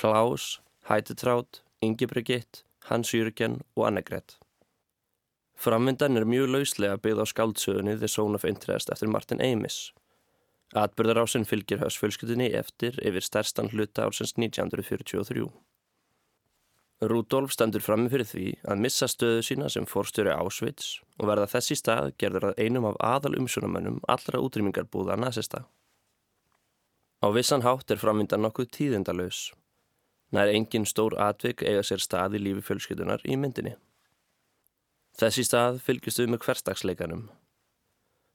Klaus, 0.00 0.62
Hætitrátt, 0.88 1.60
Ingi 1.84 2.08
Brigitt, 2.08 2.62
Hans 2.88 3.12
Jürgen 3.12 3.58
og 3.76 3.90
Annegret. 3.90 4.38
Framvindan 5.60 6.16
er 6.16 6.24
mjög 6.24 6.48
lauslega 6.54 6.96
byggð 6.96 7.20
á 7.20 7.26
skáldsögunni 7.28 7.98
The 7.98 8.08
Zone 8.08 8.40
of 8.40 8.48
Interest 8.48 8.88
eftir 8.88 9.12
Martin 9.12 9.44
Amis. 9.44 9.92
Atbyrðarásinn 10.74 11.46
fylgir 11.46 11.78
Höss 11.78 12.00
fjölskyldunni 12.00 12.48
eftir 12.58 12.96
yfir 12.98 13.22
stærstan 13.22 13.70
hluta 13.70 14.08
ársins 14.08 14.32
1943. 14.34 15.46
Rudolf 17.04 17.52
stendur 17.54 17.82
frammi 17.84 18.10
fyrir 18.10 18.26
því 18.26 18.46
að 18.70 18.82
missa 18.82 19.06
stöðu 19.10 19.44
sína 19.46 19.68
sem 19.70 19.86
fórstjóri 19.86 20.32
Ásvits 20.34 20.96
og 21.20 21.28
verða 21.30 21.46
þessi 21.52 21.76
stað 21.78 22.10
gerður 22.18 22.48
að 22.50 22.60
einum 22.64 22.88
af 22.90 22.98
aðal 23.06 23.36
umsjónamönnum 23.38 24.00
allra 24.08 24.40
útrýmingarbúða 24.42 25.18
nazista. 25.20 25.64
Á 27.22 27.26
vissan 27.30 27.62
hátt 27.62 27.94
er 27.94 28.02
framvindan 28.02 28.42
nokkuð 28.42 28.72
tíðindalös. 28.74 29.52
Nær 30.34 30.50
engin 30.50 30.88
stór 30.90 31.14
atvik 31.22 31.62
eiga 31.62 31.86
sér 31.86 32.02
stað 32.02 32.38
í 32.38 32.42
lífi 32.48 32.66
fjölskyldunar 32.66 33.22
í 33.22 33.38
myndinni. 33.38 33.76
Þessi 35.14 35.46
stað 35.46 35.78
fylgist 35.86 36.18
við 36.18 36.34
með 36.34 36.46
hverstagsleikanum. 36.48 37.28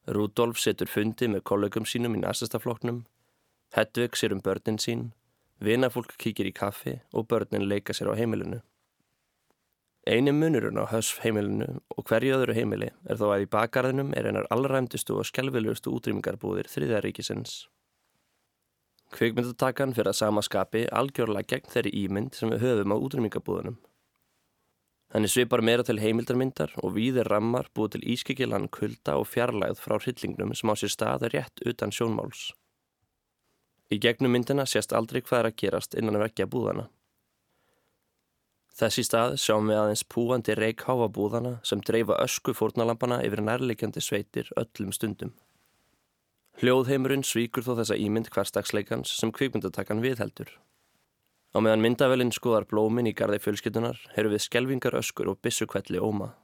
Rudolf 0.08 0.60
setur 0.60 0.88
fundi 0.88 1.28
með 1.28 1.44
kollegum 1.44 1.86
sínum 1.86 2.16
í 2.16 2.22
nazistafloknum, 2.24 3.04
Hedvig 3.76 4.16
sér 4.18 4.34
um 4.34 4.42
börnin 4.42 4.80
sín, 4.82 5.12
vinafólk 5.62 6.16
kíkir 6.18 6.48
í 6.50 6.54
kaffi 6.56 6.96
og 7.14 7.28
börnin 7.30 7.68
leika 7.70 7.94
sér 7.94 8.10
á 8.10 8.18
heimilinu. 8.18 8.62
Einu 10.10 10.34
munurinn 10.34 10.80
á 10.82 10.90
hösf 10.90 11.20
heimilinu 11.22 11.68
og 11.94 12.08
hverju 12.10 12.40
öðru 12.40 12.56
heimili 12.58 12.90
er 13.06 13.20
þó 13.20 13.28
að 13.34 13.44
í 13.44 13.50
bakgarðinum 13.54 14.16
er 14.18 14.32
einar 14.32 14.48
allræmdustu 14.50 15.20
og 15.20 15.28
skelvilegustu 15.30 15.94
útrýmingarbúðir 15.94 16.72
þriðaríkisins. 16.72 17.68
Kvikmyndatakan 19.14 19.94
fyrir 19.94 20.14
að 20.14 20.20
sama 20.22 20.42
skapi 20.46 20.88
algjörlega 20.90 21.54
gegn 21.54 21.70
þeirri 21.74 21.94
ímynd 22.06 22.38
sem 22.38 22.50
við 22.54 22.66
höfum 22.66 22.94
á 22.94 22.98
útrýmingabúðunum. 22.98 23.78
Henni 25.10 25.30
svipar 25.32 25.64
meira 25.66 25.82
til 25.86 25.98
heimildarmyndar 25.98 26.76
og 26.84 26.94
víðir 26.94 27.26
rammar 27.32 27.72
búið 27.74 27.96
til 27.96 28.08
ískikilan 28.14 28.68
kulda 28.70 29.16
og 29.18 29.26
fjarlægð 29.32 29.82
frá 29.82 29.98
hryllingnum 29.98 30.54
sem 30.54 30.70
á 30.70 30.76
sér 30.78 30.94
staði 30.94 31.32
rétt 31.34 31.64
utan 31.66 31.90
sjónmáls. 31.90 32.52
Í 33.90 33.98
gegnum 33.98 34.36
myndina 34.38 34.68
sést 34.70 34.94
aldrei 34.94 35.24
hvað 35.26 35.40
er 35.40 35.50
að 35.50 35.60
gerast 35.64 35.98
innan 35.98 36.22
vekkja 36.22 36.46
búðana. 36.46 36.86
Þessi 38.80 39.04
stað 39.04 39.34
sjáum 39.42 39.68
við 39.68 39.82
aðeins 39.82 40.06
púandi 40.14 40.54
reikháfa 40.56 41.10
búðana 41.12 41.58
sem 41.66 41.82
dreifa 41.82 42.22
ösku 42.22 42.54
fórnalampana 42.54 43.24
yfir 43.26 43.42
nærleikjandi 43.42 44.06
sveitir 44.06 44.54
öllum 44.62 44.94
stundum. 44.94 45.34
Hljóðheimurinn 46.62 47.26
svíkur 47.26 47.66
þó 47.66 47.74
þessa 47.82 47.98
ímynd 47.98 48.30
hverstagsleikans 48.36 49.18
sem 49.18 49.34
kvikmyndatakan 49.34 50.06
viðheldur. 50.06 50.54
Á 51.50 51.58
meðan 51.58 51.82
myndavellin 51.82 52.34
skoðar 52.36 52.68
blómin 52.70 53.10
í 53.10 53.16
garði 53.18 53.40
fjölskyldunar 53.42 53.98
heyrðum 54.14 54.36
við 54.36 54.44
skelvingar 54.46 54.98
öskur 55.00 55.32
og 55.32 55.40
bissukvelli 55.42 55.98
óma. 55.98 56.36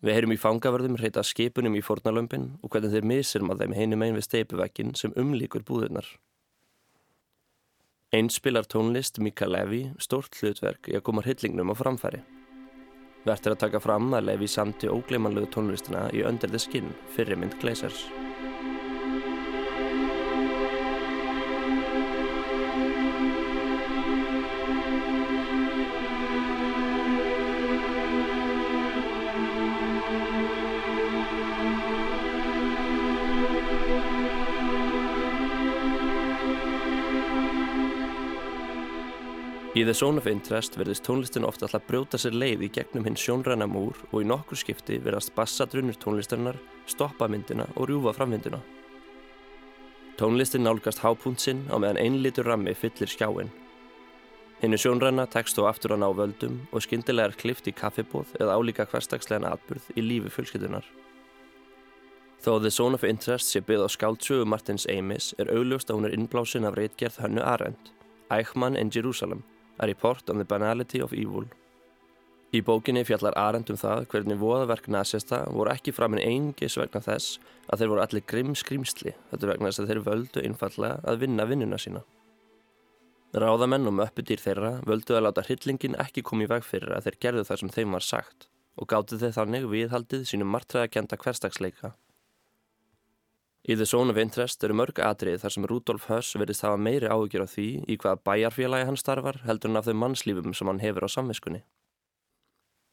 Við 0.00 0.16
heyrum 0.16 0.32
í 0.32 0.38
fangavörðum 0.40 0.96
reyta 1.00 1.24
skipunum 1.24 1.76
í 1.76 1.82
fornalömpin 1.84 2.54
og 2.62 2.72
hvernig 2.72 2.94
þeir 2.94 3.08
misirum 3.10 3.52
að 3.52 3.64
þeim 3.64 3.76
heinum 3.76 4.04
einn 4.06 4.16
við 4.16 4.26
steipuvekkin 4.28 4.94
sem 4.96 5.12
umlíkur 5.16 5.64
búðurnar. 5.68 6.08
Einn 8.16 8.30
spilar 8.32 8.68
tónlist 8.70 9.18
Mika 9.20 9.48
Levi 9.48 9.82
stórt 10.00 10.38
hlutverk 10.40 10.88
í 10.88 10.96
að 10.96 11.04
koma 11.08 11.24
hryllingnum 11.26 11.72
á 11.72 11.74
framfæri. 11.76 12.22
Vert 13.26 13.48
er 13.48 13.56
að 13.56 13.64
taka 13.64 13.82
fram 13.82 14.12
að 14.14 14.30
Levi 14.30 14.48
samti 14.48 14.88
ógleimanlegu 14.88 15.50
tónlistina 15.52 16.06
í 16.14 16.22
Under 16.24 16.48
the 16.48 16.62
Skin 16.62 16.94
fyrir 17.16 17.40
mynd 17.40 17.58
Glazers. 17.60 18.06
Í 39.76 39.82
The 39.84 39.92
Zone 39.92 40.16
of 40.16 40.26
Interest 40.30 40.78
verðist 40.80 41.02
tónlistin 41.04 41.44
ofta 41.44 41.66
alltaf 41.66 41.82
brjóta 41.84 42.16
sér 42.16 42.32
leið 42.32 42.62
í 42.64 42.68
gegnum 42.72 43.04
hinn 43.04 43.18
sjónræna 43.20 43.66
múr 43.68 43.98
og 44.06 44.22
í 44.22 44.24
nokkur 44.24 44.56
skipti 44.56 44.96
verðast 45.04 45.34
bassadrunur 45.36 45.98
tónlistarinnar, 46.00 46.56
stoppa 46.88 47.26
myndina 47.28 47.66
og 47.74 47.90
rjúfa 47.90 48.14
framvindina. 48.16 48.62
Tónlistin 50.16 50.64
nálgast 50.64 51.02
hápunkt 51.04 51.44
sinn 51.44 51.66
á 51.68 51.76
meðan 51.76 52.00
einlítur 52.00 52.48
rammi 52.48 52.72
fyllir 52.72 53.10
skjáin. 53.12 53.50
Hinnu 54.62 54.78
sjónræna 54.80 55.26
tekst 55.28 55.60
þó 55.60 55.66
aftur 55.68 55.92
að 55.92 56.00
ná 56.06 56.08
völdum 56.22 56.54
og 56.72 56.86
skyndilega 56.86 57.34
er 57.34 57.36
klift 57.36 57.68
í 57.68 57.74
kaffibóð 57.76 58.32
eða 58.40 58.56
álíka 58.56 58.86
hverstagslegan 58.88 59.44
atburð 59.50 59.90
í 59.92 60.06
lífi 60.06 60.32
fjölskyldunar. 60.38 60.88
Þó 62.40 62.62
The 62.62 62.72
Zone 62.72 62.96
of 62.96 63.04
Interest 63.04 63.52
sé 63.52 63.60
byggð 63.60 63.84
á 63.84 63.88
skáldsögu 63.92 64.48
Martins 64.48 64.88
Amis 64.88 65.34
er 65.36 65.52
augljóst 65.52 65.92
að 65.92 66.00
hún 66.00 66.08
er 66.08 66.16
innblásin 66.16 66.64
af 66.64 66.80
reitgerð 66.80 67.20
Hönnu 67.26 67.44
Arendt, 67.44 67.92
Eichmann 68.32 68.80
in 68.80 68.88
Jerusalem, 68.88 69.44
A 69.78 69.86
Report 69.86 70.30
on 70.30 70.40
the 70.40 70.44
Banality 70.48 71.02
of 71.04 71.12
Evil. 71.12 71.46
Í 72.54 72.62
bókinni 72.64 73.02
fjallar 73.04 73.34
Arendt 73.36 73.72
um 73.72 73.76
það 73.76 74.06
hvernig 74.12 74.38
voðaverk 74.40 74.86
nazista 74.88 75.42
voru 75.52 75.72
ekki 75.74 75.92
framin 75.92 76.22
eingis 76.22 76.78
vegna 76.78 77.02
þess 77.04 77.40
að 77.66 77.82
þeir 77.82 77.90
voru 77.92 78.04
allir 78.04 78.24
grimm 78.30 78.54
skrýmsli, 78.56 79.12
þetta 79.32 79.50
vegna 79.50 79.72
þess 79.72 79.82
að 79.82 79.90
þeir 79.90 80.02
völdu 80.06 80.44
einfallega 80.46 81.00
að 81.02 81.24
vinna 81.24 81.48
vinnuna 81.50 81.80
sína. 81.82 82.04
Ráðamenn 83.36 83.90
og 83.90 83.96
möppudýr 83.98 84.40
þeirra 84.40 84.72
völdu 84.86 85.18
að 85.18 85.26
láta 85.26 85.44
hryllingin 85.44 85.98
ekki 86.00 86.22
koma 86.24 86.46
í 86.46 86.50
veg 86.54 86.64
fyrir 86.64 86.94
að 86.96 87.08
þeir 87.08 87.20
gerðu 87.26 87.44
það 87.50 87.62
sem 87.62 87.74
þeim 87.74 87.98
var 87.98 88.06
sagt 88.06 88.48
og 88.76 88.88
gáttu 88.92 89.18
þeir 89.20 89.34
þannig 89.36 89.68
viðhaldið 89.72 90.26
sínum 90.30 90.52
martræðakenda 90.54 91.18
hverstagsleika. 91.20 91.92
Í 93.66 93.74
The 93.74 93.86
Zone 93.90 94.12
of 94.12 94.18
Interest 94.22 94.62
eru 94.62 94.76
mörg 94.78 95.00
atrið 95.02 95.40
þar 95.42 95.52
sem 95.52 95.64
Rudolf 95.66 96.04
Höss 96.06 96.36
verðist 96.38 96.62
hafa 96.62 96.78
meiri 96.78 97.08
áhyggjur 97.10 97.42
á 97.42 97.48
því 97.50 97.64
í 97.90 97.96
hvaða 97.98 98.20
bæjarfélagi 98.28 98.86
hann 98.86 98.98
starfar 99.00 99.40
heldur 99.42 99.72
en 99.72 99.80
af 99.80 99.88
þau 99.88 99.96
mannslífum 100.02 100.52
sem 100.54 100.70
hann 100.70 100.82
hefur 100.84 101.02
á 101.02 101.10
samviskunni. 101.10 101.64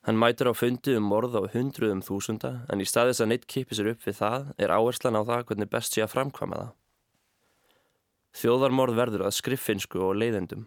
Hann 0.03 0.17
mætur 0.17 0.49
á 0.49 0.53
fundi 0.57 0.95
um 0.97 1.05
morð 1.05 1.37
á 1.37 1.45
hundruðum 1.53 2.01
þúsunda 2.01 2.65
en 2.73 2.81
í 2.81 2.87
staðis 2.89 3.21
að 3.21 3.29
neitt 3.29 3.45
kipi 3.45 3.77
sér 3.77 3.91
upp 3.91 4.01
við 4.07 4.17
það 4.17 4.49
er 4.57 4.73
áherslan 4.73 5.15
á 5.15 5.21
það 5.21 5.43
hvernig 5.51 5.69
best 5.75 5.93
sé 5.93 6.01
að 6.01 6.09
framkvama 6.15 6.57
það. 6.57 6.71
Þjóðarmorð 8.41 8.97
verður 8.97 9.25
að 9.27 9.37
skriffinsku 9.37 10.01
og 10.01 10.17
leiðendum. 10.17 10.65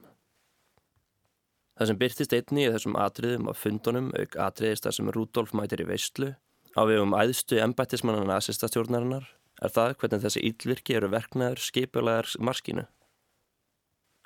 Það 1.77 1.91
sem 1.91 1.99
byrtist 2.01 2.37
einni 2.39 2.63
í 2.63 2.71
þessum 2.73 2.95
atriðum 2.97 3.51
á 3.51 3.53
fundunum 3.59 4.13
auk 4.15 4.39
atriðist 4.39 4.87
þar 4.87 4.97
sem 5.01 5.11
Rudolf 5.19 5.51
mætir 5.51 5.83
í 5.83 5.89
veistlu 5.91 6.31
á 6.79 6.81
við 6.87 7.03
um 7.03 7.19
æðstu 7.19 7.59
embættismanna 7.61 8.23
nazistastjórnarinnar 8.31 9.27
er 9.63 9.73
það 9.73 9.95
hvernig 10.01 10.25
þessi 10.25 10.45
íllvirki 10.51 10.97
eru 10.99 11.11
verknaður 11.13 11.63
skipulaðar 11.65 12.33
marskinu. 12.39 12.87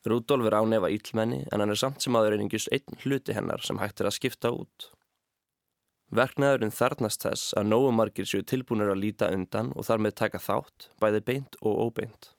Rudolf 0.09 0.49
er 0.49 0.57
ánefa 0.57 0.89
íllmenni 0.95 1.43
en 1.53 1.61
hann 1.61 1.75
er 1.75 1.79
samt 1.79 2.01
sem 2.03 2.17
aður 2.17 2.39
einingis 2.39 2.71
einn 2.73 3.03
hluti 3.05 3.37
hennar 3.37 3.63
sem 3.67 3.79
hægt 3.83 4.01
er 4.01 4.09
að 4.09 4.17
skipta 4.17 4.53
út. 4.57 4.89
Verknaðurinn 6.11 6.75
þarnast 6.75 7.23
þess 7.23 7.55
að 7.55 7.69
nógu 7.71 7.91
margir 7.95 8.27
séu 8.27 8.43
tilbúinur 8.43 8.91
að 8.91 9.03
líta 9.05 9.29
undan 9.31 9.71
og 9.77 9.87
þar 9.87 10.03
með 10.07 10.17
taka 10.25 10.41
þátt, 10.43 10.89
bæði 10.99 11.21
beint 11.29 11.59
og 11.61 11.77
óbeint. 11.87 12.33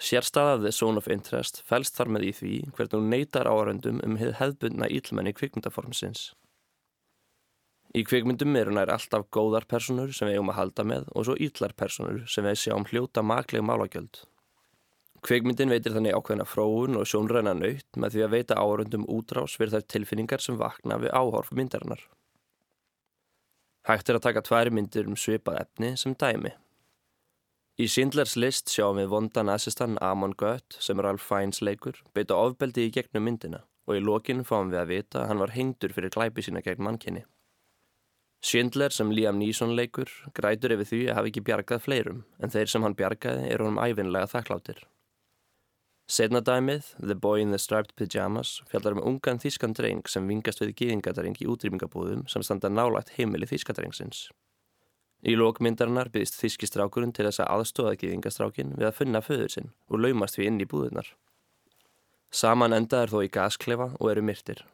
Sérstaðaði 0.00 0.72
Zone 0.72 0.98
of 0.98 1.08
Interest 1.12 1.60
fælst 1.68 1.98
þar 2.00 2.10
með 2.16 2.26
í 2.30 2.32
því 2.38 2.54
hvernig 2.72 2.96
hún 2.96 3.10
neytar 3.12 3.50
áhöröndum 3.50 4.00
um 4.06 4.16
hefðbundna 4.16 4.88
íllmenni 4.88 5.34
kvikmyndaformsins. 5.36 6.30
Í 7.90 8.04
kvikmyndum 8.06 8.54
eru 8.54 8.74
nær 8.76 8.92
alltaf 8.94 9.24
góðar 9.34 9.64
personur 9.66 10.12
sem 10.14 10.28
við 10.28 10.38
eigum 10.38 10.52
að 10.52 10.58
halda 10.60 10.84
með 10.86 11.08
og 11.10 11.24
svo 11.26 11.34
ítlar 11.42 11.72
personur 11.74 12.20
sem 12.30 12.46
við 12.46 12.60
sjáum 12.62 12.86
hljóta 12.86 13.24
makleg 13.26 13.64
málagjöld. 13.66 14.20
Kvikmyndin 15.26 15.72
veitir 15.74 15.92
þannig 15.96 16.14
ákveðna 16.14 16.46
fróun 16.48 16.96
og 16.96 17.08
sjónræna 17.10 17.52
nöytt 17.58 17.98
með 17.98 18.14
því 18.14 18.22
að 18.24 18.36
veita 18.36 18.56
áhörundum 18.62 19.08
útrás 19.10 19.56
fyrir 19.58 19.74
þær 19.74 19.88
tilfinningar 19.92 20.44
sem 20.44 20.56
vakna 20.60 21.00
við 21.02 21.12
áhorf 21.18 21.50
myndarinnar. 21.52 22.04
Hægt 23.90 24.08
er 24.08 24.20
að 24.20 24.26
taka 24.28 24.44
tværi 24.46 24.72
myndir 24.72 25.10
um 25.10 25.18
svipað 25.18 25.58
efni 25.64 25.90
sem 25.98 26.14
dæmi. 26.14 26.54
Í 27.80 27.88
Sindlers 27.90 28.36
list 28.36 28.70
sjáum 28.70 29.00
við 29.00 29.10
vonda 29.10 29.42
nazistan 29.42 29.98
Amon 30.04 30.36
Gött 30.38 30.78
sem 30.78 31.00
Ralph 31.00 31.26
Fiennes 31.26 31.60
leikur 31.64 31.98
beita 32.14 32.38
ofbeldi 32.38 32.86
í 32.86 32.94
gegnum 32.94 33.26
myndina 33.26 33.64
og 33.88 33.98
í 33.98 34.04
lokin 34.04 34.46
fáum 34.46 34.70
við 34.70 34.82
að 34.84 34.90
vita 34.94 35.22
að 35.24 35.28
hann 35.32 35.42
var 35.42 35.54
hengdur 35.56 35.94
fyrir 35.96 36.14
glæpi 36.14 36.46
sína 36.46 36.62
gegn 36.64 36.86
mannkinni. 36.86 37.26
Schindler 38.40 38.88
sem 38.90 39.10
Liam 39.12 39.36
Neeson 39.36 39.74
leikur 39.76 40.08
grætur 40.36 40.72
yfir 40.72 40.88
því 40.88 41.00
að 41.10 41.18
hafa 41.18 41.28
ekki 41.28 41.42
bjargað 41.44 41.82
fleirum 41.84 42.22
en 42.40 42.52
þeir 42.52 42.72
sem 42.72 42.86
hann 42.86 42.96
bjargaði 42.96 43.50
eru 43.52 43.66
honum 43.66 43.82
æfinlega 43.84 44.30
þakkláttir. 44.32 44.80
Setna 46.10 46.40
dæmið, 46.42 46.88
The 46.98 47.14
Boy 47.14 47.44
in 47.44 47.52
the 47.52 47.58
Striped 47.60 47.92
Pyjamas, 48.00 48.56
fjallar 48.66 48.96
um 48.96 49.04
ungan 49.12 49.38
þískan 49.38 49.76
dreng 49.76 50.08
sem 50.10 50.26
vingast 50.26 50.64
við 50.64 50.72
gýðingadreng 50.80 51.36
í 51.38 51.46
útrýmingabúðum 51.52 52.24
sem 52.32 52.42
standa 52.42 52.72
nálægt 52.72 53.12
heimili 53.18 53.46
þískadrengsins. 53.46 54.24
Í 55.20 55.36
lókmyndarinnar 55.36 56.08
byggðist 56.10 56.40
þískistrákurinn 56.40 57.12
til 57.12 57.28
þess 57.28 57.44
að 57.44 57.52
aðstóða 57.58 57.94
gýðingastrákin 58.00 58.74
við 58.80 58.88
að 58.88 58.98
finna 59.02 59.20
föður 59.22 59.54
sinn 59.54 59.72
og 59.92 60.00
laumast 60.00 60.40
við 60.40 60.48
inn 60.48 60.60
í 60.64 60.70
búðunar. 60.72 61.12
Saman 62.32 62.72
endaður 62.72 63.12
þó 63.12 63.18
í 63.26 63.32
gasklefa 63.36 63.92
og 64.00 64.10
eru 64.10 64.24
myrtir. 64.24 64.64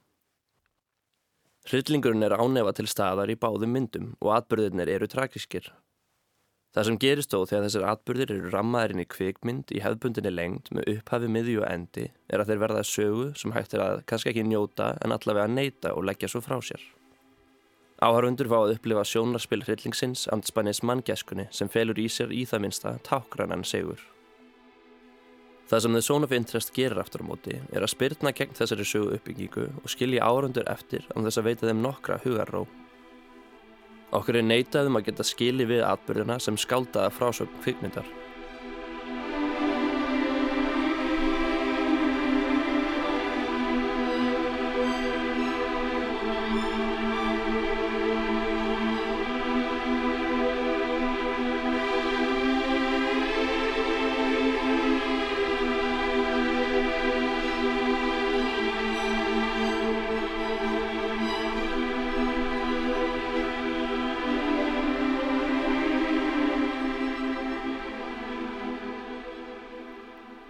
Hryllingurinn 1.67 2.23
er 2.23 2.37
ánefa 2.39 2.71
til 2.79 2.87
staðar 2.87 3.33
í 3.33 3.35
báðum 3.43 3.73
myndum 3.75 4.13
og 4.23 4.37
atbyrðirnir 4.37 4.91
eru 4.93 5.09
trakískir. 5.11 5.73
Það 6.77 6.87
sem 6.87 6.99
gerist 7.03 7.33
þó 7.33 7.41
þegar 7.49 7.65
þessar 7.65 7.87
atbyrðir 7.91 8.33
eru 8.37 8.53
rammaðurinn 8.53 9.03
í 9.03 9.07
kvikmynd 9.11 9.75
í 9.75 9.83
hefðbundinni 9.83 10.31
lengd 10.31 10.71
með 10.77 10.93
upphafi, 10.93 11.33
miðju 11.33 11.65
og 11.65 11.69
endi 11.73 12.07
er 12.31 12.43
að 12.43 12.53
þeir 12.53 12.63
verða 12.63 12.87
sögu 12.87 13.27
sem 13.41 13.57
hægt 13.57 13.75
er 13.75 13.83
að 13.83 14.03
kannski 14.07 14.31
ekki 14.31 14.47
njóta 14.47 14.93
en 15.03 15.17
allavega 15.17 15.51
neyta 15.51 15.95
og 15.97 16.07
leggja 16.07 16.31
svo 16.31 16.45
frá 16.45 16.61
sér. 16.63 16.85
Áharfundur 17.99 18.53
fá 18.53 18.59
að 18.61 18.77
upplifa 18.77 19.07
sjónarspil 19.09 19.65
hryllingsins 19.67 20.29
andspænis 20.31 20.85
manngæskunni 20.87 21.49
sem 21.51 21.73
felur 21.73 21.99
í 21.99 22.07
sér 22.13 22.31
í 22.31 22.45
það 22.47 22.69
minsta 22.69 22.99
tákrannan 23.09 23.67
segur. 23.67 23.99
Það 25.67 25.83
sem 25.83 25.97
The 25.97 26.01
Zone 26.07 26.27
of 26.29 26.33
Interest 26.37 26.69
gerir 26.75 27.01
aftur 27.03 27.25
á 27.27 27.27
móti 27.27 27.57
er 27.59 27.83
að 27.83 27.91
spyrna 27.91 28.31
gegn 28.31 28.55
þessari 28.55 28.85
sögu 28.87 29.17
uppbyggingu 29.17 29.65
og 29.83 29.91
skilja 29.91 30.23
áhörundur 30.23 30.69
eftir 30.71 31.03
án 31.11 31.27
þess 31.27 31.41
að 31.41 31.49
veita 31.49 31.67
þeim 31.67 31.81
nokkra 31.83 32.21
hugarró. 32.23 32.61
Okkur 34.15 34.39
er 34.39 34.47
neitaðum 34.47 35.01
að 35.01 35.09
geta 35.09 35.27
skili 35.27 35.67
við 35.67 35.83
atbyrðina 35.83 36.39
sem 36.39 36.55
skáldaða 36.55 37.11
frásögn 37.17 37.59
kvikmyndar. 37.65 38.07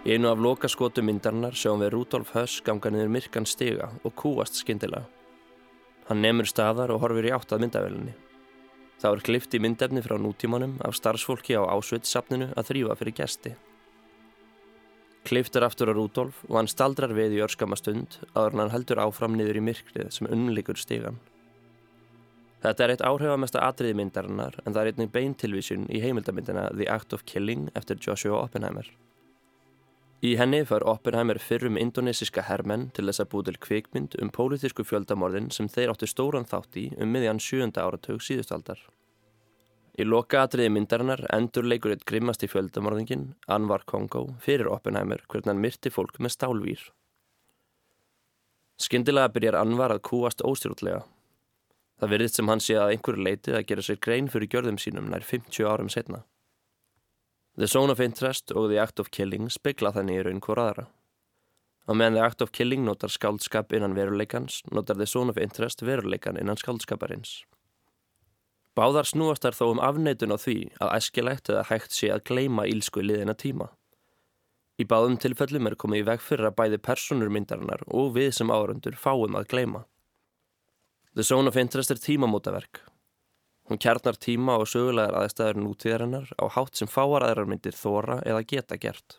Í 0.07 0.13
einu 0.15 0.29
af 0.31 0.39
lokaskotu 0.39 1.03
myndarinnar 1.03 1.55
sjáum 1.59 1.81
við 1.83 1.89
Rudolf 1.91 2.29
Höss 2.31 2.61
ganga 2.63 2.87
niður 2.93 3.09
myrkan 3.11 3.43
stiga 3.43 3.89
og 4.07 4.13
kúast 4.15 4.55
skyndilega. 4.55 5.03
Hann 6.07 6.21
nemur 6.23 6.47
staðar 6.47 6.93
og 6.93 7.01
horfir 7.03 7.25
í 7.27 7.33
átt 7.35 7.51
að 7.51 7.65
myndavelinni. 7.65 8.13
Það 9.01 9.17
er 9.17 9.23
klift 9.27 9.57
í 9.57 9.59
myndefni 9.59 10.03
frá 10.05 10.15
nútímanum 10.15 10.77
af 10.87 10.95
starfsfólki 10.95 11.57
á 11.59 11.67
Ásveit-safninu 11.67 12.47
að 12.55 12.69
þrýfa 12.69 12.95
fyrir 13.01 13.15
gesti. 13.17 13.51
Klift 15.27 15.59
er 15.59 15.65
aftur 15.67 15.91
á 15.91 15.93
Rudolf 15.97 16.39
og 16.47 16.55
hann 16.55 16.71
staldrar 16.71 17.11
við 17.11 17.35
í 17.35 17.41
örskama 17.43 17.75
stund 17.75 18.15
áður 18.31 18.55
en 18.55 18.63
hann 18.63 18.71
heldur 18.77 19.01
áfram 19.03 19.35
niður 19.35 19.59
í 19.59 19.65
myrkrið 19.67 20.13
sem 20.15 20.29
unnleikur 20.31 20.79
stigan. 20.79 21.19
Þetta 22.63 22.85
er 22.85 22.95
eitt 22.95 23.03
áhrifamesta 23.03 23.65
atriði 23.67 23.99
myndarinnar 23.99 24.55
en 24.63 24.71
það 24.71 24.81
er 24.85 24.93
einnig 24.93 25.11
beintilvísun 25.11 25.91
í 25.91 25.99
heimildamyndina 26.05 26.69
The 26.71 26.87
Act 26.95 27.11
of 27.11 27.27
Killing 27.27 27.67
eftir 27.75 27.99
Joshua 27.99 28.39
Oppenheimer. 28.45 28.87
Í 30.25 30.31
henni 30.33 30.63
far 30.65 30.81
Oppenheimer 30.89 31.37
fyrrum 31.37 31.75
indonesiska 31.77 32.41
hermenn 32.47 32.87
til 32.97 33.05
þess 33.05 33.21
að 33.21 33.27
búið 33.33 33.49
til 33.49 33.59
kvikmynd 33.65 34.15
um 34.23 34.31
pólitísku 34.33 34.81
fjöldamorðin 34.89 35.51
sem 35.53 35.67
þeir 35.69 35.91
áttu 35.93 36.07
stóran 36.09 36.47
þátt 36.49 36.79
í 36.81 36.85
um 36.97 37.11
miðjan 37.13 37.41
sjönda 37.43 37.83
áratug 37.85 38.23
síðustaldar. 38.25 38.79
Í 39.97 40.05
loka 40.05 40.41
atriði 40.41 40.71
myndarinnar 40.73 41.21
endur 41.33 41.65
leikur 41.69 41.93
eitt 41.93 42.05
grimmast 42.09 42.41
í 42.45 42.49
fjöldamorðingin, 42.49 43.35
Anwar 43.45 43.85
Kongo, 43.85 44.23
fyrir 44.41 44.69
Oppenheimer 44.73 45.21
hvernig 45.29 45.51
hann 45.53 45.61
myrti 45.61 45.93
fólk 45.93 46.17
með 46.17 46.33
stálvýr. 46.33 46.87
Skyndilega 48.81 49.29
byrjar 49.33 49.59
Anwar 49.61 49.93
að 49.93 50.01
kúast 50.09 50.41
óstjórnlega. 50.45 51.03
Það 51.97 52.13
virðist 52.13 52.37
sem 52.37 52.49
hann 52.49 52.61
sé 52.61 52.77
að 52.77 52.95
einhverju 52.95 53.25
leitið 53.25 53.57
að 53.57 53.69
gera 53.69 53.85
sér 53.85 54.01
grein 54.01 54.33
fyrir 54.33 54.49
gjörðum 54.53 54.81
sínum 54.81 55.13
nær 55.13 55.25
50 55.25 55.65
árum 55.65 55.93
setna. 55.93 56.23
The 57.57 57.67
Zone 57.67 57.89
of 57.89 57.99
Interest 57.99 58.51
og 58.51 58.69
The 58.69 58.77
Act 58.77 58.99
of 59.01 59.07
Killing 59.09 59.47
spegla 59.49 59.89
þannig 59.95 60.19
í 60.19 60.23
raun 60.27 60.41
hvora 60.45 60.65
aðra. 60.69 60.83
Á 61.89 61.91
meðan 61.97 62.17
The 62.19 62.25
Act 62.27 62.43
of 62.45 62.51
Killing 62.53 62.83
notar 62.85 63.09
skáldskap 63.09 63.71
innan 63.73 63.95
veruleikans, 63.97 64.59
notar 64.69 64.99
The 64.99 65.07
Zone 65.09 65.33
of 65.33 65.39
Interest 65.41 65.81
veruleikan 65.81 66.37
innan 66.37 66.59
skáldskaparins. 66.61 67.39
Báðar 68.77 69.09
snúast 69.09 69.41
þar 69.41 69.57
þó 69.57 69.63
um 69.71 69.81
afneitun 69.81 70.35
á 70.35 70.37
því 70.37 70.57
að 70.77 70.93
æskilegt 70.99 71.49
eða 71.49 71.63
hægt 71.71 71.97
sé 71.97 72.11
að 72.13 72.27
gleima 72.29 72.67
ílsku 72.69 73.01
liðina 73.01 73.33
tíma. 73.33 73.71
Í 74.77 74.85
báðum 74.85 75.17
tilfellum 75.17 75.65
er 75.65 75.77
komið 75.81 76.03
í 76.03 76.07
veg 76.11 76.21
fyrir 76.21 76.51
að 76.51 76.57
bæði 76.59 76.81
personur 76.85 77.33
myndarinnar 77.33 77.81
og 77.89 78.13
við 78.19 78.35
sem 78.37 78.53
árundur 78.53 78.99
fáum 79.01 79.33
að 79.39 79.49
gleima. 79.55 79.81
The 81.17 81.25
Zone 81.25 81.49
of 81.49 81.57
Interest 81.57 81.89
er 81.89 81.97
tímamótaverk. 82.05 82.83
Hún 83.67 83.79
kjarnar 83.83 84.15
tíma 84.15 84.55
og 84.61 84.69
sögulegar 84.71 85.15
aðstæður 85.19 85.57
nútíðarinnar 85.59 86.29
á 86.39 86.45
hátt 86.55 86.79
sem 86.79 86.87
fáar 86.87 87.25
aðrar 87.27 87.49
myndir 87.51 87.75
þóra 87.75 88.21
eða 88.23 88.45
geta 88.47 88.77
gert. 88.79 89.17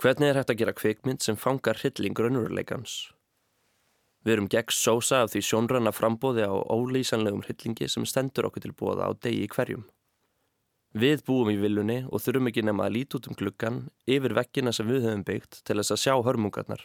Hvernig 0.00 0.30
er 0.30 0.38
hægt 0.40 0.52
að 0.54 0.60
gera 0.62 0.72
kvikmynd 0.72 1.20
sem 1.20 1.36
fangar 1.36 1.76
hryllingur 1.76 2.30
önnurleikans? 2.30 3.10
Við 4.24 4.32
erum 4.34 4.48
gegn 4.52 4.72
sósa 4.72 5.22
af 5.24 5.34
því 5.34 5.42
sjónranna 5.44 5.92
frambóði 5.92 6.46
á 6.48 6.52
ólýsanlegum 6.52 7.44
hryllingi 7.44 7.88
sem 7.92 8.06
stendur 8.08 8.48
okkur 8.48 8.64
til 8.64 8.72
bóða 8.76 9.08
á 9.08 9.10
degi 9.12 9.44
hverjum. 9.52 9.84
Við 10.96 11.20
búum 11.28 11.52
í 11.52 11.58
viljunni 11.60 11.98
og 12.08 12.24
þurfum 12.24 12.48
ekki 12.50 12.64
nema 12.64 12.88
að 12.88 12.96
líti 12.96 13.20
út 13.20 13.28
um 13.28 13.36
gluggan 13.36 13.82
yfir 14.08 14.32
vekkina 14.40 14.72
sem 14.72 14.88
við 14.88 15.06
höfum 15.06 15.26
byggt 15.28 15.60
til 15.64 15.76
þess 15.76 15.94
að 15.94 16.02
sjá 16.02 16.14
hörmungarnar. 16.24 16.82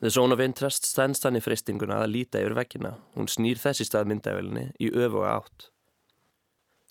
The 0.00 0.10
Zone 0.10 0.32
of 0.32 0.40
Interest 0.40 0.86
stendst 0.88 1.26
hann 1.28 1.36
í 1.36 1.42
freystinguna 1.44 1.98
að 2.00 2.14
líta 2.14 2.40
yfir 2.40 2.54
vekkina. 2.56 2.94
Hún 3.18 3.28
snýr 3.28 3.58
þessi 3.60 3.84
stað 3.84 4.08
myndavelinni 4.08 4.70
í 4.80 4.88
öfuga 4.96 5.34
átt. 5.34 5.66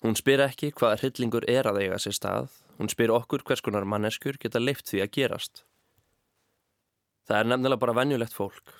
Hún 0.04 0.14
spyr 0.14 0.44
ekki 0.44 0.70
hvaða 0.70 1.00
hryllingur 1.00 1.44
er 1.50 1.66
að 1.66 1.80
eiga 1.82 1.98
sér 1.98 2.14
stað. 2.14 2.54
Hún 2.78 2.92
spyr 2.92 3.10
okkur 3.16 3.42
hvers 3.48 3.64
konar 3.66 3.84
manneskur 3.84 4.38
geta 4.38 4.62
leift 4.62 4.86
því 4.88 5.02
að 5.02 5.10
gerast. 5.16 5.64
Það 7.26 7.40
er 7.40 7.50
nefnilega 7.50 7.82
bara 7.82 7.96
venjulegt 7.98 8.36
fólk. 8.38 8.76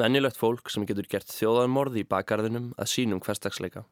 Venjulegt 0.00 0.40
fólk 0.40 0.72
sem 0.72 0.88
getur 0.88 1.06
gert 1.12 1.28
þjóðanmorði 1.28 2.02
í 2.02 2.08
bakgarðinum 2.08 2.72
að 2.80 2.90
sínum 2.96 3.20
hverstagsleika. 3.22 3.84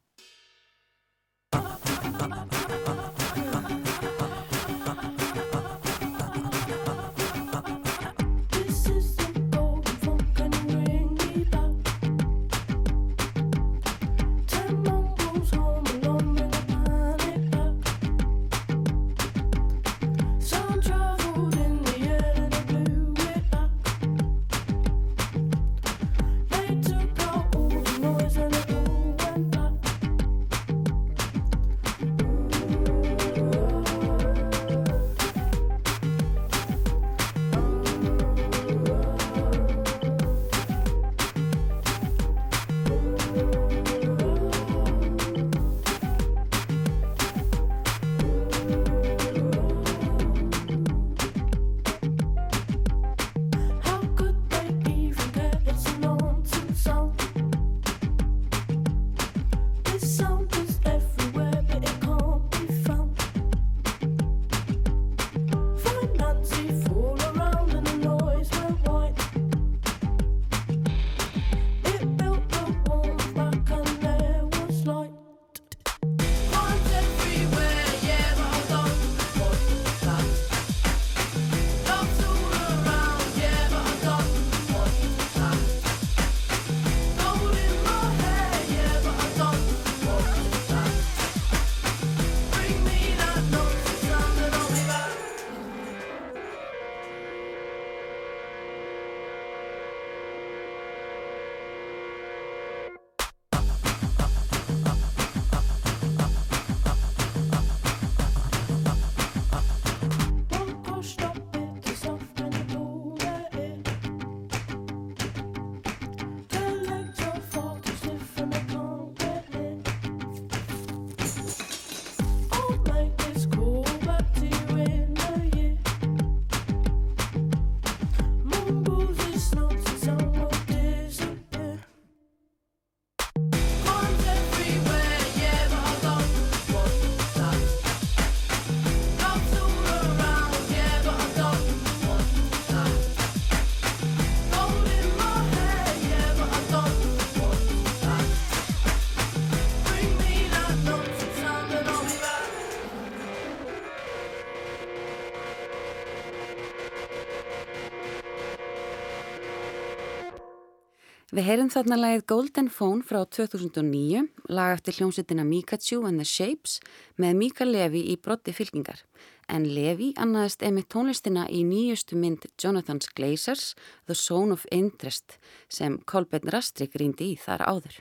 Við 161.33 161.47
heyrum 161.49 161.71
þarna 161.73 161.97
lagið 161.97 162.23
Golden 162.29 162.67
Phone 162.69 163.07
frá 163.09 163.23
2009, 163.25 164.27
lag 164.53 164.75
eftir 164.75 164.99
hljómsveitina 164.99 165.47
Mikachu 165.49 166.03
and 166.05 166.21
the 166.21 166.27
Shapes 166.29 166.75
með 167.17 167.39
Mika 167.39 167.65
Levi 167.65 168.03
í 168.13 168.19
brotti 168.21 168.53
fylkingar. 168.53 169.01
En 169.49 169.65
Levi 169.65 170.11
annaðist 170.21 170.61
emitt 170.69 170.91
tónlistina 170.93 171.47
í 171.49 171.63
nýjustu 171.65 172.21
mynd 172.21 172.45
Jonathans 172.61 173.09
Glazers, 173.17 173.73
The 174.05 174.13
Zone 174.13 174.53
of 174.53 174.69
Interest, 174.77 175.39
sem 175.73 175.97
Kolbeinn 176.05 176.53
Rastrik 176.53 177.01
rýndi 177.01 177.31
í 177.33 177.41
þar 177.41 177.65
áður. 177.65 177.97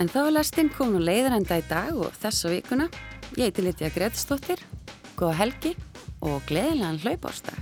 En 0.00 0.08
þá 0.08 0.22
er 0.22 0.34
lestinn 0.38 0.72
komin 0.72 1.02
og 1.02 1.08
leiðarenda 1.10 1.60
í 1.60 1.68
dag 1.68 2.00
og 2.00 2.16
þessa 2.16 2.56
vikuna. 2.56 2.88
Ég 3.36 3.52
heiti 3.52 3.68
Lítja 3.68 3.92
Gretastóttir, 3.92 4.64
góða 5.20 5.36
helgi 5.44 5.76
og 6.24 6.40
gleðilegan 6.48 7.02
hlaupástag. 7.04 7.60